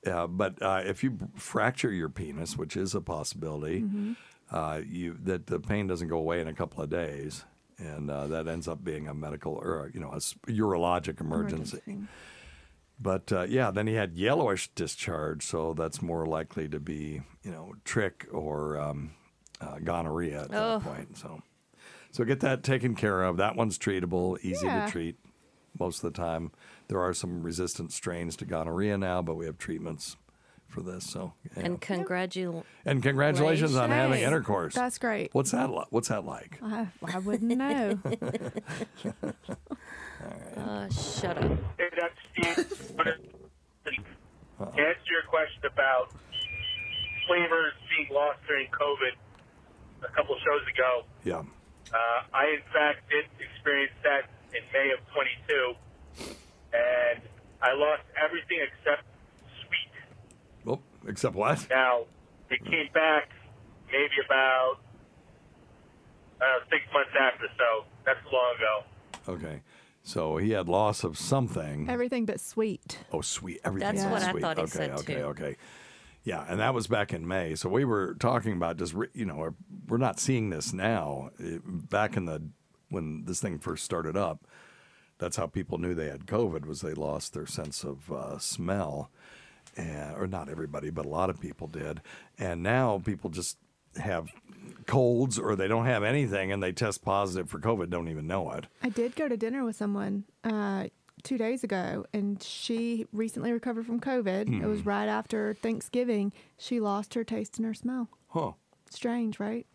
Yeah, 0.06 0.28
but 0.28 0.62
uh, 0.62 0.82
if 0.86 1.04
you 1.04 1.12
b- 1.12 1.26
fracture 1.36 1.92
your 1.92 2.10
penis, 2.10 2.58
which 2.58 2.76
is 2.78 2.94
a 2.96 3.02
possibility, 3.02 3.82
Mm-hmm. 3.82 4.14
Uh, 4.52 4.82
you 4.86 5.18
that 5.24 5.48
the 5.48 5.60
pain 5.60 5.88
doesn't 5.88 6.10
go 6.10 6.18
away 6.18 6.42
in 6.42 6.48
a 6.50 6.54
couple 6.54 6.84
of 6.84 6.90
days, 6.90 7.46
and 7.78 8.12
uh, 8.12 8.28
that 8.28 8.48
ends 8.48 8.68
up 8.68 8.84
being 8.84 9.08
a 9.08 9.14
medical 9.14 9.54
or 9.54 9.90
you 9.94 10.00
know 10.02 10.10
a 10.12 10.18
urologic 10.52 11.22
emergency. 11.22 11.80
But 13.00 13.32
uh, 13.32 13.44
yeah, 13.44 13.72
then 13.72 13.88
he 13.88 13.96
had 13.96 14.14
yellowish 14.18 14.68
discharge, 14.76 15.44
so 15.46 15.74
that's 15.74 16.02
more 16.02 16.26
likely 16.26 16.68
to 16.70 16.80
be 16.80 17.22
you 17.44 17.52
know 17.52 17.74
trich 17.86 18.26
or 18.32 18.78
um, 18.80 19.12
uh, 19.62 19.80
gonorrhea 19.80 20.42
at 20.44 20.54
Ugh. 20.54 20.82
that 20.84 20.88
point. 20.88 21.18
So, 21.18 21.42
so 22.12 22.24
get 22.26 22.42
that 22.42 22.62
taken 22.62 22.94
care 22.94 23.24
of. 23.24 23.38
That 23.38 23.56
one's 23.56 23.80
treatable, 23.80 24.38
easy 24.44 24.68
Yeah. 24.68 24.86
to 24.86 24.92
treat 24.92 25.16
most 25.80 26.04
of 26.04 26.14
the 26.14 26.18
time. 26.22 26.52
There 26.90 27.00
are 27.00 27.14
some 27.14 27.42
resistant 27.42 27.92
strains 27.94 28.36
to 28.36 28.46
gonorrhea 28.46 28.98
now, 28.98 29.22
but 29.22 29.36
we 29.36 29.46
have 29.46 29.58
treatments 29.58 30.18
for 30.72 30.82
this. 30.82 31.10
So, 31.10 31.34
yeah. 31.56 31.64
And 31.66 31.82
congratulations. 31.82 32.66
and 32.86 33.04
congratulations 33.04 33.76
on 33.76 33.90
having 33.92 34.22
intercourse. 34.22 34.74
That's 34.74 34.98
great. 34.98 35.30
What's 35.34 35.52
that? 35.52 35.70
Li- 35.70 35.86
what's 35.90 36.08
that 36.08 36.26
like? 36.26 36.60
I, 36.64 36.88
I 37.14 37.20
wouldn't 37.20 37.58
know. 37.58 38.00
Uh, 40.56 40.88
shut 40.90 41.36
up. 41.36 41.52
Hey, 41.80 41.90
Dr. 41.98 42.14
Steve. 42.30 44.06
To 44.60 44.66
answer 44.70 45.10
your 45.10 45.26
question 45.28 45.66
about 45.66 46.14
flavors 47.26 47.74
being 47.90 48.08
lost 48.14 48.38
during 48.48 48.68
COVID 48.70 49.18
a 50.06 50.12
couple 50.14 50.36
shows 50.46 50.62
ago, 50.70 51.04
Yeah. 51.26 51.40
uh, 51.42 52.22
I 52.38 52.46
in 52.54 52.62
fact 52.72 53.10
did 53.10 53.26
experience 53.42 53.94
that 54.04 54.30
in 54.54 54.62
May 54.72 54.92
of 54.94 55.02
22, 55.10 55.74
and 56.78 57.22
I 57.64 57.74
lost 57.74 58.04
everything 58.24 58.62
except 58.62 59.02
sweet. 60.64 60.80
Oh, 60.80 60.80
except 61.10 61.36
what? 61.36 61.68
Now, 61.70 62.02
it 62.50 62.64
came 62.66 62.90
back 62.94 63.30
maybe 63.92 64.14
about 64.26 64.78
uh, 66.42 66.46
six 66.70 66.82
months 66.94 67.12
after, 67.20 67.48
so 67.58 67.86
that's 68.06 68.20
long 68.32 68.56
ago. 68.58 69.34
Okay. 69.34 69.62
So 70.04 70.38
he 70.38 70.52
had 70.52 70.68
loss 70.68 71.04
of 71.04 71.18
something. 71.18 71.88
Everything 71.90 72.26
but 72.26 72.40
sweet. 72.40 73.00
Oh, 73.12 73.22
sweet. 73.22 73.60
Everything. 73.64 73.88
That's 73.96 74.04
but 74.04 74.12
what 74.12 74.24
I 74.24 74.32
sweet. 74.32 74.42
thought 74.42 74.58
he 74.58 74.64
okay, 74.64 74.72
said, 74.72 74.92
okay, 74.92 75.16
too. 75.16 75.22
Okay. 75.22 75.56
Yeah, 76.24 76.46
and 76.48 76.60
that 76.60 76.74
was 76.74 76.88
back 76.88 77.14
in 77.14 77.28
May. 77.28 77.56
So 77.56 77.70
we 77.70 77.84
were 77.86 78.16
talking 78.20 78.54
about 78.54 78.78
just 78.78 78.94
re- 78.94 79.08
you 79.14 79.26
know 79.26 79.36
we're- 79.36 79.54
we're 79.88 79.98
not 79.98 80.20
seeing 80.20 80.50
this 80.52 80.72
now. 80.74 81.32
It- 81.40 81.90
back 81.90 82.16
in 82.18 82.26
the 82.26 82.44
when 82.90 83.26
this 83.26 83.40
thing 83.40 83.58
first 83.60 83.84
started 83.86 84.18
up, 84.18 84.46
That's 85.18 85.38
how 85.38 85.46
people 85.46 85.78
knew 85.78 85.94
they 85.94 86.10
had 86.10 86.26
COVID 86.26 86.66
was 86.66 86.82
they 86.82 86.94
lost 86.96 87.34
their 87.34 87.46
sense 87.46 87.84
of 87.84 88.12
uh, 88.12 88.40
smell, 88.40 89.12
and, 89.78 90.16
or 90.18 90.28
not 90.28 90.50
everybody, 90.50 90.90
but 90.90 91.06
a 91.06 91.10
lot 91.10 91.30
of 91.30 91.40
people 91.40 91.68
did. 91.68 92.02
And 92.38 92.62
now 92.64 93.02
people 93.04 93.30
just 93.30 93.58
have 93.98 94.30
colds 94.86 95.38
or 95.38 95.56
they 95.56 95.68
don't 95.68 95.86
have 95.86 96.04
anything 96.04 96.52
and 96.52 96.62
they 96.64 96.72
test 96.72 97.04
positive 97.04 97.50
for 97.50 97.60
COVID, 97.60 97.90
don't 97.90 98.08
even 98.08 98.28
know 98.28 98.52
it. 98.52 98.68
I 98.82 98.90
did 98.90 99.16
go 99.16 99.28
to 99.28 99.36
dinner 99.38 99.64
with 99.66 99.76
someone 99.76 100.24
uh, 100.44 100.88
two 101.24 101.38
days 101.38 101.64
ago, 101.64 102.06
and 102.14 102.42
she 102.42 103.06
recently 103.12 103.52
recovered 103.52 103.86
from 103.86 104.00
COVID. 104.00 104.62
It 104.62 104.66
was 104.66 104.82
Hmm. 104.82 104.90
right 104.90 105.08
after 105.08 105.54
Thanksgiving. 105.54 106.34
She 106.58 106.80
lost 106.80 107.14
her 107.14 107.24
taste 107.24 107.58
and 107.58 107.66
her 107.66 107.74
smell. 107.74 108.10
Huh. 108.30 108.54
Strange, 108.90 109.40
right? 109.40 109.68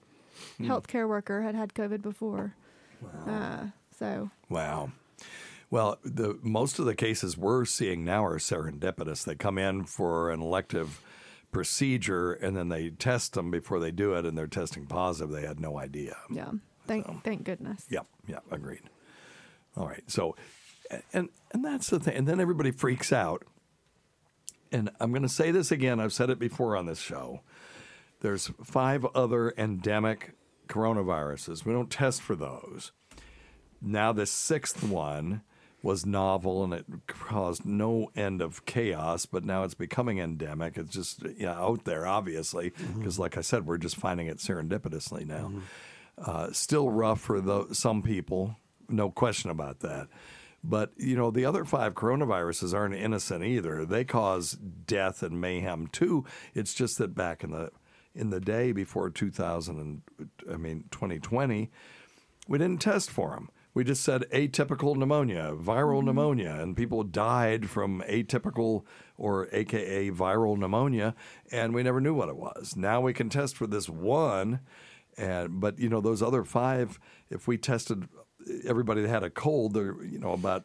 Hmm. 0.58 0.70
Healthcare 0.70 1.08
worker 1.08 1.42
had 1.42 1.54
had 1.54 1.72
COVID 1.74 2.02
before. 2.02 2.54
Uh, 3.26 3.66
so 3.96 4.30
Wow. 4.48 4.90
Well, 5.70 5.98
the 6.04 6.38
most 6.42 6.78
of 6.78 6.86
the 6.86 6.94
cases 6.94 7.36
we're 7.36 7.64
seeing 7.64 8.04
now 8.04 8.24
are 8.24 8.38
serendipitous. 8.38 9.24
They 9.24 9.34
come 9.34 9.58
in 9.58 9.84
for 9.84 10.30
an 10.30 10.40
elective 10.40 11.00
procedure 11.50 12.34
and 12.34 12.56
then 12.56 12.68
they 12.68 12.90
test 12.90 13.32
them 13.32 13.50
before 13.50 13.80
they 13.80 13.90
do 13.90 14.14
it, 14.14 14.26
and 14.26 14.36
they're 14.36 14.46
testing 14.46 14.86
positive. 14.86 15.30
They 15.34 15.46
had 15.46 15.58
no 15.58 15.78
idea. 15.78 16.16
yeah, 16.30 16.50
thank 16.86 17.24
thank 17.24 17.44
goodness. 17.44 17.84
Yep, 17.88 18.06
yep, 18.28 18.44
agreed. 18.50 18.82
All 19.76 19.86
right, 19.86 20.04
so 20.06 20.36
and 21.12 21.30
and 21.52 21.64
that's 21.64 21.90
the 21.90 21.98
thing, 21.98 22.16
and 22.16 22.28
then 22.28 22.40
everybody 22.40 22.70
freaks 22.70 23.12
out. 23.12 23.42
And 24.72 24.90
I'm 25.00 25.10
going 25.10 25.22
to 25.22 25.28
say 25.28 25.50
this 25.52 25.70
again. 25.70 26.00
I've 26.00 26.12
said 26.12 26.28
it 26.28 26.38
before 26.38 26.76
on 26.76 26.86
this 26.86 26.98
show. 27.00 27.40
There's 28.20 28.50
five 28.64 29.06
other 29.14 29.54
endemic 29.56 30.32
coronaviruses. 30.68 31.64
We 31.64 31.72
don't 31.72 31.90
test 31.90 32.20
for 32.20 32.34
those. 32.34 32.92
Now 33.80 34.12
the 34.12 34.26
sixth 34.26 34.82
one 34.82 35.42
was 35.82 36.04
novel 36.04 36.64
and 36.64 36.72
it 36.72 36.86
caused 37.06 37.64
no 37.64 38.10
end 38.16 38.40
of 38.40 38.64
chaos, 38.66 39.26
but 39.26 39.44
now 39.44 39.62
it's 39.62 39.74
becoming 39.74 40.18
endemic. 40.18 40.76
It's 40.76 40.92
just 40.92 41.22
yeah, 41.36 41.52
out 41.52 41.84
there, 41.84 42.06
obviously, 42.06 42.72
because 42.96 43.18
like 43.18 43.36
I 43.36 43.40
said, 43.42 43.66
we're 43.66 43.78
just 43.78 43.96
finding 43.96 44.26
it 44.26 44.38
serendipitously 44.38 45.26
now. 45.26 45.52
Uh, 46.18 46.50
still 46.52 46.90
rough 46.90 47.20
for 47.20 47.40
the, 47.40 47.66
some 47.72 48.02
people, 48.02 48.56
no 48.88 49.10
question 49.10 49.50
about 49.50 49.80
that. 49.80 50.08
But 50.64 50.92
you 50.96 51.16
know, 51.16 51.30
the 51.30 51.44
other 51.44 51.64
five 51.64 51.94
coronaviruses 51.94 52.74
aren't 52.74 52.94
innocent 52.94 53.44
either. 53.44 53.84
They 53.84 54.04
cause 54.04 54.52
death 54.52 55.22
and 55.22 55.40
mayhem 55.40 55.86
too. 55.86 56.24
It's 56.54 56.74
just 56.74 56.98
that 56.98 57.14
back 57.14 57.44
in 57.44 57.50
the 57.52 57.70
in 58.14 58.30
the 58.30 58.40
day 58.40 58.72
before 58.72 59.10
2000 59.10 59.78
and 59.78 60.28
I 60.50 60.56
mean 60.56 60.84
2020, 60.90 61.70
we 62.48 62.58
didn't 62.58 62.80
test 62.80 63.10
for 63.10 63.30
them. 63.30 63.50
We 63.76 63.84
just 63.84 64.02
said 64.02 64.24
atypical 64.32 64.96
pneumonia, 64.96 65.52
viral 65.54 66.02
pneumonia, 66.02 66.56
and 66.62 66.74
people 66.74 67.02
died 67.02 67.68
from 67.68 68.02
atypical 68.08 68.84
or 69.18 69.48
AKA 69.52 70.12
viral 70.12 70.56
pneumonia, 70.56 71.14
and 71.52 71.74
we 71.74 71.82
never 71.82 72.00
knew 72.00 72.14
what 72.14 72.30
it 72.30 72.38
was. 72.38 72.74
Now 72.74 73.02
we 73.02 73.12
can 73.12 73.28
test 73.28 73.54
for 73.54 73.66
this 73.66 73.86
one, 73.86 74.60
and 75.18 75.60
but 75.60 75.78
you 75.78 75.90
know 75.90 76.00
those 76.00 76.22
other 76.22 76.42
five, 76.42 76.98
if 77.28 77.46
we 77.46 77.58
tested 77.58 78.08
everybody 78.64 79.02
that 79.02 79.08
had 79.10 79.22
a 79.22 79.28
cold, 79.28 79.74
they're 79.74 80.02
you 80.02 80.20
know 80.20 80.32
about 80.32 80.64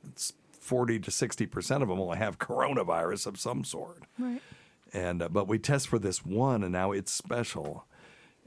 forty 0.53 0.97
to 0.97 1.11
sixty 1.11 1.45
percent 1.45 1.83
of 1.83 1.89
them 1.89 1.97
will 1.97 2.13
have 2.13 2.39
coronavirus 2.39 3.27
of 3.27 3.37
some 3.37 3.65
sort 3.65 4.03
Right. 4.17 4.41
and 4.93 5.21
uh, 5.21 5.27
but 5.27 5.49
we 5.49 5.59
test 5.59 5.89
for 5.89 5.99
this 5.99 6.23
one 6.25 6.63
and 6.63 6.71
now 6.71 6.93
it's 6.93 7.11
special 7.11 7.85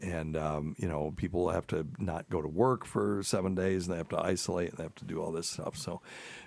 and 0.04 0.36
um, 0.36 0.74
you 0.78 0.86
know 0.88 1.12
people 1.16 1.48
have 1.50 1.66
to 1.68 1.86
not 1.98 2.28
go 2.28 2.42
to 2.42 2.48
work 2.48 2.84
for 2.84 3.22
seven 3.22 3.54
days 3.54 3.86
and 3.86 3.94
they 3.94 3.98
have 3.98 4.08
to 4.08 4.18
isolate 4.20 4.70
and 4.70 4.78
they 4.78 4.82
have 4.82 4.94
to 4.94 5.04
do 5.04 5.20
all 5.22 5.32
this 5.32 5.48
stuff 5.48 5.76
so 5.76 6.00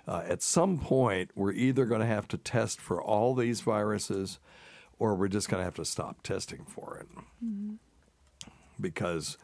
uh, 0.07 0.21
at 0.27 0.41
some 0.41 0.77
point 0.77 1.31
we're 1.35 1.51
either 1.53 1.85
going 1.85 2.01
to 2.01 2.07
have 2.07 2.27
to 2.27 2.37
test 2.37 2.79
for 2.79 3.01
all 3.01 3.33
these 3.33 3.61
viruses 3.61 4.39
or 4.99 5.15
we're 5.15 5.27
just 5.27 5.49
going 5.49 5.59
to 5.59 5.65
have 5.65 5.75
to 5.75 5.85
stop 5.85 6.21
testing 6.23 6.63
for 6.65 6.97
it 6.97 7.07
because 8.79 9.37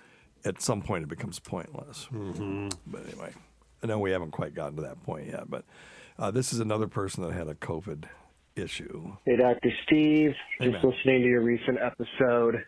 at 0.46 0.62
some 0.62 0.82
point 0.82 1.04
it 1.04 1.10
becomes 1.10 1.40
pointless 1.40 2.08
but 2.88 3.06
anyway 3.08 3.32
i 3.84 3.88
know 3.88 4.00
we 4.00 4.12
haven't 4.12 4.32
quite 4.32 4.54
gotten 4.54 4.76
to 4.76 4.82
that 4.82 5.02
point 5.04 5.28
yet 5.28 5.50
but 5.50 5.64
uh, 6.20 6.30
this 6.30 6.54
is 6.54 6.60
another 6.60 6.88
person 6.88 7.24
that 7.24 7.34
had 7.34 7.48
a 7.48 7.56
covid 7.56 8.06
issue 8.56 9.12
Hey, 9.26 9.36
Dr. 9.38 9.72
Steve. 9.84 10.34
Hey, 10.60 10.70
just 10.72 10.84
man. 10.84 10.94
listening 10.94 11.22
to 11.24 11.28
your 11.28 11.42
recent 11.42 11.80
episode 11.82 12.64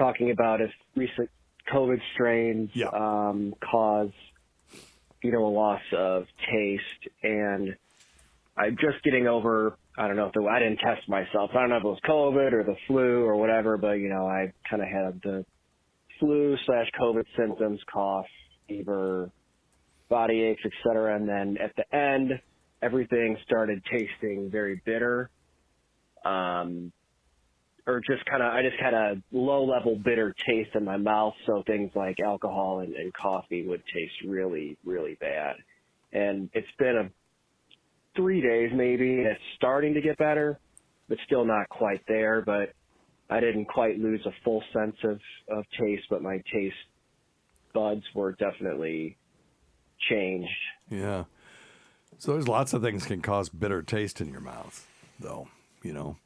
talking 0.00 0.30
about 0.30 0.60
if 0.60 0.70
recent 0.96 1.30
COVID 1.72 2.00
strains 2.14 2.70
um, 2.92 3.54
cause, 3.70 4.10
you 5.22 5.30
know, 5.30 5.46
a 5.46 5.52
loss 5.54 5.82
of 5.96 6.24
taste. 6.50 7.14
And 7.22 7.76
I'm 8.56 8.76
just 8.80 9.04
getting 9.04 9.26
over, 9.26 9.76
I 9.96 10.06
don't 10.06 10.16
know 10.16 10.26
if 10.26 10.32
the, 10.32 10.42
I 10.44 10.58
didn't 10.58 10.78
test 10.78 11.08
myself. 11.08 11.50
I 11.54 11.60
don't 11.60 11.68
know 11.68 11.76
if 11.76 11.84
it 11.84 11.86
was 11.86 12.00
COVID 12.08 12.52
or 12.52 12.64
the 12.64 12.76
flu 12.86 13.24
or 13.24 13.36
whatever, 13.36 13.76
but, 13.76 13.92
you 13.92 14.08
know, 14.08 14.26
I 14.26 14.52
kind 14.68 14.82
of 14.82 14.88
had 14.88 15.20
the 15.22 15.44
flu 16.18 16.56
slash 16.66 16.86
COVID 17.00 17.24
symptoms, 17.36 17.80
cough, 17.92 18.26
fever, 18.68 19.30
body 20.08 20.42
aches, 20.42 20.62
etc. 20.64 21.16
And 21.16 21.28
then 21.28 21.56
at 21.62 21.74
the 21.76 21.96
end, 21.96 22.40
everything 22.82 23.36
started 23.44 23.82
tasting 23.90 24.50
very 24.50 24.80
bitter. 24.84 25.30
Um, 26.24 26.92
or 27.86 28.00
just 28.00 28.24
kind 28.26 28.42
of, 28.42 28.52
I 28.52 28.62
just 28.62 28.80
had 28.80 28.94
a 28.94 29.22
low 29.32 29.64
level 29.64 29.96
bitter 29.96 30.34
taste 30.46 30.70
in 30.74 30.84
my 30.84 30.96
mouth. 30.96 31.34
So 31.46 31.62
things 31.66 31.90
like 31.94 32.20
alcohol 32.20 32.80
and, 32.80 32.94
and 32.94 33.12
coffee 33.14 33.66
would 33.66 33.82
taste 33.94 34.14
really, 34.26 34.76
really 34.84 35.16
bad. 35.20 35.56
And 36.12 36.50
it's 36.52 36.66
been 36.78 36.96
a 36.96 37.10
three 38.16 38.40
days 38.40 38.70
maybe. 38.74 39.18
and 39.18 39.26
It's 39.26 39.40
starting 39.56 39.94
to 39.94 40.00
get 40.00 40.18
better, 40.18 40.58
but 41.08 41.18
still 41.26 41.44
not 41.44 41.68
quite 41.68 42.02
there. 42.08 42.42
But 42.42 42.72
I 43.28 43.40
didn't 43.40 43.66
quite 43.66 43.98
lose 43.98 44.24
a 44.26 44.32
full 44.44 44.62
sense 44.72 44.96
of, 45.04 45.20
of 45.48 45.64
taste, 45.78 46.04
but 46.10 46.22
my 46.22 46.42
taste 46.52 46.74
buds 47.72 48.02
were 48.14 48.32
definitely 48.32 49.16
changed. 50.08 50.50
Yeah. 50.90 51.24
So 52.18 52.32
there's 52.32 52.48
lots 52.48 52.72
of 52.72 52.82
things 52.82 53.06
can 53.06 53.22
cause 53.22 53.48
bitter 53.48 53.82
taste 53.82 54.20
in 54.20 54.30
your 54.30 54.40
mouth, 54.40 54.86
though. 55.18 55.48
You 55.82 55.92
know, 55.94 56.16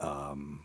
um, 0.00 0.60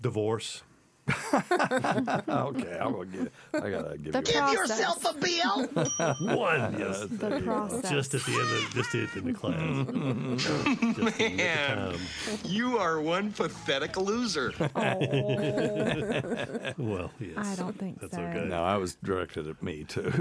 divorce. 0.00 0.62
okay, 1.34 2.78
I'm 2.80 2.92
gonna 2.92 3.06
get. 3.06 3.32
I 3.54 3.70
gotta 3.70 3.98
give 3.98 4.12
The 4.12 4.18
you. 4.18 4.24
Give 4.24 4.34
process. 4.36 4.78
yourself 4.78 5.04
a 5.06 5.14
bill. 5.18 5.66
One, 6.36 6.78
yes. 6.78 7.00
The 7.00 7.06
There 7.08 7.40
process. 7.40 7.90
Just 7.90 8.14
at 8.14 8.22
the 8.22 8.32
end 8.32 8.40
of 8.64 8.74
just 8.74 8.94
at 8.94 9.10
the 9.12 9.18
end 9.18 9.30
of 9.30 9.36
class. 9.40 9.58
Just 10.44 10.66
in 10.82 10.92
the 10.92 11.06
of 11.06 11.18
Man, 11.36 11.76
time. 11.92 11.98
you 12.44 12.78
are 12.78 13.00
one 13.00 13.32
pathetic 13.32 13.96
loser. 13.96 14.52
Well, 16.78 17.10
yes. 17.18 17.36
I 17.36 17.54
don't 17.56 17.76
think 17.78 18.00
That's 18.00 18.14
so. 18.14 18.22
okay. 18.22 18.44
No, 18.46 18.62
I 18.62 18.76
was 18.76 18.94
directed 18.96 19.48
at 19.48 19.60
me 19.62 19.84
too. 19.84 20.12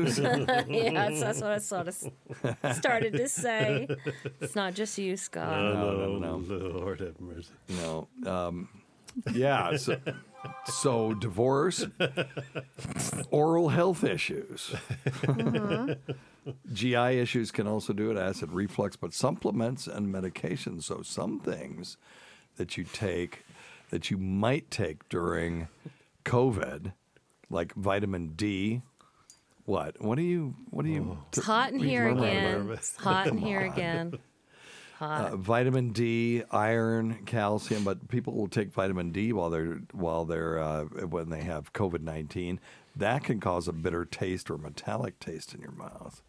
yeah, 0.67 0.91
that's, 0.93 1.19
that's 1.19 1.41
what 1.41 1.51
I 1.51 1.57
sort 1.59 1.87
of 1.87 2.75
started 2.77 3.13
to 3.13 3.27
say. 3.29 3.87
It's 4.41 4.55
not 4.55 4.73
just 4.73 4.97
you, 4.97 5.17
Scott. 5.17 5.47
Oh, 5.53 6.17
no, 6.19 6.37
no. 6.39 6.55
Lord 6.79 6.99
have 7.01 7.19
mercy. 7.19 7.51
No. 7.69 8.07
Um, 8.25 8.69
yeah. 9.33 9.77
So, 9.77 9.97
so 10.65 11.13
divorce, 11.13 11.85
oral 13.29 13.69
health 13.69 14.05
issues, 14.05 14.73
mm-hmm. 15.23 16.11
GI 16.73 16.95
issues 17.19 17.51
can 17.51 17.67
also 17.67 17.91
do 17.91 18.09
it. 18.09 18.17
Acid 18.17 18.51
reflux, 18.51 18.95
but 18.95 19.13
supplements 19.13 19.85
and 19.85 20.07
medications. 20.13 20.83
So 20.83 21.01
some 21.01 21.41
things 21.41 21.97
that 22.55 22.77
you 22.77 22.85
take 22.85 23.43
that 23.89 24.09
you 24.09 24.17
might 24.17 24.69
take 24.71 25.07
during 25.09 25.67
COVID, 26.25 26.93
like 27.49 27.73
vitamin 27.73 28.33
D. 28.35 28.81
What? 29.65 30.01
What 30.01 30.15
do 30.15 30.23
you? 30.23 30.55
What 30.69 30.85
do 30.85 30.91
you? 30.91 31.19
It's 31.29 31.45
hot 31.45 31.71
in 31.71 31.79
what 31.79 31.83
are 31.83 31.85
you 31.85 31.91
here 31.91 32.09
again. 32.09 32.69
It's 32.71 32.95
hot 32.95 33.27
in 33.27 33.37
here 33.49 33.61
again. 33.61 34.19
Hot. 34.99 35.31
Uh, 35.31 35.37
vitamin 35.37 35.93
D, 35.93 36.43
iron, 36.51 37.19
calcium, 37.25 37.85
but 37.85 38.09
people 38.09 38.33
will 38.33 38.49
take 38.49 38.73
vitamin 38.73 39.11
D 39.11 39.31
while 39.31 39.49
they're 39.49 39.79
while 39.93 40.25
they're 40.25 40.59
uh, 40.59 40.83
when 40.83 41.29
they 41.29 41.41
have 41.41 41.71
COVID 41.71 42.01
nineteen. 42.01 42.59
That 42.97 43.23
can 43.23 43.39
cause 43.39 43.69
a 43.69 43.71
bitter 43.71 44.03
taste 44.03 44.51
or 44.51 44.57
metallic 44.57 45.17
taste 45.19 45.53
in 45.53 45.61
your 45.61 45.71
mouth, 45.71 46.21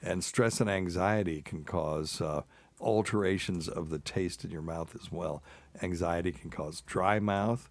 and 0.00 0.22
stress 0.22 0.60
and 0.60 0.70
anxiety 0.70 1.42
can 1.42 1.64
cause 1.64 2.20
uh, 2.20 2.42
alterations 2.80 3.68
of 3.68 3.90
the 3.90 3.98
taste 3.98 4.44
in 4.44 4.52
your 4.52 4.62
mouth 4.62 4.94
as 4.94 5.10
well. 5.10 5.42
Anxiety 5.82 6.30
can 6.30 6.50
cause 6.50 6.82
dry 6.82 7.18
mouth. 7.18 7.68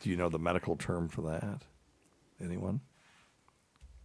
Do 0.00 0.10
you 0.10 0.16
know 0.16 0.28
the 0.28 0.38
medical 0.38 0.76
term 0.76 1.08
for 1.08 1.22
that? 1.22 1.62
Anyone? 2.44 2.80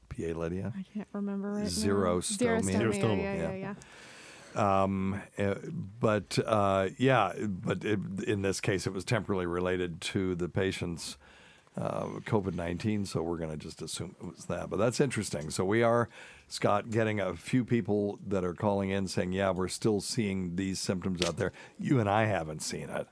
P.A. 0.08 0.34
Lydia? 0.34 0.72
I 0.78 0.84
can't 0.94 1.10
remember 1.12 1.52
right 1.52 1.64
now. 1.64 1.68
Xerostomia. 1.68 2.64
Xerostomia, 2.64 3.22
Yeah, 3.22 3.34
yeah, 3.34 3.54
yeah. 3.54 3.74
Um, 4.56 5.22
uh, 5.38 5.56
but 6.00 6.40
uh, 6.46 6.90
yeah, 6.98 7.34
but 7.40 7.84
it, 7.84 8.00
in 8.26 8.42
this 8.42 8.62
case, 8.62 8.88
it 8.88 8.94
was 8.94 9.04
temporarily 9.04 9.46
related 9.46 10.02
to 10.02 10.36
the 10.36 10.48
patient's 10.48 11.18
uh, 11.78 12.06
COVID 12.26 12.56
19, 12.56 13.06
so 13.06 13.22
we're 13.22 13.38
going 13.38 13.52
to 13.52 13.58
just 13.58 13.82
assume 13.82 14.16
it 14.22 14.26
was 14.26 14.46
that. 14.46 14.70
But 14.70 14.78
that's 14.78 15.02
interesting. 15.02 15.50
So 15.50 15.66
we 15.66 15.84
are, 15.84 16.08
Scott, 16.48 16.90
getting 16.90 17.20
a 17.20 17.36
few 17.36 17.66
people 17.66 18.18
that 18.26 18.46
are 18.46 18.54
calling 18.54 18.92
in 18.92 19.08
saying, 19.08 19.34
yeah, 19.34 19.52
we're 19.52 19.68
still 19.68 20.00
seeing 20.00 20.56
these 20.56 20.80
symptoms 20.80 21.22
out 21.22 21.38
there. 21.38 21.52
You 21.78 22.00
and 22.00 22.10
I 22.10 22.26
haven't 22.26 22.62
seen 22.62 22.90
it, 22.90 23.08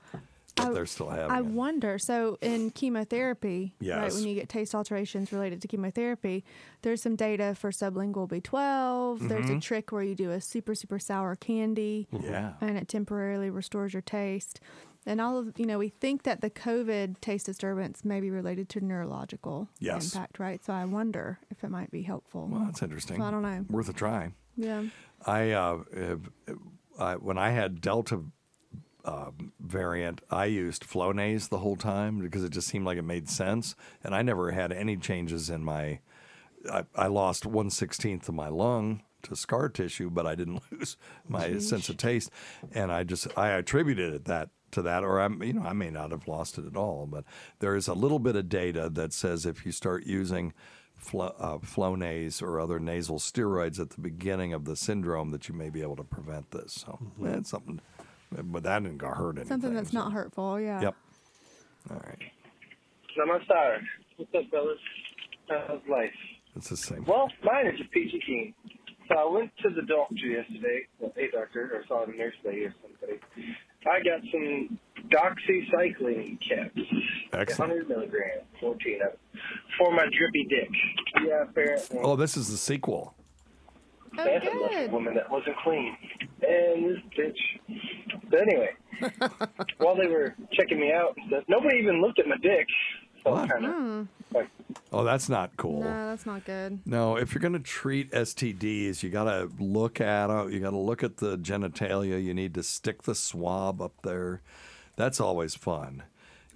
but 0.56 0.72
they're 0.72 0.86
still 0.86 1.08
having 1.10 1.30
I 1.30 1.38
it. 1.38 1.46
wonder. 1.46 1.98
So 1.98 2.38
in 2.40 2.70
chemotherapy, 2.70 3.74
right, 3.82 4.12
when 4.12 4.24
you 4.24 4.34
get 4.34 4.48
taste 4.48 4.74
alterations 4.74 5.32
related 5.32 5.60
to 5.62 5.68
chemotherapy, 5.68 6.44
there's 6.82 7.02
some 7.02 7.16
data 7.16 7.54
for 7.54 7.70
sublingual 7.70 8.28
B12. 8.28 9.28
There's 9.28 9.50
a 9.50 9.54
Mhm. 9.54 9.62
trick 9.62 9.92
where 9.92 10.02
you 10.02 10.14
do 10.14 10.30
a 10.30 10.40
super 10.40 10.74
super 10.74 10.98
sour 10.98 11.36
candy, 11.36 12.08
Yeah. 12.12 12.54
and 12.60 12.76
it 12.78 12.88
temporarily 12.88 13.50
restores 13.50 13.92
your 13.92 14.02
taste. 14.02 14.60
And 15.06 15.20
all 15.20 15.36
of 15.38 15.58
you 15.58 15.66
know, 15.66 15.78
we 15.78 15.90
think 15.90 16.22
that 16.22 16.40
the 16.40 16.48
COVID 16.50 17.20
taste 17.20 17.44
disturbance 17.46 18.04
may 18.04 18.20
be 18.20 18.30
related 18.30 18.68
to 18.70 18.80
neurological 18.80 19.68
Yes. 19.78 20.14
impact, 20.14 20.38
right? 20.38 20.64
So 20.64 20.72
I 20.72 20.84
wonder 20.86 21.38
if 21.50 21.62
it 21.62 21.68
might 21.70 21.90
be 21.90 22.02
helpful. 22.02 22.48
Well, 22.50 22.64
that's 22.64 22.82
interesting. 22.82 23.18
So 23.18 23.24
I 23.24 23.30
don't 23.30 23.42
know. 23.42 23.66
Worth 23.68 23.88
a 23.90 23.92
try. 23.92 24.32
Yeah. 24.56 24.84
I, 25.26 25.50
uh, 25.50 25.82
have, 25.94 26.30
I 26.98 27.16
when 27.16 27.36
I 27.38 27.50
had 27.50 27.80
Delta 27.80 28.22
uh, 29.04 29.30
variant, 29.60 30.20
I 30.30 30.46
used 30.46 30.88
Flonase 30.88 31.48
the 31.48 31.58
whole 31.58 31.76
time 31.76 32.20
because 32.20 32.44
it 32.44 32.50
just 32.50 32.68
seemed 32.68 32.86
like 32.86 32.98
it 32.98 33.02
made 33.02 33.28
sense, 33.28 33.74
and 34.02 34.14
I 34.14 34.22
never 34.22 34.50
had 34.52 34.72
any 34.72 34.96
changes 34.96 35.50
in 35.50 35.64
my. 35.64 36.00
I, 36.70 36.84
I 36.94 37.06
lost 37.08 37.44
one 37.44 37.70
sixteenth 37.70 38.28
of 38.28 38.34
my 38.34 38.48
lung 38.48 39.02
to 39.24 39.36
scar 39.36 39.68
tissue, 39.68 40.10
but 40.10 40.26
I 40.26 40.34
didn't 40.34 40.62
lose 40.72 40.96
my 41.28 41.48
Jeez. 41.48 41.62
sense 41.62 41.88
of 41.88 41.96
taste, 41.96 42.30
and 42.72 42.90
I 42.90 43.04
just 43.04 43.26
I 43.36 43.50
attributed 43.50 44.14
it 44.14 44.24
that 44.26 44.50
to 44.72 44.82
that, 44.82 45.04
or 45.04 45.20
I'm 45.20 45.42
you 45.42 45.52
know 45.52 45.62
I 45.62 45.72
may 45.72 45.90
not 45.90 46.10
have 46.10 46.26
lost 46.26 46.58
it 46.58 46.66
at 46.66 46.76
all, 46.76 47.06
but 47.06 47.24
there 47.58 47.76
is 47.76 47.88
a 47.88 47.94
little 47.94 48.18
bit 48.18 48.36
of 48.36 48.48
data 48.48 48.88
that 48.92 49.12
says 49.12 49.44
if 49.46 49.66
you 49.66 49.72
start 49.72 50.06
using 50.06 50.52
Flo, 50.96 51.34
uh, 51.38 51.58
Flonase 51.58 52.42
or 52.42 52.58
other 52.60 52.78
nasal 52.78 53.18
steroids 53.18 53.78
at 53.78 53.90
the 53.90 54.00
beginning 54.00 54.52
of 54.52 54.64
the 54.64 54.76
syndrome, 54.76 55.30
that 55.32 55.48
you 55.48 55.54
may 55.54 55.68
be 55.68 55.82
able 55.82 55.96
to 55.96 56.04
prevent 56.04 56.50
this. 56.50 56.72
So 56.72 56.98
that's 57.18 57.50
something, 57.50 57.80
but 58.42 58.62
that 58.62 58.82
didn't 58.82 58.98
go 58.98 59.08
hurt 59.08 59.36
anything. 59.36 59.48
Something 59.48 59.74
that's 59.74 59.92
not 59.92 60.12
hurtful. 60.12 60.60
Yeah. 60.60 60.80
Yep. 60.80 60.94
All 61.90 62.02
right, 62.04 62.18
Namaskar. 63.18 63.78
What's 64.16 64.34
up, 64.34 64.50
fellas? 64.50 64.78
How's 65.48 65.80
life? 65.88 66.10
it's 66.56 66.68
the 66.68 66.76
same. 66.76 67.04
Well, 67.04 67.28
mine 67.42 67.66
is 67.66 67.78
just 67.78 67.90
peachy 67.90 68.20
keen. 68.24 68.54
So 69.08 69.16
I 69.18 69.30
went 69.30 69.50
to 69.62 69.68
the 69.68 69.82
doctor 69.82 70.26
yesterday, 70.26 70.86
well, 70.98 71.12
a 71.16 71.30
doctor, 71.30 71.70
or 71.74 71.84
saw 71.86 72.04
a 72.04 72.06
nurse 72.06 72.34
lady 72.44 72.64
or 72.64 72.74
somebody. 72.80 73.20
I 73.86 74.02
got 74.02 74.20
some 74.32 74.78
doxycycline 75.10 76.38
caps. 76.40 76.80
Excellent. 77.34 77.70
100 77.70 77.88
milligrams, 77.88 78.44
14 78.60 79.00
of 79.02 79.12
it, 79.12 79.18
for 79.76 79.92
my 79.92 80.04
drippy 80.04 80.46
dick. 80.48 80.70
Yeah, 81.22 81.42
apparently. 81.42 81.98
Oh, 82.02 82.16
this 82.16 82.36
is 82.36 82.48
the 82.48 82.56
sequel. 82.56 83.14
Oh, 84.18 84.24
Santa 84.24 84.58
left 84.58 84.74
a 84.74 84.90
woman 84.90 85.14
that 85.14 85.30
wasn't 85.30 85.56
clean. 85.58 85.96
And 86.48 86.84
this 86.84 86.98
bitch. 87.18 88.20
But 88.30 88.40
anyway, 88.42 88.70
while 89.78 89.96
they 89.96 90.06
were 90.06 90.34
checking 90.52 90.80
me 90.80 90.92
out 90.92 91.14
and 91.16 91.26
stuff, 91.28 91.44
nobody 91.48 91.76
even 91.78 92.00
looked 92.00 92.18
at 92.18 92.26
my 92.26 92.36
dick. 92.42 92.66
So 93.22 93.34
kind 93.46 93.64
of 93.64 93.72
Hmm. 93.72 94.02
like, 94.34 94.48
Oh, 94.92 95.02
that's 95.04 95.28
not 95.28 95.56
cool. 95.56 95.80
No, 95.82 96.10
that's 96.10 96.26
not 96.26 96.44
good. 96.44 96.80
No, 96.84 97.16
if 97.16 97.32
you're 97.34 97.40
going 97.40 97.54
to 97.54 97.58
treat 97.58 98.10
STDs, 98.12 99.02
you 99.02 99.08
got 99.10 99.24
to 99.24 99.50
look 99.58 100.00
at 100.00 100.28
it. 100.30 100.52
You 100.52 100.60
got 100.60 100.70
to 100.70 100.76
look 100.78 101.02
at 101.02 101.16
the 101.18 101.38
genitalia. 101.38 102.22
You 102.22 102.34
need 102.34 102.54
to 102.54 102.62
stick 102.62 103.02
the 103.04 103.14
swab 103.14 103.80
up 103.80 103.94
there. 104.02 104.42
That's 104.96 105.20
always 105.20 105.54
fun. 105.54 106.02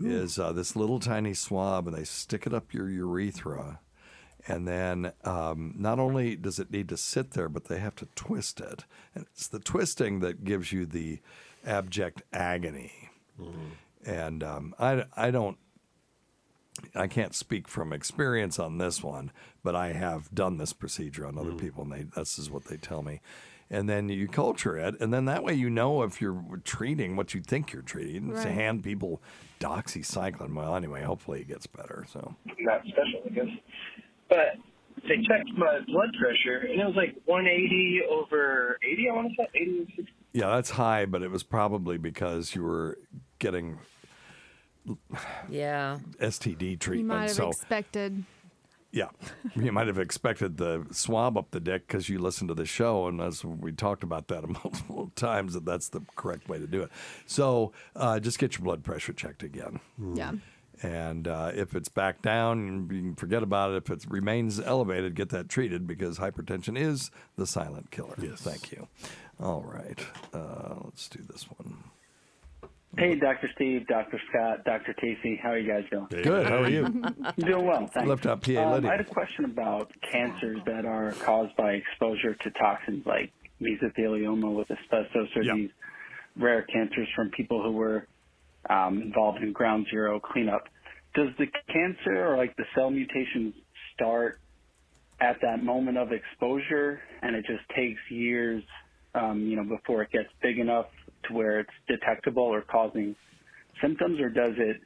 Is 0.01 0.39
uh, 0.39 0.53
this 0.53 0.77
little 0.77 1.01
tiny 1.01 1.35
swab, 1.35 1.89
and 1.89 1.97
they 1.97 2.05
stick 2.05 2.47
it 2.47 2.55
up 2.55 2.73
your 2.73 2.89
urethra, 2.89 3.81
and 4.49 4.67
then 4.67 5.13
um, 5.25 5.75
not 5.79 5.99
only 5.99 6.35
does 6.35 6.59
it 6.59 6.71
need 6.71 6.89
to 6.89 6.97
sit 6.97 7.33
there, 7.33 7.49
but 7.49 7.67
they 7.67 7.79
have 7.79 7.95
to 7.97 8.09
twist 8.15 8.61
it, 8.61 8.85
and 9.15 9.27
it's 9.33 9.47
the 9.47 9.59
twisting 9.61 10.21
that 10.21 10.43
gives 10.45 10.73
you 10.73 10.87
the 10.87 11.21
abject 11.67 12.23
agony. 12.33 13.11
And 14.05 14.43
um, 14.43 14.75
I, 14.79 15.05
I 15.17 15.31
don't 15.31 15.59
I 16.95 17.07
can't 17.09 17.35
speak 17.35 17.69
from 17.69 17.93
experience 17.93 18.59
on 18.59 18.79
this 18.79 19.03
one, 19.03 19.33
but 19.63 19.75
I 19.75 19.93
have 19.93 20.33
done 20.35 20.57
this 20.59 20.73
procedure 20.73 21.27
on 21.27 21.37
other 21.39 21.53
people, 21.53 21.83
and 21.85 21.93
they 21.93 22.03
this 22.17 22.39
is 22.39 22.51
what 22.51 22.65
they 22.65 22.77
tell 22.77 23.03
me. 23.03 23.21
And 23.71 23.87
then 23.87 24.09
you 24.09 24.29
culture 24.29 24.79
it, 24.79 24.99
and 24.99 25.13
then 25.13 25.27
that 25.27 25.45
way 25.45 25.53
you 25.53 25.69
know 25.69 26.03
if 26.03 26.23
you're 26.23 26.43
treating 26.65 27.17
what 27.17 27.35
you 27.35 27.43
think 27.43 27.73
you're 27.73 27.83
treating. 27.83 28.15
You 28.29 28.35
don't 28.35 28.47
hand 28.47 28.83
people 28.83 29.21
doxycycline. 29.61 30.55
Well, 30.55 30.75
anyway, 30.75 31.03
hopefully 31.03 31.41
it 31.41 31.49
gets 31.49 31.67
better. 31.67 32.07
So 32.11 32.35
not 32.61 32.81
special, 32.87 33.23
I 33.27 33.29
guess. 33.31 33.49
But 34.29 34.57
they 35.09 35.17
checked 35.27 35.51
my 35.57 35.79
blood 35.87 36.11
pressure, 36.21 36.67
and 36.71 36.81
it 36.81 36.85
was 36.87 36.97
like 36.97 37.15
180 37.25 38.01
over 38.11 38.79
80, 38.83 39.09
I 39.09 39.13
want 39.15 39.29
to 39.29 39.35
say. 39.43 39.49
80 39.55 39.71
or 39.81 39.85
60. 39.97 40.07
yeah, 40.33 40.51
that's 40.51 40.71
high, 40.71 41.07
but 41.07 41.23
it 41.23 41.31
was 41.31 41.43
probably 41.43 41.99
because 41.99 42.55
you 42.55 42.63
were 42.63 42.99
getting 43.39 43.79
Yeah. 45.49 45.99
STD 46.21 46.71
You 46.71 46.77
treatment. 46.77 47.09
might 47.09 47.23
have 47.29 47.31
so 47.33 47.49
expected. 47.51 48.25
Yeah, 48.91 49.09
you 49.55 49.71
might 49.71 49.87
have 49.87 49.99
expected 49.99 50.57
the 50.57 50.87
swab 50.93 51.37
up 51.37 51.51
the 51.51 51.61
dick 51.61 51.87
because 51.87 52.09
you 52.09 52.19
listened 52.19 52.49
to 52.49 52.55
the 52.55 52.65
show, 52.65 53.07
and 53.07 53.21
as 53.21 53.45
we 53.45 53.71
talked 53.71 54.03
about 54.03 54.29
that 54.29 54.49
multiple 54.65 55.13
times, 55.15 55.53
that 55.55 55.65
that's 55.67 55.91
the 55.91 56.01
correct 56.17 56.49
way 56.49 56.59
to 56.59 56.67
do 56.67 56.83
it. 56.83 56.91
So 57.27 57.73
uh, 57.95 58.19
just 58.19 58.39
get 58.39 58.57
your 58.57 58.65
blood 58.65 58.83
pressure 58.83 59.13
checked 59.13 59.43
again. 59.43 59.81
Yeah. 60.15 60.33
And 60.83 61.27
uh, 61.27 61.53
if 61.55 61.75
it's 61.75 61.89
back 61.89 62.23
down, 62.23 62.89
you 62.91 63.01
can 63.01 63.15
forget 63.15 63.43
about 63.43 63.73
it. 63.73 63.85
If 63.85 63.91
it 63.91 64.05
remains 64.09 64.61
elevated, 64.61 65.15
get 65.15 65.31
that 65.31 65.49
treated 65.49 65.87
because 65.87 66.19
hypertension 66.19 66.79
is 66.79 67.11
the 67.37 67.47
silent 67.47 67.91
killer. 67.91 68.15
Yes. 68.21 68.41
Thank 68.41 68.73
you. 68.73 68.87
All 69.41 69.63
right. 69.63 70.01
Uh, 70.33 70.75
let's 70.85 71.09
do 71.09 71.21
this 71.29 71.45
one. 71.57 71.85
Hey, 72.97 73.15
Dr. 73.15 73.49
Steve, 73.55 73.87
Dr. 73.87 74.21
Scott, 74.29 74.65
Dr. 74.65 74.95
Casey, 74.95 75.39
how 75.41 75.51
are 75.51 75.59
you 75.59 75.71
guys 75.71 75.85
doing? 75.91 76.07
Good. 76.11 76.47
How 76.47 76.63
are 76.63 76.71
you? 76.71 76.89
doing 77.39 77.67
well, 77.67 77.87
thanks. 77.87 78.09
Left 78.09 78.27
out 78.27 78.43
PA 78.43 78.75
Um, 78.75 78.87
I 78.87 78.91
had 78.93 79.01
a 79.01 79.05
question 79.05 79.45
about 79.45 79.93
cancers 80.11 80.59
that 80.67 80.85
are 80.85 81.13
caused 81.13 81.55
by 81.57 81.73
exposure 81.73 82.35
to 82.35 82.51
toxins 82.53 83.07
like 83.07 83.31
mesothelioma 83.61 84.53
with 84.53 84.71
asbestos 84.71 85.29
or 85.37 85.45
these 85.55 85.71
rare 86.37 86.63
cancers 86.63 87.09
from 87.15 87.31
people 87.31 87.63
who 87.63 87.73
were 87.73 88.07
um, 88.71 89.03
involved 89.03 89.43
in 89.43 89.53
ground 89.53 89.87
zero 89.91 90.21
cleanup. 90.21 90.65
Does 91.15 91.29
the 91.39 91.47
cancer 91.73 92.27
or 92.27 92.37
like 92.37 92.55
the 92.57 92.65
cell 92.75 92.91
mutation 92.91 93.55
start 93.95 94.41
at 95.21 95.37
that 95.43 95.63
moment 95.63 95.99
of 95.99 96.09
exposure 96.13 97.01
and 97.23 97.35
it 97.35 97.45
just 97.47 97.69
takes 97.77 98.01
years, 98.11 98.63
um, 99.15 99.43
you 99.43 99.57
know, 99.57 99.65
before 99.65 100.03
it 100.03 100.11
gets 100.13 100.29
big 100.43 100.59
enough 100.59 100.87
to 101.27 101.35
where 101.35 101.61
it's 101.61 101.71
detectable 101.89 102.45
or 102.45 102.63
causing 102.63 103.17
symptoms, 103.83 104.21
or 104.21 104.29
does 104.29 104.55
it, 104.59 104.77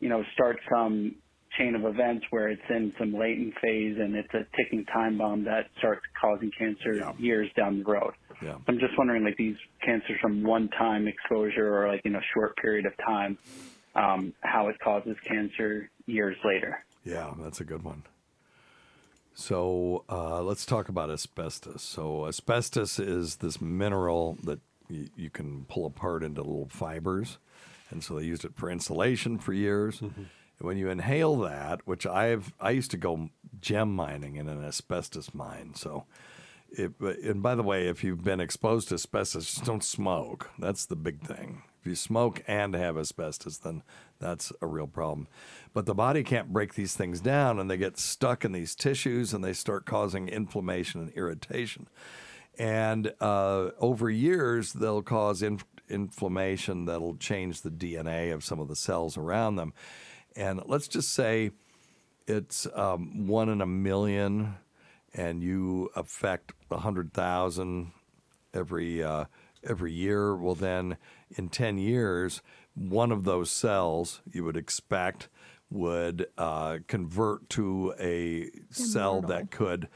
you 0.00 0.08
know, 0.08 0.22
start 0.34 0.56
some 0.70 1.16
chain 1.56 1.74
of 1.74 1.84
events 1.84 2.26
where 2.30 2.48
it's 2.48 2.62
in 2.70 2.92
some 2.98 3.12
latent 3.12 3.54
phase 3.62 3.96
and 3.98 4.14
it's 4.14 4.32
a 4.34 4.44
ticking 4.56 4.84
time 4.86 5.18
bomb 5.18 5.44
that 5.44 5.66
starts 5.78 6.02
causing 6.20 6.50
cancer 6.58 6.94
years 7.18 7.48
down 7.56 7.78
the 7.78 7.84
road? 7.84 8.12
Yeah. 8.42 8.56
I'm 8.66 8.78
just 8.78 8.96
wondering, 8.96 9.24
like 9.24 9.36
these 9.36 9.56
cancers 9.84 10.18
from 10.20 10.42
one-time 10.42 11.08
exposure 11.08 11.74
or 11.74 11.88
like 11.88 12.02
in 12.04 12.14
a 12.14 12.20
short 12.34 12.56
period 12.56 12.86
of 12.86 12.92
time, 13.04 13.38
um, 13.94 14.32
how 14.40 14.68
it 14.68 14.76
causes 14.82 15.16
cancer 15.26 15.90
years 16.06 16.36
later. 16.44 16.84
Yeah, 17.04 17.32
that's 17.40 17.60
a 17.60 17.64
good 17.64 17.82
one. 17.82 18.04
So 19.34 20.04
uh, 20.08 20.42
let's 20.42 20.66
talk 20.66 20.88
about 20.88 21.10
asbestos. 21.10 21.82
So 21.82 22.26
asbestos 22.26 22.98
is 22.98 23.36
this 23.36 23.60
mineral 23.60 24.36
that 24.42 24.58
y- 24.90 25.08
you 25.16 25.30
can 25.30 25.64
pull 25.68 25.86
apart 25.86 26.24
into 26.24 26.42
little 26.42 26.68
fibers, 26.68 27.38
and 27.90 28.02
so 28.02 28.18
they 28.18 28.24
used 28.24 28.44
it 28.44 28.56
for 28.56 28.68
insulation 28.70 29.38
for 29.38 29.52
years. 29.52 30.00
And 30.00 30.26
when 30.60 30.76
you 30.76 30.88
inhale 30.88 31.36
that, 31.36 31.86
which 31.86 32.06
I've 32.06 32.52
I 32.60 32.70
used 32.70 32.90
to 32.92 32.96
go 32.96 33.30
gem 33.60 33.94
mining 33.94 34.36
in 34.36 34.48
an 34.48 34.64
asbestos 34.64 35.34
mine, 35.34 35.74
so. 35.74 36.04
It, 36.70 37.00
and 37.00 37.42
by 37.42 37.54
the 37.54 37.62
way, 37.62 37.88
if 37.88 38.04
you've 38.04 38.22
been 38.22 38.40
exposed 38.40 38.88
to 38.88 38.96
asbestos, 38.96 39.46
just 39.46 39.64
don't 39.64 39.82
smoke. 39.82 40.50
That's 40.58 40.84
the 40.84 40.96
big 40.96 41.22
thing. 41.22 41.62
If 41.80 41.86
you 41.86 41.94
smoke 41.94 42.42
and 42.46 42.74
have 42.74 42.98
asbestos, 42.98 43.56
then 43.56 43.82
that's 44.18 44.52
a 44.60 44.66
real 44.66 44.86
problem. 44.86 45.28
But 45.72 45.86
the 45.86 45.94
body 45.94 46.22
can't 46.22 46.52
break 46.52 46.74
these 46.74 46.94
things 46.94 47.20
down, 47.20 47.58
and 47.58 47.70
they 47.70 47.76
get 47.76 47.98
stuck 47.98 48.44
in 48.44 48.52
these 48.52 48.74
tissues, 48.74 49.32
and 49.32 49.42
they 49.42 49.52
start 49.54 49.86
causing 49.86 50.28
inflammation 50.28 51.00
and 51.00 51.10
irritation. 51.12 51.88
And 52.58 53.12
uh, 53.20 53.70
over 53.78 54.10
years, 54.10 54.72
they'll 54.72 55.02
cause 55.02 55.42
inf- 55.42 55.64
inflammation 55.88 56.86
that'll 56.86 57.16
change 57.16 57.62
the 57.62 57.70
DNA 57.70 58.34
of 58.34 58.44
some 58.44 58.58
of 58.58 58.68
the 58.68 58.76
cells 58.76 59.16
around 59.16 59.56
them. 59.56 59.72
And 60.38 60.62
let's 60.66 60.86
just 60.86 61.12
say 61.12 61.50
it's 62.28 62.68
um, 62.72 63.26
one 63.26 63.48
in 63.48 63.60
a 63.60 63.66
million, 63.66 64.54
and 65.12 65.42
you 65.42 65.90
affect 65.96 66.52
a 66.70 66.78
hundred 66.78 67.12
thousand 67.12 67.90
every 68.54 69.02
uh, 69.02 69.24
every 69.64 69.92
year. 69.92 70.36
Well, 70.36 70.54
then 70.54 70.96
in 71.36 71.48
ten 71.48 71.76
years, 71.76 72.40
one 72.76 73.10
of 73.10 73.24
those 73.24 73.50
cells 73.50 74.22
you 74.30 74.44
would 74.44 74.56
expect 74.56 75.28
would 75.70 76.28
uh, 76.38 76.78
convert 76.86 77.50
to 77.50 77.92
a 77.98 78.48
cell 78.70 79.20
that 79.22 79.50
could 79.50 79.88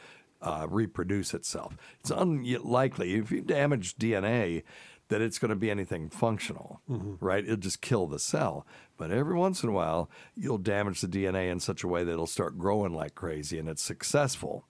uh, 0.43 0.66
reproduce 0.68 1.34
itself. 1.34 1.76
It's 2.01 2.11
unlikely 2.11 3.14
if 3.14 3.30
you 3.30 3.43
damage 3.43 3.97
DNA 3.97 4.64
that 5.09 5.20
it's 5.20 5.38
going 5.38 5.51
to 5.51 5.55
be 5.57 5.70
anything 5.70 6.09
functional, 6.09 6.80
right? 7.20 7.45
It'll 7.45 7.57
just 7.57 7.80
kill 7.80 8.07
the 8.07 8.18
cell. 8.18 8.66
But 9.03 9.11
every 9.11 9.34
once 9.34 9.64
in 9.64 9.68
a 9.68 9.72
while, 9.72 10.09
you'll 10.36 10.59
damage 10.59 11.00
the 11.00 11.09
DNA 11.09 11.50
in 11.50 11.59
such 11.59 11.82
a 11.82 11.88
way 11.88 12.05
that 12.05 12.12
it'll 12.12 12.28
start 12.28 12.57
growing 12.57 12.94
like 12.94 13.16
crazy 13.16 13.59
and 13.59 13.68
it's 13.68 13.82
successful. 13.82 14.64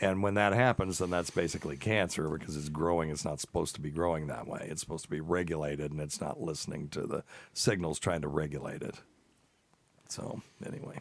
And 0.00 0.24
when 0.24 0.34
that 0.34 0.54
happens, 0.54 0.98
then 0.98 1.10
that's 1.10 1.30
basically 1.30 1.76
cancer 1.76 2.28
because 2.30 2.56
it's 2.56 2.68
growing. 2.68 3.10
It's 3.10 3.24
not 3.24 3.38
supposed 3.38 3.76
to 3.76 3.80
be 3.80 3.92
growing 3.92 4.26
that 4.26 4.48
way. 4.48 4.66
It's 4.68 4.80
supposed 4.80 5.04
to 5.04 5.10
be 5.10 5.20
regulated 5.20 5.92
and 5.92 6.00
it's 6.00 6.20
not 6.20 6.40
listening 6.40 6.88
to 6.88 7.02
the 7.02 7.22
signals 7.52 8.00
trying 8.00 8.22
to 8.22 8.28
regulate 8.28 8.82
it. 8.82 8.96
So, 10.08 10.42
anyway. 10.66 10.98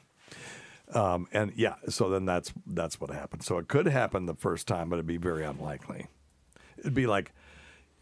Um, 0.94 1.28
and 1.32 1.52
yeah, 1.56 1.76
so 1.88 2.08
then 2.12 2.26
that's 2.26 2.54
that's 2.68 3.02
what 3.02 3.10
happened. 3.10 3.42
So 3.42 3.58
it 3.58 3.68
could 3.68 3.88
happen 3.88 4.28
the 4.28 4.36
first 4.36 4.68
time, 4.68 4.90
but 4.90 4.98
it'd 4.98 5.08
be 5.08 5.18
very 5.18 5.44
unlikely. 5.44 6.06
It'd 6.78 6.94
be 6.94 7.08
like 7.08 7.34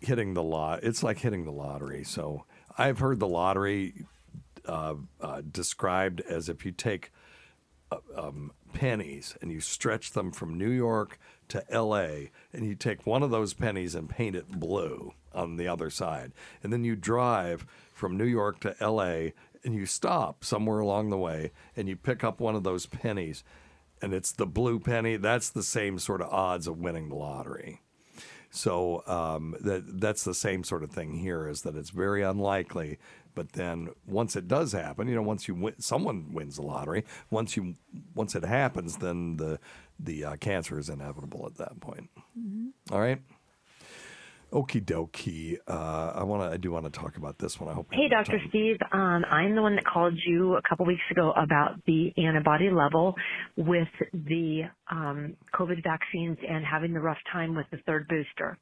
hitting 0.02 0.34
the 0.34 0.44
lot. 0.44 0.84
It's 0.84 1.04
like 1.04 1.20
hitting 1.20 1.46
the 1.46 1.54
lottery. 1.54 2.04
So 2.04 2.44
I've 2.78 3.00
heard 3.00 3.22
the 3.22 3.28
lottery 3.30 4.06
uh, 4.68 4.96
uh, 5.22 5.42
described 5.50 6.22
as 6.22 6.50
if 6.50 6.66
you 6.66 6.72
take 6.72 7.12
uh, 7.92 7.98
um, 8.16 8.52
pennies 8.74 9.38
and 9.42 9.52
you 9.52 9.60
stretch 9.60 10.12
them 10.12 10.32
from 10.32 10.58
New 10.58 10.70
York 10.70 11.20
to 11.50 11.64
L.A. 11.72 12.32
and 12.52 12.66
you 12.66 12.76
take 12.76 13.06
one 13.06 13.24
of 13.24 13.32
those 13.32 13.54
pennies 13.54 13.96
and 13.96 14.10
paint 14.10 14.36
it 14.36 14.48
blue 14.48 15.14
on 15.34 15.58
the 15.58 15.68
other 15.68 15.90
side, 15.90 16.32
and 16.64 16.74
then 16.74 16.84
you 16.84 16.96
drive 16.96 17.66
from 17.94 18.18
New 18.18 18.26
York 18.26 18.60
to 18.60 18.76
L.A. 18.80 19.34
and 19.64 19.74
you 19.74 19.86
stop 19.86 20.44
somewhere 20.44 20.80
along 20.80 21.10
the 21.10 21.18
way 21.18 21.52
and 21.76 21.88
you 21.88 21.96
pick 21.96 22.24
up 22.24 22.40
one 22.40 22.56
of 22.56 22.64
those 22.64 22.86
pennies, 22.86 23.44
and 24.02 24.14
it's 24.14 24.32
the 24.32 24.46
blue 24.46 24.80
penny. 24.80 25.16
That's 25.16 25.50
the 25.50 25.64
same 25.64 26.00
sort 26.00 26.22
of 26.22 26.30
odds 26.30 26.68
of 26.68 26.80
winning 26.80 27.10
the 27.10 27.16
lottery. 27.16 27.82
So 28.50 29.04
um, 29.08 29.56
that 29.62 30.00
that's 30.00 30.24
the 30.24 30.34
same 30.34 30.64
sort 30.64 30.84
of 30.84 30.92
thing 30.92 31.14
here. 31.14 31.48
Is 31.48 31.62
that 31.62 31.76
it's 31.76 31.90
very 31.90 32.24
unlikely, 32.24 32.98
but 33.38 33.54
then 33.54 33.90
once 34.08 34.36
it 34.36 34.48
does 34.48 34.72
happen, 34.72 35.08
you 35.08 35.14
know, 35.14 35.22
once 35.22 35.48
you 35.48 35.54
win, 35.54 35.80
someone 35.80 36.34
wins 36.34 36.56
the 36.56 36.64
lottery. 36.64 37.06
Once 37.30 37.56
you 37.56 37.76
once 38.16 38.34
it 38.34 38.44
happens, 38.44 38.98
then 38.98 39.38
the 39.38 39.60
the 40.00 40.26
uh, 40.26 40.36
cancer 40.38 40.80
is 40.80 40.90
inevitable 40.90 41.46
at 41.46 41.56
that 41.58 41.80
point. 41.80 42.10
All 42.92 43.00
right. 43.00 43.22
Okie 44.52 44.84
dokie. 44.84 45.58
Uh, 45.68 46.14
I 46.16 46.24
want 46.24 46.42
to. 46.42 46.48
I 46.48 46.58
do 46.58 46.72
want 46.72 46.86
to 46.86 47.00
talk 47.00 47.18
about 47.18 47.38
this 47.38 47.60
one. 47.60 47.70
I 47.70 47.74
hope. 47.74 47.90
Hey, 47.92 48.08
Dr. 48.10 48.40
Steve. 48.50 48.78
Um, 48.92 49.24
I'm 49.30 49.54
the 49.54 49.62
one 49.62 49.76
that 49.76 49.86
called 49.86 50.18
you 50.26 50.56
a 50.56 50.62
couple 50.68 50.88
weeks 50.88 51.04
ago 51.12 51.32
about 51.34 51.76
the 51.86 52.14
antibody 52.18 52.72
level 52.72 53.14
with 53.56 53.90
the 54.14 54.62
um, 54.90 55.36
COVID 55.54 55.84
vaccines 55.84 56.38
and 56.50 56.66
having 56.66 56.94
the 56.94 57.02
rough 57.02 57.20
time 57.32 57.56
with 57.56 57.68
the 57.72 57.78
third 57.86 58.08
booster. 58.08 58.58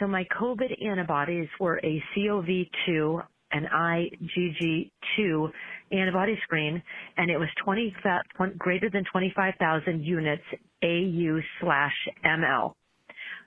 So 0.00 0.06
my 0.06 0.26
COVID 0.38 0.84
antibodies 0.84 1.48
were 1.60 1.78
a 1.78 2.02
COV2 2.14 3.22
and 3.52 3.66
IgG2 3.66 5.50
antibody 5.92 6.38
screen, 6.44 6.82
and 7.16 7.30
it 7.30 7.38
was 7.38 7.48
20 7.64 7.94
fa- 8.02 8.22
greater 8.58 8.90
than 8.90 9.04
25,000 9.12 10.02
units 10.04 10.42
AU 10.82 11.40
slash 11.60 11.94
ML. 12.24 12.74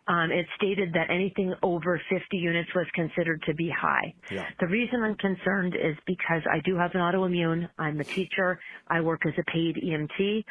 Um, 0.08 0.32
it 0.32 0.46
stated 0.58 0.94
that 0.94 1.10
anything 1.12 1.54
over 1.64 2.02
50 2.10 2.38
units 2.38 2.70
was 2.76 2.88
considered 2.96 3.42
to 3.48 3.54
be 3.54 3.70
high. 3.70 4.14
Yeah. 4.30 4.50
The 4.60 4.68
reason 4.68 5.02
I'm 5.04 5.16
concerned 5.16 5.76
is 5.76 5.96
because 6.08 6.42
I 6.52 6.60
do 6.66 6.76
have 6.76 6.92
an 6.96 7.02
autoimmune. 7.02 7.70
I'm 7.78 8.00
a 8.02 8.06
teacher. 8.06 8.60
I 8.88 9.02
work 9.02 9.22
as 9.26 9.34
a 9.40 9.52
paid 9.52 9.78
EMT 9.78 10.44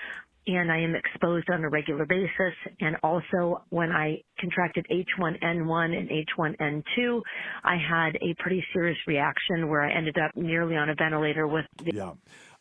and 0.47 0.70
I 0.70 0.78
am 0.78 0.95
exposed 0.95 1.49
on 1.51 1.64
a 1.64 1.68
regular 1.68 2.07
basis. 2.07 2.55
And 2.80 2.97
also 3.03 3.62
when 3.68 3.91
I 3.91 4.22
contracted 4.38 4.86
H1N1 4.91 5.97
and 5.97 6.11
H1N2, 6.11 7.20
I 7.64 7.76
had 7.76 8.16
a 8.16 8.34
pretty 8.38 8.64
serious 8.72 8.99
reaction 9.07 9.68
where 9.68 9.82
I 9.82 9.93
ended 9.93 10.16
up 10.18 10.30
nearly 10.36 10.76
on 10.76 10.91
a 10.91 10.95
ventilator 10.95 11.47
with 11.47 11.66
the 11.84 11.93
Yeah, 11.95 12.12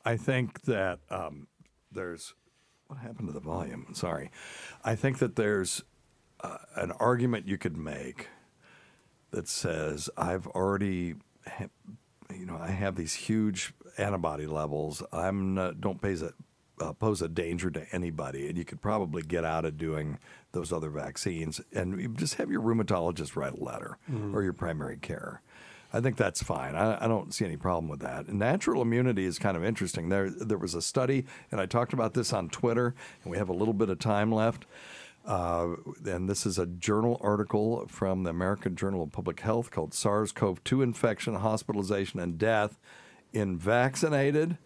I 0.05 0.17
think 0.17 0.61
that 0.63 0.99
um, 1.09 1.47
there's 1.91 2.34
what 2.88 2.99
happened 2.99 3.27
to 3.27 3.34
the 3.34 3.39
volume. 3.39 3.88
Sorry, 3.93 4.32
I 4.84 4.95
think 4.95 5.19
that 5.19 5.36
there's 5.36 5.84
uh, 6.41 6.57
an 6.75 6.91
argument 6.93 7.47
you 7.47 7.57
could 7.57 7.77
make 7.77 8.27
that 9.32 9.47
says 9.47 10.09
I've 10.17 10.47
already, 10.47 11.15
ha- 11.45 11.67
you 12.36 12.45
know, 12.45 12.57
I 12.59 12.71
have 12.71 12.95
these 12.95 13.13
huge 13.13 13.73
antibody 13.97 14.47
levels. 14.47 15.03
I'm 15.11 15.53
not, 15.53 15.82
don't 15.82 16.01
pay, 16.01 16.15
uh, 16.80 16.93
pose 16.93 17.21
a 17.21 17.27
danger 17.27 17.69
to 17.71 17.86
anybody, 17.93 18.47
and 18.47 18.57
you 18.57 18.65
could 18.65 18.82
probably 18.82 19.21
get 19.21 19.43
out 19.45 19.65
of 19.65 19.77
doing 19.77 20.17
those 20.51 20.71
other 20.73 20.89
vaccines, 20.89 21.61
and 21.73 22.17
just 22.17 22.36
have 22.36 22.49
your 22.49 22.61
rheumatologist 22.61 23.36
write 23.36 23.53
a 23.59 23.63
letter 23.63 23.97
Mhm. 24.11 24.34
or 24.34 24.43
your 24.43 24.53
primary 24.53 24.97
care. 24.97 25.41
I 25.91 26.01
think 26.01 26.17
that's 26.17 26.43
fine. 26.43 26.75
I, 26.75 27.03
I 27.05 27.07
don't 27.07 27.34
see 27.34 27.45
any 27.45 27.57
problem 27.57 27.88
with 27.89 27.99
that. 28.01 28.27
And 28.27 28.38
natural 28.38 28.82
immunity 28.82 29.25
is 29.25 29.39
kind 29.39 29.57
of 29.57 29.63
interesting. 29.63 30.09
There, 30.09 30.30
there 30.30 30.57
was 30.59 30.75
a 30.75 30.82
study, 30.84 31.25
and 31.51 31.59
I 31.59 31.65
talked 31.65 31.93
about 31.93 32.13
this 32.13 32.32
on 32.32 32.49
Twitter, 32.49 32.93
and 33.23 33.32
we 33.32 33.38
have 33.38 33.49
a 33.49 33.53
little 33.53 33.73
bit 33.73 33.89
of 33.89 33.97
time 33.99 34.32
left. 34.32 34.65
Uh, 35.25 35.75
and 36.05 36.30
this 36.30 36.45
is 36.45 36.57
a 36.57 36.65
journal 36.65 37.19
article 37.21 37.86
from 37.88 38.23
the 38.23 38.30
American 38.30 38.75
Journal 38.75 39.03
of 39.03 39.11
Public 39.11 39.39
Health 39.41 39.69
called 39.69 39.93
SARS 39.93 40.32
CoV 40.32 40.63
2 40.63 40.82
infection, 40.82 41.36
hospitalization, 41.36 42.19
and 42.19 42.38
death 42.38 42.80
in 43.34 43.57
vaccinated 43.57 44.57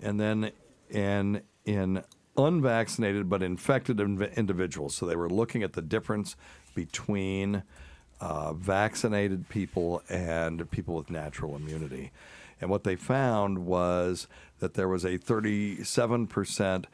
and 0.00 0.18
then 0.20 0.52
in, 0.90 1.42
in 1.64 2.02
unvaccinated 2.36 3.28
but 3.28 3.42
infected 3.42 3.98
inv- 3.98 4.34
individuals. 4.36 4.94
So 4.94 5.06
they 5.06 5.16
were 5.16 5.30
looking 5.30 5.62
at 5.62 5.72
the 5.72 5.82
difference 5.82 6.36
between 6.74 7.62
uh, 8.20 8.52
vaccinated 8.52 9.48
people 9.48 10.02
and 10.08 10.70
people 10.70 10.94
with 10.94 11.10
natural 11.10 11.56
immunity. 11.56 12.12
And 12.60 12.68
what 12.68 12.84
they 12.84 12.96
found 12.96 13.60
was 13.60 14.28
that 14.58 14.74
there 14.74 14.88
was 14.88 15.04
a 15.04 15.18
37% 15.18 16.84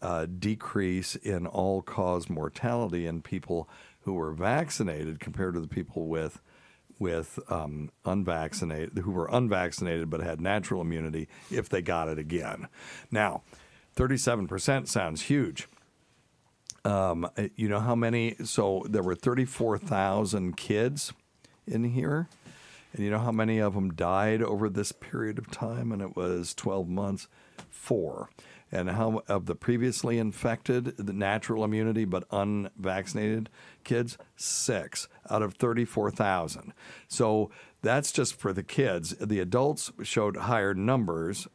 uh, 0.00 0.26
decrease 0.38 1.16
in 1.16 1.46
all 1.46 1.82
cause 1.82 2.30
mortality 2.30 3.06
in 3.06 3.20
people 3.20 3.68
who 4.02 4.14
were 4.14 4.32
vaccinated 4.32 5.20
compared 5.20 5.54
to 5.54 5.60
the 5.60 5.68
people 5.68 6.06
with 6.06 6.40
with 7.00 7.40
um, 7.48 7.90
unvaccinated 8.04 8.98
who 8.98 9.10
were 9.10 9.28
unvaccinated 9.32 10.08
but 10.08 10.20
had 10.20 10.40
natural 10.40 10.80
immunity 10.80 11.28
if 11.50 11.68
they 11.68 11.82
got 11.82 12.06
it 12.06 12.18
again. 12.18 12.68
Now, 13.10 13.42
37% 13.96 14.86
sounds 14.86 15.22
huge. 15.22 15.66
Um, 16.84 17.28
you 17.56 17.68
know 17.68 17.80
how 17.80 17.94
many? 17.94 18.36
So 18.44 18.86
there 18.88 19.02
were 19.02 19.16
34,000 19.16 20.56
kids 20.56 21.12
in 21.66 21.84
here. 21.84 22.28
And 22.92 23.04
you 23.04 23.10
know 23.10 23.18
how 23.18 23.32
many 23.32 23.58
of 23.58 23.74
them 23.74 23.92
died 23.94 24.42
over 24.42 24.68
this 24.68 24.92
period 24.92 25.38
of 25.38 25.50
time? 25.50 25.92
And 25.92 26.02
it 26.02 26.16
was 26.16 26.54
12 26.54 26.88
months? 26.88 27.28
Four. 27.68 28.30
And 28.72 28.90
how 28.90 29.22
of 29.26 29.46
the 29.46 29.54
previously 29.54 30.18
infected, 30.18 30.96
the 30.96 31.12
natural 31.12 31.64
immunity 31.64 32.04
but 32.04 32.24
unvaccinated 32.30 33.50
kids? 33.84 34.16
Six 34.36 35.08
out 35.28 35.42
of 35.42 35.54
34,000. 35.54 36.72
So 37.08 37.50
that's 37.82 38.12
just 38.12 38.34
for 38.34 38.52
the 38.52 38.62
kids. 38.62 39.10
The 39.20 39.40
adults 39.40 39.90
showed 40.02 40.36
higher 40.36 40.74
numbers, 40.74 41.48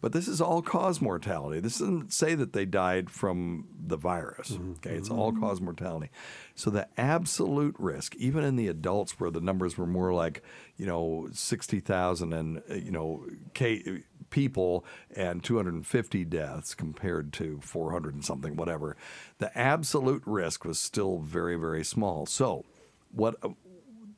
but 0.00 0.12
this 0.12 0.28
is 0.28 0.40
all 0.40 0.62
cause 0.62 1.00
mortality. 1.00 1.60
This 1.60 1.78
doesn't 1.78 2.12
say 2.12 2.34
that 2.34 2.52
they 2.52 2.66
died 2.66 3.10
from 3.10 3.66
the 3.86 3.96
virus. 3.96 4.58
Okay, 4.78 4.94
it's 4.94 5.10
all 5.10 5.32
cause 5.32 5.60
mortality. 5.60 6.10
So 6.54 6.70
the 6.70 6.88
absolute 6.98 7.76
risk, 7.78 8.14
even 8.16 8.44
in 8.44 8.56
the 8.56 8.68
adults 8.68 9.18
where 9.18 9.30
the 9.30 9.40
numbers 9.40 9.78
were 9.78 9.86
more 9.86 10.12
like, 10.12 10.42
you 10.76 10.86
know, 10.86 11.28
60,000 11.32 12.32
and, 12.32 12.62
uh, 12.70 12.74
you 12.74 12.90
know, 12.90 13.26
K, 13.54 14.02
people 14.30 14.84
and 15.14 15.42
250 15.42 16.24
deaths 16.24 16.74
compared 16.74 17.32
to 17.34 17.60
400 17.62 18.14
and 18.14 18.24
something, 18.24 18.56
whatever, 18.56 18.96
the 19.38 19.56
absolute 19.58 20.22
risk 20.24 20.64
was 20.64 20.78
still 20.78 21.18
very, 21.18 21.56
very 21.56 21.84
small. 21.84 22.26
So 22.26 22.64
what 23.12 23.36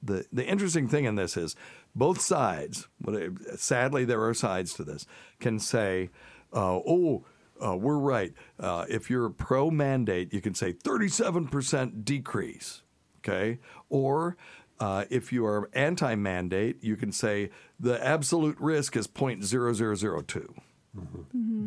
the 0.03 0.27
the 0.33 0.45
interesting 0.45 0.89
thing 0.89 1.05
in 1.05 1.15
this 1.15 1.37
is 1.37 1.57
both 1.95 2.21
sides. 2.21 2.89
What 3.01 3.21
sadly 3.57 4.05
there 4.05 4.23
are 4.25 4.35
sides 4.35 4.75
to 4.75 4.85
this 4.85 5.07
can 5.41 5.59
say, 5.59 6.11
uh, 6.53 6.81
"Oh, 6.87 7.25
uh, 7.65 7.77
we're 7.77 7.99
right." 7.99 8.33
Uh, 8.59 8.85
if 8.89 9.09
you're 9.09 9.31
pro 9.31 9.71
mandate, 9.71 10.33
you 10.33 10.41
can 10.41 10.55
say 10.55 10.73
37% 10.73 12.05
decrease. 12.05 12.83
Okay, 13.19 13.61
or 13.89 14.37
uh, 14.83 15.05
if 15.11 15.33
you 15.33 15.47
are 15.47 15.71
anti 15.75 16.17
mandate, 16.17 16.83
you 16.83 16.97
can 16.97 17.13
say 17.13 17.51
the 17.79 18.05
absolute 18.05 18.57
risk 18.59 18.97
is 18.97 19.07
0.0002. 19.07 20.55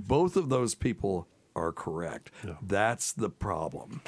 Both 0.08 0.36
of 0.36 0.50
those 0.50 0.76
people 0.76 1.28
are 1.56 1.72
correct. 1.72 2.30
That's 2.62 3.14
the 3.14 3.30
problem. 3.30 4.02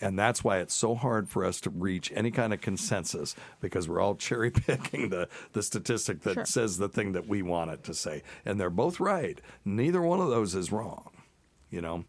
And 0.00 0.18
that's 0.18 0.44
why 0.44 0.58
it's 0.58 0.74
so 0.74 0.94
hard 0.94 1.28
for 1.30 1.42
us 1.44 1.58
to 1.62 1.70
reach 1.70 2.12
any 2.14 2.30
kind 2.30 2.52
of 2.52 2.60
consensus 2.60 3.34
because 3.62 3.88
we're 3.88 4.00
all 4.00 4.14
cherry 4.26 4.50
picking 4.50 5.08
the, 5.08 5.28
the 5.54 5.62
statistic 5.62 6.20
that 6.22 6.34
Sure. 6.34 6.44
says 6.44 6.76
the 6.76 6.88
thing 6.88 7.12
that 7.12 7.26
we 7.26 7.40
want 7.42 7.70
it 7.70 7.82
to 7.84 7.94
say. 7.94 8.22
And 8.44 8.60
they're 8.60 8.68
both 8.70 9.00
right. 9.00 9.40
Neither 9.64 10.02
one 10.02 10.20
of 10.20 10.28
those 10.28 10.54
is 10.54 10.70
wrong, 10.70 11.10
you 11.70 11.80
know? 11.80 12.04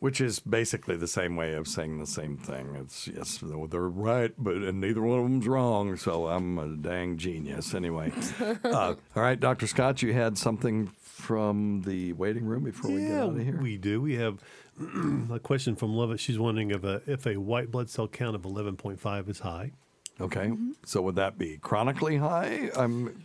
Which 0.00 0.20
is 0.20 0.38
basically 0.38 0.96
the 0.96 1.08
same 1.08 1.34
way 1.34 1.54
of 1.54 1.66
saying 1.66 1.98
the 1.98 2.06
same 2.06 2.36
thing. 2.36 2.76
It's 2.76 3.08
yes, 3.08 3.38
they're 3.42 3.80
right, 3.80 4.32
but 4.38 4.54
and 4.54 4.80
neither 4.80 5.02
one 5.02 5.18
of 5.18 5.24
them's 5.24 5.48
wrong. 5.48 5.96
So 5.96 6.28
I'm 6.28 6.56
a 6.56 6.68
dang 6.76 7.16
genius. 7.16 7.74
Anyway, 7.74 8.12
uh, 8.64 8.94
all 9.16 9.22
right, 9.22 9.40
Doctor 9.40 9.66
Scott, 9.66 10.00
you 10.00 10.12
had 10.12 10.38
something 10.38 10.92
from 11.00 11.82
the 11.82 12.12
waiting 12.12 12.44
room 12.44 12.62
before 12.62 12.92
we 12.92 13.00
get 13.00 13.16
out 13.18 13.30
of 13.30 13.38
here. 13.42 13.58
we 13.60 13.76
do. 13.76 14.00
We 14.00 14.14
have 14.14 14.38
a 15.32 15.40
question 15.40 15.74
from 15.74 15.94
Lovett. 15.94 16.20
She's 16.20 16.38
wondering 16.38 16.70
if 16.70 16.84
a 16.84 17.02
if 17.06 17.26
a 17.26 17.36
white 17.36 17.72
blood 17.72 17.90
cell 17.90 18.06
count 18.06 18.36
of 18.36 18.42
11.5 18.42 19.28
is 19.28 19.40
high. 19.40 19.72
Okay, 20.20 20.52
so 20.84 21.02
would 21.02 21.16
that 21.16 21.38
be 21.38 21.58
chronically 21.58 22.16
high, 22.18 22.70
um, 22.74 23.22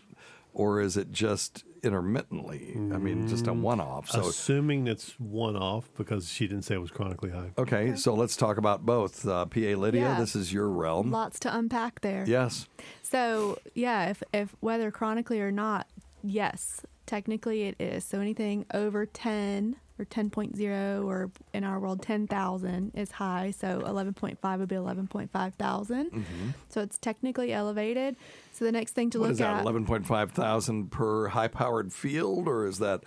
or 0.54 0.82
is 0.82 0.98
it 0.98 1.12
just 1.12 1.64
intermittently? 1.84 2.74
I 2.76 2.98
mean, 2.98 3.28
just 3.28 3.48
a 3.48 3.54
one-off. 3.54 4.10
So 4.10 4.28
Assuming 4.28 4.88
it's 4.88 5.12
one 5.20 5.56
off 5.56 5.90
because 5.98 6.30
she 6.30 6.48
didn't 6.48 6.64
say 6.64 6.76
it 6.76 6.82
was 6.82 6.92
chronically 6.92 7.30
high. 7.32 7.52
okay, 7.58 7.96
so 7.96 8.14
let's 8.14 8.36
talk 8.36 8.58
about 8.58 8.86
both. 8.86 9.28
Uh, 9.28 9.46
PA 9.46 9.60
Lydia, 9.76 10.02
Yeah. 10.02 10.20
this 10.20 10.36
is 10.36 10.52
your 10.54 10.70
realm. 10.70 11.12
Lots 11.12 11.40
to 11.40 11.56
unpack 11.56 12.02
there. 12.02 12.24
Yes. 12.28 12.68
So 13.02 13.58
yeah, 13.76 14.10
if 14.10 14.24
if 14.34 14.56
whether 14.60 14.90
chronically 14.92 15.40
or 15.42 15.52
not, 15.52 15.88
yes, 16.24 16.82
technically 17.06 17.64
it 17.64 17.76
is. 17.80 18.04
So 18.06 18.20
anything 18.20 18.66
over 18.74 19.06
ten 19.06 19.76
or 20.00 20.06
ten 20.06 20.30
point 20.30 20.56
zero 20.56 21.04
or 21.08 21.30
in 21.54 21.64
our 21.64 21.80
world 21.80 22.02
ten 22.02 22.26
thousand 22.28 22.92
is 22.96 23.12
high. 23.12 23.52
So 23.52 23.82
eleven 23.86 24.14
point 24.14 24.40
five 24.40 24.60
would 24.60 24.70
be 24.70 24.76
eleven 24.76 25.08
point 25.08 25.32
five 25.32 25.54
thousand. 25.56 26.12
Mhm. 26.12 26.54
So 26.70 26.82
it's 26.82 26.98
technically 26.98 27.54
elevated. 27.54 28.16
So 28.54 28.66
the 28.66 28.72
next 28.72 28.92
thing 28.94 29.10
to 29.12 29.20
What 29.20 29.26
look 29.26 29.32
is 29.34 29.38
that? 29.40 29.58
at 29.58 29.62
Eleven 29.62 29.86
point 29.86 30.06
five 30.06 30.32
thousand 30.32 30.92
per 30.92 31.28
high-powered 31.30 31.92
field, 31.94 32.48
or 32.48 32.66
is 32.68 32.80
that 32.80 33.04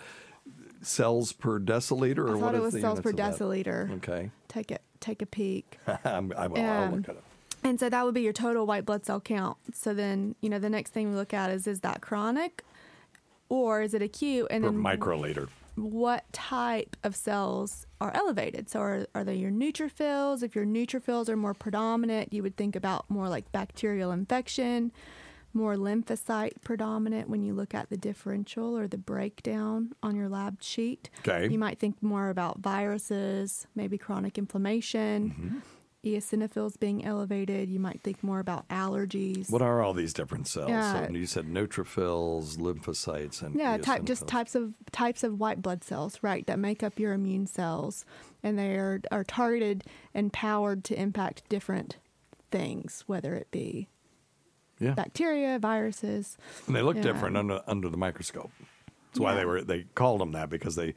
cells 0.81 1.31
per 1.33 1.59
deciliter? 1.59 2.19
Or 2.19 2.29
I 2.29 2.31
what 2.33 2.39
thought 2.41 2.55
it 2.55 2.57
is 2.59 2.63
was 2.63 2.73
the 2.73 2.81
cells 2.81 3.01
per 3.01 3.11
deciliter. 3.11 3.91
Okay. 3.97 4.31
Take 4.47 4.71
it 4.71 4.81
take 4.99 5.21
a 5.21 5.25
peek. 5.25 5.77
I'm, 6.05 6.33
I 6.37 6.47
will. 6.47 6.57
I'll 6.59 6.83
Um, 6.85 6.95
look 6.95 7.09
at 7.09 7.15
it. 7.15 7.23
And 7.63 7.79
so 7.79 7.89
that 7.89 8.05
would 8.05 8.13
be 8.13 8.21
your 8.21 8.33
total 8.33 8.65
white 8.65 8.85
blood 8.85 9.05
cell 9.05 9.19
count. 9.19 9.57
So 9.73 9.93
then, 9.93 10.35
you 10.41 10.49
know, 10.49 10.59
the 10.59 10.69
next 10.69 10.91
thing 10.91 11.09
we 11.09 11.15
look 11.15 11.33
at 11.33 11.49
is 11.51 11.67
is 11.67 11.81
that 11.81 12.01
chronic 12.01 12.63
or 13.49 13.81
is 13.81 13.93
it 13.93 14.01
acute? 14.01 14.47
And 14.51 14.63
Per 14.63 14.69
then 14.71 14.79
microliter. 14.81 15.49
What 15.77 16.31
type 16.33 16.97
of 17.03 17.15
cells 17.15 17.85
are 18.01 18.11
elevated? 18.15 18.67
So 18.67 18.79
are, 18.79 19.07
are 19.13 19.23
they 19.23 19.35
your 19.35 19.51
neutrophils? 19.51 20.41
If 20.41 20.55
your 20.55 20.65
neutrophils 20.65 21.29
are 21.29 21.37
more 21.37 21.53
predominant, 21.53 22.33
you 22.33 22.41
would 22.41 22.57
think 22.57 22.75
about 22.75 23.09
more 23.09 23.29
like 23.29 23.51
bacterial 23.51 24.11
infection, 24.11 24.91
more 25.53 25.75
lymphocyte 25.75 26.61
predominant 26.63 27.29
when 27.29 27.43
you 27.43 27.53
look 27.53 27.75
at 27.75 27.91
the 27.91 27.97
differential 27.97 28.75
or 28.75 28.87
the 28.87 28.97
breakdown 28.97 29.93
on 30.01 30.15
your 30.15 30.29
lab 30.29 30.63
sheet. 30.63 31.11
Okay. 31.19 31.47
You 31.47 31.59
might 31.59 31.77
think 31.77 32.01
more 32.01 32.29
about 32.29 32.59
viruses, 32.59 33.67
maybe 33.75 33.99
chronic 33.99 34.39
inflammation. 34.39 35.29
Mm-hmm. 35.29 35.57
Eosinophils 36.15 36.79
being 36.79 37.03
elevated, 37.03 37.69
you 37.69 37.79
might 37.79 38.01
think 38.01 38.23
more 38.23 38.39
about 38.39 38.67
allergies. 38.69 39.49
What 39.49 39.61
are 39.61 39.81
all 39.81 39.93
these 39.93 40.13
different 40.13 40.47
cells? 40.47 40.69
Yeah. 40.69 41.07
So 41.07 41.13
you 41.13 41.25
said 41.25 41.45
neutrophils, 41.45 42.57
lymphocytes, 42.57 43.41
and 43.41 43.55
Yeah, 43.55 43.77
type, 43.77 44.03
just 44.05 44.27
types 44.27 44.55
of 44.55 44.73
types 44.91 45.23
of 45.23 45.39
white 45.39 45.61
blood 45.61 45.83
cells, 45.83 46.19
right, 46.21 46.45
that 46.47 46.59
make 46.59 46.83
up 46.83 46.99
your 46.99 47.13
immune 47.13 47.47
cells, 47.47 48.05
and 48.43 48.57
they 48.57 48.75
are, 48.75 49.01
are 49.11 49.23
targeted 49.23 49.83
and 50.13 50.31
powered 50.33 50.83
to 50.85 50.99
impact 50.99 51.43
different 51.49 51.97
things, 52.51 53.03
whether 53.07 53.35
it 53.35 53.49
be 53.51 53.87
Yeah. 54.79 54.93
bacteria, 54.93 55.59
viruses. 55.59 56.37
And 56.67 56.75
they 56.75 56.81
look 56.81 56.95
Yeah. 56.97 57.03
different 57.03 57.35
under 57.37 57.61
under 57.67 57.89
the 57.89 57.97
microscope. 57.97 58.51
That's 59.07 59.19
why 59.19 59.35
they 59.35 59.45
were 59.45 59.61
they 59.63 59.83
called 59.95 60.21
them 60.21 60.31
that 60.33 60.49
because 60.49 60.75
they 60.75 60.93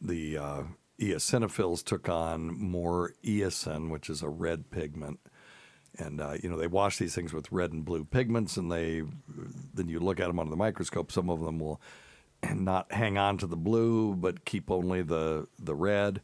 the 0.00 0.38
uh, 0.38 0.62
eosinophils 1.00 1.84
took 1.84 2.08
on 2.08 2.58
more 2.58 3.12
eosin, 3.24 3.90
which 3.90 4.08
is 4.08 4.22
a 4.22 4.28
red 4.28 4.70
pigment. 4.70 5.20
And 5.98 6.20
uh, 6.20 6.34
you 6.42 6.50
know 6.50 6.58
they 6.58 6.66
wash 6.66 6.98
these 6.98 7.14
things 7.14 7.32
with 7.32 7.50
red 7.50 7.72
and 7.72 7.84
blue 7.84 8.04
pigments, 8.04 8.56
and 8.58 8.70
they 8.70 9.02
then 9.72 9.88
you 9.88 9.98
look 9.98 10.20
at 10.20 10.26
them 10.26 10.38
under 10.38 10.50
the 10.50 10.56
microscope. 10.56 11.10
Some 11.10 11.30
of 11.30 11.40
them 11.40 11.58
will 11.58 11.80
not 12.54 12.92
hang 12.92 13.16
on 13.16 13.38
to 13.38 13.46
the 13.46 13.56
blue, 13.56 14.14
but 14.14 14.44
keep 14.44 14.70
only 14.70 15.02
the 15.02 15.48
the 15.58 15.74
red. 15.74 16.20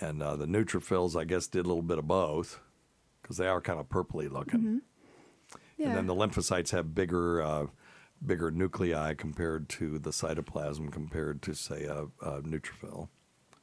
And 0.00 0.22
uh, 0.22 0.36
the 0.36 0.46
neutrophils, 0.46 1.14
I 1.18 1.24
guess, 1.24 1.46
did 1.46 1.66
a 1.66 1.68
little 1.68 1.82
bit 1.82 1.98
of 1.98 2.06
both 2.06 2.60
because 3.20 3.36
they 3.36 3.48
are 3.48 3.60
kind 3.60 3.78
of 3.80 3.88
purpley 3.88 4.30
looking. 4.30 4.60
Mhm. 4.60 4.80
Yeah. 5.76 5.88
And 5.88 5.96
then 5.96 6.06
the 6.06 6.14
lymphocytes 6.14 6.70
have 6.70 6.94
bigger, 6.94 7.42
uh, 7.42 7.66
bigger 8.24 8.50
nuclei 8.50 9.12
compared 9.14 9.68
to 9.70 9.98
the 9.98 10.10
cytoplasm 10.10 10.90
compared 10.92 11.42
to 11.42 11.54
say 11.54 11.84
a, 11.84 12.04
a 12.22 12.40
neutrophil. 12.42 13.08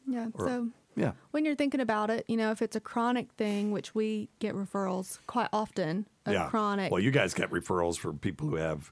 Yeah. 0.08 0.28
Or- 0.34 0.47
so 0.47 0.68
Yeah. 0.95 1.12
when 1.32 1.45
you're 1.45 1.56
thinking 1.56 1.80
about 1.82 2.10
it, 2.10 2.26
you 2.28 2.38
know, 2.38 2.52
if 2.52 2.62
it's 2.62 2.76
a 2.76 2.82
chronic 2.82 3.32
thing, 3.34 3.72
which 3.72 3.95
we 3.95 4.30
get 4.39 4.56
referrals 4.56 5.20
quite 5.28 5.49
often 5.54 6.06
of 6.26 6.34
yeah. 6.34 6.49
chronic. 6.49 6.91
Well, 6.91 7.02
you 7.02 7.12
guys 7.12 7.34
get 7.34 7.49
referrals 7.52 7.97
for 7.97 8.12
people 8.14 8.47
who 8.49 8.56
have, 8.56 8.91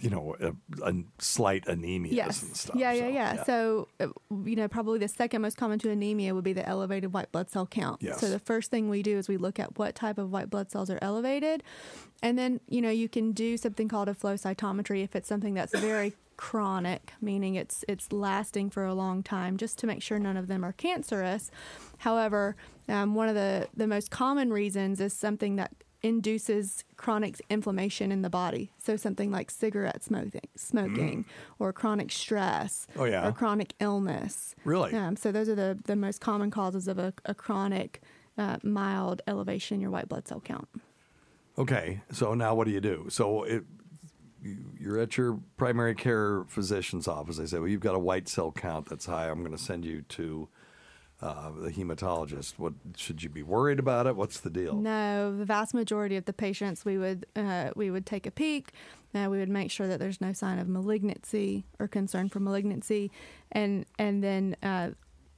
you 0.00 0.10
know, 0.10 0.36
a, 0.40 0.52
a 0.90 0.94
slight 1.18 1.66
anemia 1.66 2.12
Yes. 2.12 2.42
and 2.42 2.56
stuff. 2.56 2.76
yeah, 2.76 2.92
so, 2.92 2.98
yeah, 2.98 3.08
yeah, 3.08 3.44
So, 3.44 3.88
uh, 4.00 4.08
you 4.44 4.56
know, 4.56 4.68
probably 4.68 4.98
the 4.98 5.08
second 5.08 5.40
most 5.42 5.56
common 5.56 5.78
to 5.80 5.90
anemia 5.90 6.34
would 6.34 6.44
be 6.44 6.52
the 6.52 6.66
elevated 6.68 7.12
white 7.12 7.30
blood 7.32 7.48
cell 7.50 7.66
count. 7.66 8.02
Yes. 8.02 8.20
So, 8.20 8.28
the 8.28 8.38
first 8.40 8.70
thing 8.70 8.88
we 8.88 9.02
do 9.02 9.16
is 9.18 9.28
we 9.28 9.36
look 9.36 9.58
at 9.60 9.78
what 9.78 9.94
type 9.94 10.18
of 10.18 10.30
white 10.32 10.50
blood 10.50 10.70
cells 10.70 10.90
are 10.90 10.98
elevated. 11.00 11.62
And 12.22 12.38
then, 12.38 12.60
you 12.68 12.80
know, 12.82 12.90
you 12.90 13.08
can 13.08 13.32
do 13.32 13.56
something 13.56 13.88
called 13.88 14.08
a 14.08 14.14
flow 14.14 14.34
cytometry 14.34 15.04
if 15.04 15.14
it's 15.16 15.28
something 15.28 15.54
that's 15.54 15.78
very 15.78 16.14
chronic, 16.42 17.12
meaning 17.20 17.54
it's 17.54 17.84
it's 17.86 18.12
lasting 18.12 18.68
for 18.68 18.84
a 18.84 18.94
long 18.94 19.22
time, 19.22 19.56
just 19.56 19.78
to 19.78 19.86
make 19.86 20.02
sure 20.02 20.18
none 20.18 20.36
of 20.36 20.48
them 20.48 20.64
are 20.64 20.72
cancerous. 20.72 21.52
However, 21.98 22.56
um, 22.88 23.14
one 23.14 23.28
of 23.28 23.36
the, 23.36 23.68
the 23.76 23.86
most 23.86 24.10
common 24.10 24.52
reasons 24.52 25.00
is 25.00 25.12
something 25.12 25.54
that 25.54 25.70
induces 26.02 26.82
chronic 26.96 27.40
inflammation 27.48 28.10
in 28.10 28.22
the 28.22 28.28
body. 28.28 28.72
So 28.78 28.96
something 28.96 29.30
like 29.30 29.52
cigarette 29.52 30.02
smoking, 30.02 30.48
smoking, 30.56 31.24
or 31.60 31.72
chronic 31.72 32.10
stress, 32.10 32.88
Mm. 32.96 33.00
Oh, 33.00 33.04
yeah. 33.04 33.28
or 33.28 33.30
chronic 33.32 33.74
illness. 33.78 34.56
Really? 34.64 34.92
Um, 34.94 35.14
so 35.14 35.30
those 35.30 35.48
are 35.48 35.54
the, 35.54 35.78
the 35.84 35.94
most 35.94 36.20
common 36.20 36.50
causes 36.50 36.88
of 36.88 36.98
a, 36.98 37.14
a 37.24 37.34
chronic 37.36 38.02
uh, 38.36 38.56
mild 38.64 39.22
elevation 39.28 39.76
in 39.76 39.80
your 39.80 39.92
white 39.92 40.08
blood 40.08 40.26
cell 40.26 40.40
count. 40.40 40.66
Okay. 41.56 42.00
So 42.10 42.34
now 42.34 42.56
what 42.56 42.64
do 42.66 42.72
you 42.72 42.80
do? 42.80 43.06
So 43.10 43.44
it, 43.44 43.62
you're 44.78 44.98
at 44.98 45.16
your 45.16 45.38
primary 45.56 45.94
care 45.94 46.44
physician's 46.48 47.06
office. 47.06 47.36
They 47.36 47.46
say, 47.46 47.58
well, 47.58 47.68
you've 47.68 47.80
got 47.80 47.94
a 47.94 47.98
white 47.98 48.28
cell 48.28 48.52
count 48.52 48.88
that's 48.88 49.06
high. 49.06 49.28
I'm 49.28 49.40
going 49.40 49.56
to 49.56 49.62
send 49.62 49.84
you 49.84 50.02
to 50.02 50.48
uh, 51.22 51.50
the 51.56 51.70
hematologist. 51.70 52.54
What 52.58 52.74
should 52.96 53.22
you 53.22 53.28
be 53.28 53.42
worried 53.42 53.78
about 53.78 54.06
it? 54.06 54.16
What's 54.16 54.40
the 54.40 54.50
deal? 54.50 54.74
No, 54.74 55.36
the 55.36 55.44
vast 55.44 55.72
majority 55.72 56.16
of 56.16 56.24
the 56.24 56.32
patients 56.32 56.84
we 56.84 56.98
would 56.98 57.26
uh, 57.36 57.70
we 57.76 57.90
would 57.90 58.06
take 58.06 58.26
a 58.26 58.30
peek. 58.30 58.72
Uh, 59.14 59.28
we 59.30 59.38
would 59.38 59.48
make 59.48 59.70
sure 59.70 59.86
that 59.86 60.00
there's 60.00 60.20
no 60.20 60.32
sign 60.32 60.58
of 60.58 60.68
malignancy 60.68 61.64
or 61.78 61.86
concern 61.86 62.28
for 62.28 62.40
malignancy, 62.40 63.10
and 63.52 63.86
and 63.98 64.24
then 64.24 64.56
uh, 64.62 64.90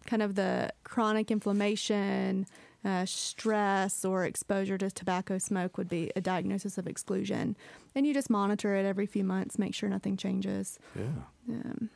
kind 0.07 0.23
of 0.23 0.37
the 0.37 0.73
chronic 0.85 1.31
inflammation, 1.31 2.47
uh, 2.85 3.05
stress, 3.07 4.05
or 4.05 4.25
exposure 4.25 4.77
to 4.79 4.91
tobacco 4.91 5.39
smoke 5.39 5.79
would 5.79 5.89
be 5.89 6.11
a 6.17 6.21
diagnosis 6.21 6.77
of 6.79 6.87
exclusion, 6.87 7.57
and 7.95 8.07
you 8.07 8.13
just 8.15 8.29
monitor 8.31 8.75
it 8.77 8.85
every 8.85 9.07
few 9.07 9.25
months, 9.25 9.59
make 9.59 9.75
sure 9.75 9.89
nothing 9.89 10.17
changes. 10.17 10.79
Yeah. 10.95 11.05
Um, 11.49 11.91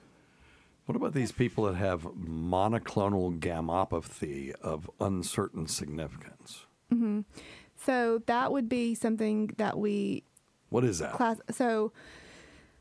What 0.86 0.97
about 0.97 1.12
these 1.12 1.32
people 1.32 1.64
that 1.64 1.74
have 1.76 2.03
monoclonal 2.05 3.39
gammopathy 3.39 4.53
of 4.62 4.91
uncertain 5.01 5.66
significance? 5.66 6.64
mhm. 6.93 7.24
So 7.76 8.22
that 8.26 8.51
would 8.51 8.68
be 8.68 8.95
something 8.95 9.51
that 9.59 9.78
we 9.78 10.22
What 10.70 10.84
is 10.84 10.99
that? 11.01 11.12
class. 11.12 11.39
So 11.51 11.93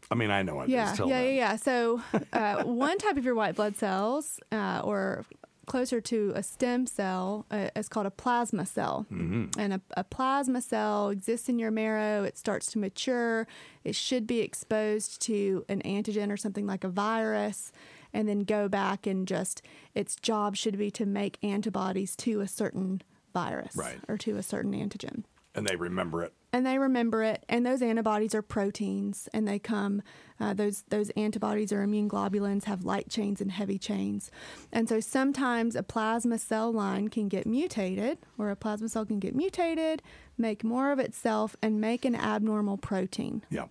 I 0.09 0.15
mean, 0.15 0.31
I 0.31 0.41
know 0.41 0.61
it. 0.61 0.69
yeah, 0.69 0.95
yeah, 0.99 1.05
yeah, 1.21 1.29
yeah. 1.29 1.55
So 1.57 2.01
uh, 2.31 2.63
one 2.63 2.97
type 2.97 3.17
of 3.17 3.25
your 3.25 3.35
white 3.35 3.55
blood 3.55 3.75
cells, 3.75 4.39
uh, 4.53 4.79
or 4.85 5.25
closer 5.67 6.01
to 6.01 6.31
a 6.35 6.41
stem 6.41 6.87
cell, 6.87 7.45
uh, 7.51 7.69
is 7.75 7.87
called 7.87 8.07
a 8.07 8.11
plasma 8.11 8.65
cell. 8.65 9.05
Mhm. 9.11 9.55
And 9.57 9.73
a, 9.73 9.81
a 9.95 10.03
plasma 10.03 10.61
cell 10.61 11.09
exists 11.09 11.47
in 11.49 11.59
your 11.59 11.69
marrow. 11.71 12.23
It 12.23 12.37
starts 12.37 12.71
to 12.71 12.79
mature. 12.79 13.47
It 13.83 13.93
should 13.95 14.25
be 14.25 14.39
exposed 14.39 15.21
to 15.23 15.63
an 15.69 15.81
antigen 15.83 16.31
or 16.31 16.37
something 16.37 16.65
like 16.65 16.83
a 16.83 16.89
virus, 16.89 17.71
and 18.13 18.27
then 18.27 18.39
go 18.39 18.67
back 18.67 19.05
and 19.05 19.27
just 19.27 19.61
its 19.93 20.15
job 20.15 20.55
should 20.55 20.77
be 20.77 20.89
to 20.91 21.05
make 21.05 21.37
antibodies 21.43 22.15
to 22.15 22.41
a 22.41 22.47
certain 22.47 23.01
virus 23.33 23.75
Right. 23.75 23.99
or 24.07 24.17
to 24.19 24.37
a 24.37 24.43
certain 24.43 24.71
antigen. 24.73 25.23
And 25.53 25.67
they 25.67 25.75
remember 25.75 26.23
it 26.23 26.33
and 26.53 26.65
they 26.65 26.77
remember 26.77 27.23
it. 27.23 27.43
And 27.49 27.65
those 27.65 27.81
antibodies 27.81 28.33
are 28.33 28.41
proteins, 28.41 29.27
and 29.33 29.47
they 29.47 29.59
come. 29.59 30.01
Uh, 30.39 30.53
those 30.53 30.83
those 30.89 31.09
antibodies 31.11 31.71
or 31.73 31.81
immune 31.81 32.07
globulins 32.09 32.65
have 32.65 32.83
light 32.85 33.09
chains 33.09 33.41
and 33.41 33.51
heavy 33.51 33.77
chains, 33.79 34.29
and 34.71 34.87
so 34.87 34.99
sometimes 34.99 35.75
a 35.75 35.83
plasma 35.83 36.37
cell 36.37 36.71
line 36.71 37.07
can 37.09 37.27
get 37.27 37.45
mutated, 37.47 38.19
or 38.37 38.49
a 38.51 38.55
plasma 38.55 38.87
cell 38.89 39.05
can 39.05 39.19
get 39.19 39.35
mutated, 39.35 40.01
make 40.37 40.63
more 40.63 40.91
of 40.91 40.99
itself, 40.99 41.55
and 41.61 41.81
make 41.81 42.05
an 42.05 42.15
abnormal 42.15 42.77
protein. 42.77 43.43
Yeah. 43.49 43.65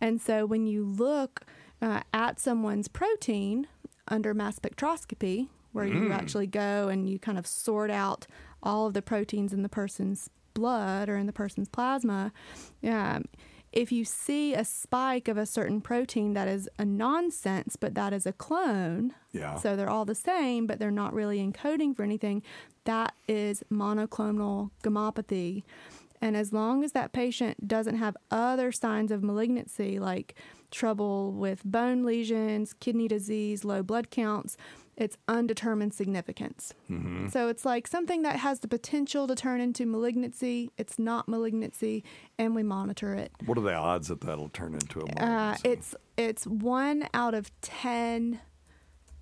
And 0.00 0.20
so 0.20 0.46
when 0.46 0.66
you 0.68 0.84
look 0.84 1.44
uh, 1.82 2.02
at 2.14 2.38
someone's 2.38 2.86
protein 2.88 3.66
under 4.06 4.32
mass 4.34 4.58
spectroscopy, 4.58 5.48
where 5.72 5.84
you 5.84 5.94
Mm. 6.08 6.14
actually 6.14 6.46
go 6.46 6.88
and 6.88 7.08
you 7.10 7.18
kind 7.18 7.36
of 7.38 7.46
sort 7.46 7.90
out 7.90 8.26
all 8.62 8.86
of 8.86 8.94
the 8.94 9.02
proteins 9.02 9.52
in 9.52 9.62
the 9.62 9.68
person's 9.68 10.30
blood 10.58 11.08
or 11.08 11.16
in 11.16 11.26
the 11.26 11.32
person's 11.32 11.68
plasma, 11.68 12.32
um, 12.84 13.24
if 13.72 13.92
you 13.92 14.04
see 14.04 14.54
a 14.54 14.64
spike 14.64 15.28
of 15.28 15.36
a 15.36 15.44
certain 15.46 15.80
protein 15.80 16.32
that 16.34 16.48
is 16.48 16.68
a 16.78 16.84
nonsense, 16.84 17.76
but 17.76 17.94
that 17.94 18.12
is 18.12 18.26
a 18.26 18.32
clone, 18.32 19.14
Yeah. 19.32 19.56
so 19.56 19.76
they're 19.76 19.90
all 19.90 20.06
the 20.06 20.14
same, 20.14 20.66
but 20.66 20.78
they're 20.78 20.90
not 20.90 21.12
really 21.12 21.38
encoding 21.38 21.94
for 21.94 22.02
anything, 22.02 22.42
that 22.84 23.14
is 23.28 23.62
monoclonal 23.70 24.70
gammopathy. 24.82 25.64
And 26.20 26.36
as 26.36 26.52
long 26.52 26.82
as 26.82 26.92
that 26.92 27.12
patient 27.12 27.68
doesn't 27.68 27.96
have 27.96 28.16
other 28.30 28.72
signs 28.72 29.12
of 29.12 29.22
malignancy, 29.22 29.98
like 30.00 30.34
trouble 30.70 31.32
with 31.32 31.62
bone 31.64 32.04
lesions, 32.04 32.72
kidney 32.72 33.06
disease, 33.06 33.64
low 33.64 33.82
blood 33.82 34.10
counts, 34.10 34.56
it's 34.98 35.16
undetermined 35.28 35.94
significance. 35.94 36.74
Mm-hmm. 36.90 37.28
So 37.28 37.48
it's 37.48 37.64
like 37.64 37.86
something 37.86 38.22
that 38.22 38.36
has 38.36 38.60
the 38.60 38.68
potential 38.68 39.28
to 39.28 39.34
turn 39.36 39.60
into 39.60 39.86
malignancy. 39.86 40.70
It's 40.76 40.98
not 40.98 41.28
malignancy, 41.28 42.02
and 42.36 42.54
we 42.54 42.62
monitor 42.64 43.14
it. 43.14 43.30
What 43.46 43.56
are 43.56 43.62
the 43.62 43.72
odds 43.74 44.08
that 44.08 44.20
that'll 44.20 44.48
turn 44.50 44.74
into 44.74 44.98
a 45.00 45.04
Uh, 45.04 45.24
malignancy? 45.24 45.68
it's 45.68 45.94
it's 46.16 46.46
one 46.46 47.08
out 47.14 47.32
of 47.34 47.50
ten 47.60 48.40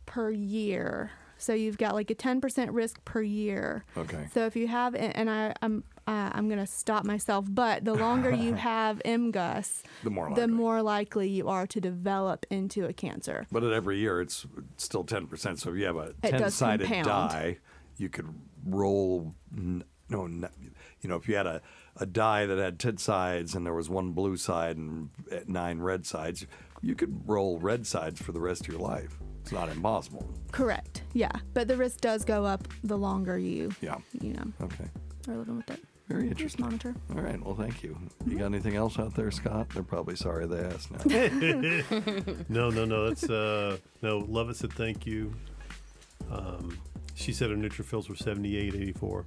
per 0.07 0.31
year. 0.31 1.11
So 1.39 1.53
you've 1.53 1.77
got 1.77 1.95
like 1.95 2.11
a 2.11 2.14
ten 2.14 2.41
percent 2.41 2.72
risk 2.72 3.05
per 3.05 3.20
year. 3.20 3.85
Okay. 3.97 4.29
So 4.33 4.47
if 4.47 4.57
you 4.57 4.66
have, 4.68 4.95
and 4.95 5.14
and 5.14 5.29
I, 5.31 5.55
I'm 5.61 5.85
uh, 6.07 6.31
I'm 6.33 6.49
gonna 6.49 6.67
stop 6.67 7.05
myself, 7.05 7.47
but 7.49 7.85
the 7.85 7.95
longer 7.95 8.31
you 8.31 8.55
have 8.73 9.01
MGUS, 9.05 9.83
The 10.05 10.11
more 10.11 10.33
the 10.35 10.49
more 10.49 10.83
likely 10.83 11.29
you 11.29 11.49
are 11.49 11.67
to 11.67 11.81
develop 11.81 12.47
into 12.51 12.87
a 12.87 12.93
cancer. 12.93 13.47
But 13.51 13.65
at 13.65 13.73
every 13.73 13.99
year, 13.99 14.21
it's 14.21 14.47
still 14.77 15.05
10%. 15.05 15.59
So 15.59 15.71
if 15.71 15.77
you 15.77 15.85
have 15.87 15.97
a 15.97 16.13
10 16.23 16.51
sided 16.51 16.89
die, 17.05 17.59
you 17.97 18.09
could 18.09 18.29
roll. 18.65 19.35
n- 19.57 19.85
No, 20.09 20.27
you 20.27 21.09
know, 21.09 21.17
if 21.17 21.29
you 21.29 21.35
had 21.37 21.47
a, 21.47 21.61
a 21.97 22.07
die 22.07 22.47
that 22.47 22.59
had 22.59 22.79
10 22.79 22.99
sides 22.99 23.55
and 23.57 23.67
there 23.67 23.75
was 23.75 23.89
one 23.91 24.13
blue 24.13 24.37
side 24.37 24.77
and 24.77 25.11
nine 25.49 25.81
red 25.81 26.07
sides, 26.07 26.47
you 26.83 26.95
could 26.95 27.29
roll 27.29 27.59
red 27.59 27.87
sides 27.87 28.21
for 28.23 28.31
the 28.33 28.41
rest 28.41 28.63
of 28.63 28.69
your 28.69 28.81
life. 28.81 29.19
It's 29.43 29.51
not 29.53 29.69
impossible. 29.69 30.29
Correct. 30.53 31.03
Yeah, 31.13 31.33
but 31.55 31.67
the 31.69 31.77
risk 31.77 32.01
does 32.01 32.25
go 32.25 32.45
up 32.45 32.69
the 32.85 32.97
longer 32.99 33.39
you 33.39 33.71
Yeah. 33.81 33.99
you 34.21 34.33
know 34.35 34.53
Okay. 34.63 34.87
are 35.29 35.37
living 35.37 35.57
with 35.57 35.71
it. 35.71 35.81
Very 36.09 36.29
Just 36.29 36.33
interesting. 36.33 36.65
monitor. 36.65 36.95
All 37.15 37.21
right. 37.21 37.45
Well, 37.45 37.57
thank 37.57 37.83
you. 37.83 37.99
You 38.27 38.39
got 38.39 38.47
anything 38.47 38.77
else 38.77 38.99
out 38.99 39.15
there, 39.15 39.31
Scott? 39.33 39.69
They're 39.75 39.83
probably 39.83 40.15
sorry 40.15 40.47
they 40.47 40.61
asked 40.61 40.91
now. 40.93 41.03
no, 42.49 42.71
no, 42.71 42.85
no. 42.85 43.09
That's 43.09 43.29
uh, 43.29 43.79
no. 44.03 44.19
Lovett 44.19 44.57
said 44.57 44.73
thank 44.73 45.05
you. 45.05 45.35
Um, 46.31 46.79
she 47.15 47.33
said 47.33 47.51
her 47.51 47.57
neutrophils 47.57 48.09
were 48.09 48.15
78, 48.15 48.75
84. 48.75 49.27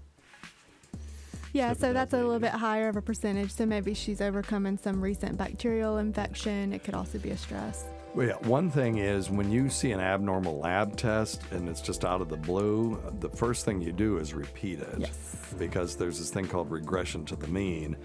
Yeah, 1.51 1.73
so 1.73 1.91
that's 1.93 2.13
a 2.13 2.17
little 2.17 2.39
bit 2.39 2.51
higher 2.51 2.87
of 2.87 2.95
a 2.95 3.01
percentage. 3.01 3.51
So 3.51 3.65
maybe 3.65 3.93
she's 3.93 4.21
overcoming 4.21 4.77
some 4.77 5.01
recent 5.01 5.37
bacterial 5.37 5.97
infection. 5.97 6.71
It 6.73 6.83
could 6.83 6.93
also 6.93 7.17
be 7.17 7.31
a 7.31 7.37
stress. 7.37 7.85
Well, 8.15 8.27
yeah. 8.27 8.47
One 8.47 8.71
thing 8.71 8.97
is 8.97 9.29
when 9.29 9.51
you 9.51 9.69
see 9.69 9.91
an 9.91 9.99
abnormal 9.99 10.59
lab 10.59 10.97
test 10.97 11.41
and 11.51 11.69
it's 11.69 11.81
just 11.81 12.03
out 12.03 12.21
of 12.21 12.29
the 12.29 12.37
blue, 12.37 13.01
the 13.19 13.29
first 13.29 13.65
thing 13.65 13.81
you 13.81 13.91
do 13.91 14.17
is 14.17 14.33
repeat 14.33 14.79
it. 14.79 14.95
Yes. 14.97 15.53
Because 15.57 15.95
there's 15.95 16.17
this 16.17 16.29
thing 16.29 16.47
called 16.47 16.71
regression 16.71 17.23
to 17.25 17.35
the 17.35 17.47
mean, 17.47 17.95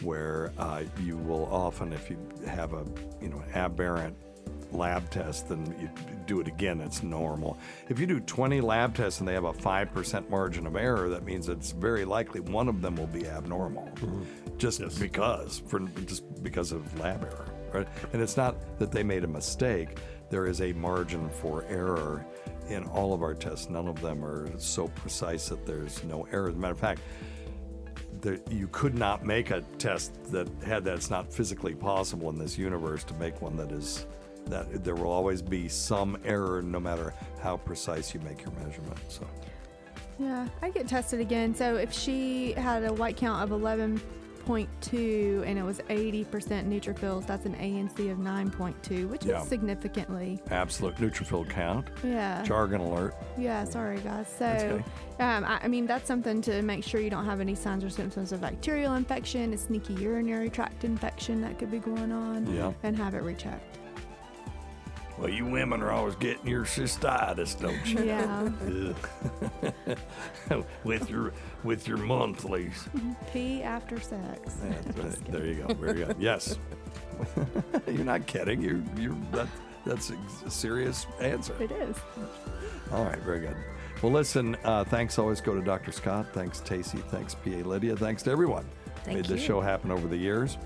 where 0.00 0.52
uh, 0.58 0.82
you 1.00 1.16
will 1.16 1.46
often, 1.46 1.92
if 1.92 2.10
you 2.10 2.18
have 2.46 2.72
a 2.72 2.84
you 3.20 3.28
know 3.28 3.42
aberrant 3.54 4.16
lab 4.72 5.08
test, 5.10 5.48
then 5.48 5.74
you 5.78 5.88
do 6.26 6.40
it 6.40 6.48
again. 6.48 6.80
It's 6.80 7.02
normal. 7.02 7.58
If 7.88 7.98
you 7.98 8.06
do 8.06 8.20
20 8.20 8.60
lab 8.60 8.94
tests 8.94 9.20
and 9.20 9.28
they 9.28 9.34
have 9.34 9.44
a 9.44 9.52
five 9.52 9.92
percent 9.92 10.28
margin 10.30 10.66
of 10.66 10.76
error, 10.76 11.08
that 11.08 11.24
means 11.24 11.48
it's 11.48 11.72
very 11.72 12.04
likely 12.04 12.40
one 12.40 12.68
of 12.68 12.82
them 12.82 12.96
will 12.96 13.06
be 13.06 13.26
abnormal, 13.26 13.88
just 14.58 14.98
because 14.98 15.62
for 15.66 15.80
just 15.80 16.42
because 16.42 16.72
of 16.72 16.98
lab 16.98 17.22
error, 17.24 17.46
right? 17.74 17.88
And 18.12 18.22
it's 18.22 18.36
not 18.36 18.78
that 18.78 18.90
they 18.90 19.02
made 19.02 19.24
a 19.24 19.28
mistake. 19.28 19.98
There 20.30 20.46
is 20.46 20.60
a 20.60 20.72
margin 20.72 21.28
for 21.28 21.64
error 21.68 22.24
in 22.68 22.84
all 22.84 23.12
of 23.12 23.22
our 23.22 23.34
tests. 23.34 23.68
None 23.68 23.88
of 23.88 24.00
them 24.00 24.24
are 24.24 24.48
so 24.58 24.88
precise 24.88 25.48
that 25.48 25.66
there's 25.66 26.02
no 26.04 26.26
error. 26.32 26.48
As 26.48 26.54
a 26.54 26.58
matter 26.58 26.72
of 26.72 26.80
fact, 26.80 27.02
there, 28.20 28.38
you 28.50 28.68
could 28.68 28.94
not 28.94 29.24
make 29.24 29.50
a 29.50 29.62
test 29.78 30.24
that 30.30 30.48
had 30.64 30.84
that's 30.84 31.10
not 31.10 31.32
physically 31.32 31.74
possible 31.74 32.30
in 32.30 32.38
this 32.38 32.56
universe 32.56 33.04
to 33.04 33.14
make 33.14 33.42
one 33.42 33.56
that 33.56 33.72
is 33.72 34.06
that 34.46 34.82
there 34.82 34.94
will 34.94 35.10
always 35.10 35.40
be 35.40 35.68
some 35.68 36.18
error 36.24 36.62
no 36.62 36.80
matter 36.80 37.14
how 37.40 37.56
precise 37.56 38.12
you 38.12 38.20
make 38.20 38.42
your 38.42 38.52
measurement. 38.52 38.98
So 39.08 39.26
Yeah, 40.18 40.48
I 40.62 40.70
get 40.70 40.88
tested 40.88 41.20
again. 41.20 41.54
So 41.54 41.76
if 41.76 41.92
she 41.92 42.52
had 42.52 42.84
a 42.84 42.92
white 42.92 43.16
count 43.16 43.42
of 43.42 43.52
11.2 44.46 45.46
and 45.46 45.58
it 45.58 45.62
was 45.62 45.78
80% 45.88 46.26
neutrophils, 46.68 47.26
that's 47.26 47.46
an 47.46 47.54
ANC 47.54 48.10
of 48.10 48.18
9.2, 48.18 49.08
which 49.08 49.24
Yeah. 49.24 49.42
is 49.42 49.48
significantly. 49.48 50.40
absolute 50.50 50.96
neutrophil 50.96 51.48
count. 51.48 51.88
Yeah. 52.04 52.42
Jargon 52.42 52.80
alert. 52.80 53.14
Yeah, 53.38 53.64
sorry 53.64 53.98
guys. 54.00 54.26
So, 54.38 54.46
okay. 54.46 54.84
um, 55.24 55.44
I, 55.44 55.60
I 55.62 55.68
mean, 55.68 55.86
that's 55.86 56.06
something 56.06 56.40
to 56.42 56.62
make 56.62 56.84
sure 56.84 57.00
you 57.00 57.10
don't 57.10 57.24
have 57.24 57.40
any 57.40 57.54
signs 57.54 57.84
or 57.84 57.90
symptoms 57.90 58.32
of 58.32 58.40
bacterial 58.40 58.94
infection, 58.94 59.52
a 59.52 59.58
sneaky 59.58 59.94
urinary 59.94 60.50
tract 60.50 60.84
infection 60.84 61.40
that 61.42 61.58
could 61.58 61.70
be 61.70 61.78
going 61.78 62.12
on, 62.12 62.46
Yeah. 62.52 62.72
and 62.82 62.96
have 62.96 63.14
it 63.14 63.22
rechecked. 63.22 63.78
Well, 65.18 65.28
you 65.28 65.44
women 65.46 65.82
are 65.82 65.90
always 65.92 66.14
getting 66.16 66.46
your 66.46 66.64
cystitis, 66.64 67.60
don't 67.60 67.86
you? 67.86 68.04
Yeah. 68.04 68.50
with 70.84 71.08
your 71.10 71.32
with 71.64 71.86
your 71.86 71.98
monthlies. 71.98 72.88
Pee 73.32 73.62
after 73.62 74.00
sex. 74.00 74.54
That's 74.54 74.96
right. 74.98 75.32
There 75.32 75.46
you 75.46 75.62
go. 75.66 75.74
Very 75.74 75.94
good. 75.94 76.16
Yes. 76.18 76.58
you're 77.86 78.04
not 78.04 78.26
kidding. 78.26 78.62
You're 78.62 78.82
you're 78.96 79.16
that 79.32 79.48
that's 79.84 80.10
a 80.46 80.50
serious 80.50 81.06
answer. 81.20 81.54
It 81.60 81.72
is. 81.72 81.96
All 82.92 83.04
right, 83.04 83.18
very 83.20 83.40
good. 83.40 83.56
Well, 84.02 84.12
listen, 84.12 84.56
uh, 84.64 84.84
thanks 84.84 85.18
always 85.18 85.40
go 85.40 85.54
to 85.54 85.62
Dr. 85.62 85.92
Scott. 85.92 86.26
Thanks, 86.32 86.60
Tacey. 86.60 86.98
Thanks, 86.98 87.34
PA 87.34 87.50
Lydia. 87.50 87.96
Thanks 87.96 88.22
to 88.24 88.30
everyone 88.30 88.64
Thank 89.04 89.18
made 89.18 89.24
this 89.26 89.40
show 89.40 89.60
happen 89.60 89.90
over 89.90 90.06
the 90.08 90.16
years. 90.16 90.58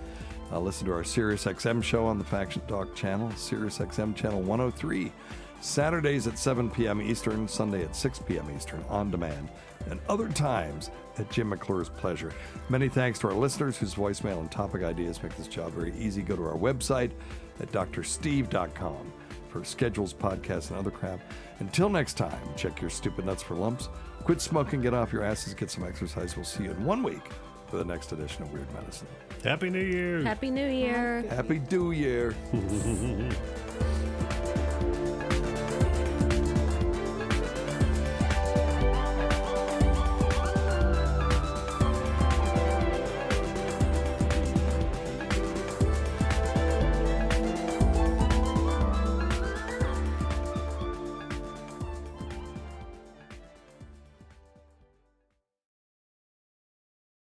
Uh, 0.52 0.60
listen 0.60 0.86
to 0.86 0.92
our 0.92 1.04
Sirius 1.04 1.44
XM 1.44 1.82
show 1.82 2.06
on 2.06 2.18
the 2.18 2.24
Faction 2.24 2.62
Talk 2.68 2.94
channel, 2.94 3.30
Sirius 3.32 3.78
XM 3.78 4.14
channel 4.14 4.40
103. 4.42 5.12
Saturdays 5.60 6.26
at 6.26 6.38
7 6.38 6.70
p.m. 6.70 7.02
Eastern, 7.02 7.48
Sunday 7.48 7.82
at 7.82 7.96
6 7.96 8.20
p.m. 8.20 8.50
Eastern 8.54 8.84
on 8.88 9.10
demand, 9.10 9.48
and 9.90 9.98
other 10.08 10.28
times 10.28 10.90
at 11.18 11.30
Jim 11.30 11.48
McClure's 11.48 11.88
pleasure. 11.88 12.32
Many 12.68 12.88
thanks 12.88 13.18
to 13.20 13.28
our 13.28 13.34
listeners 13.34 13.76
whose 13.76 13.94
voicemail 13.94 14.38
and 14.38 14.50
topic 14.50 14.82
ideas 14.82 15.22
make 15.22 15.34
this 15.36 15.48
job 15.48 15.72
very 15.72 15.94
easy. 15.98 16.22
Go 16.22 16.36
to 16.36 16.44
our 16.44 16.56
website 16.58 17.10
at 17.58 17.72
drsteve.com 17.72 19.12
for 19.48 19.64
schedules, 19.64 20.12
podcasts, 20.12 20.70
and 20.70 20.78
other 20.78 20.90
crap. 20.90 21.20
Until 21.58 21.88
next 21.88 22.14
time, 22.14 22.48
check 22.56 22.80
your 22.80 22.90
stupid 22.90 23.24
nuts 23.24 23.42
for 23.42 23.54
lumps. 23.54 23.88
Quit 24.24 24.40
smoking, 24.40 24.82
get 24.82 24.92
off 24.92 25.12
your 25.12 25.24
asses, 25.24 25.54
get 25.54 25.70
some 25.70 25.84
exercise. 25.84 26.36
We'll 26.36 26.44
see 26.44 26.64
you 26.64 26.72
in 26.72 26.84
one 26.84 27.02
week 27.02 27.22
for 27.68 27.76
the 27.78 27.84
next 27.84 28.12
edition 28.12 28.42
of 28.42 28.52
Weird 28.52 28.72
Medicine. 28.74 29.08
Happy 29.44 29.70
New 29.70 29.80
Year. 29.80 30.22
Happy 30.22 30.50
New 30.50 30.66
Year. 30.66 31.22
Happy 31.28 31.60
New 31.70 31.90
Year. 31.92 32.34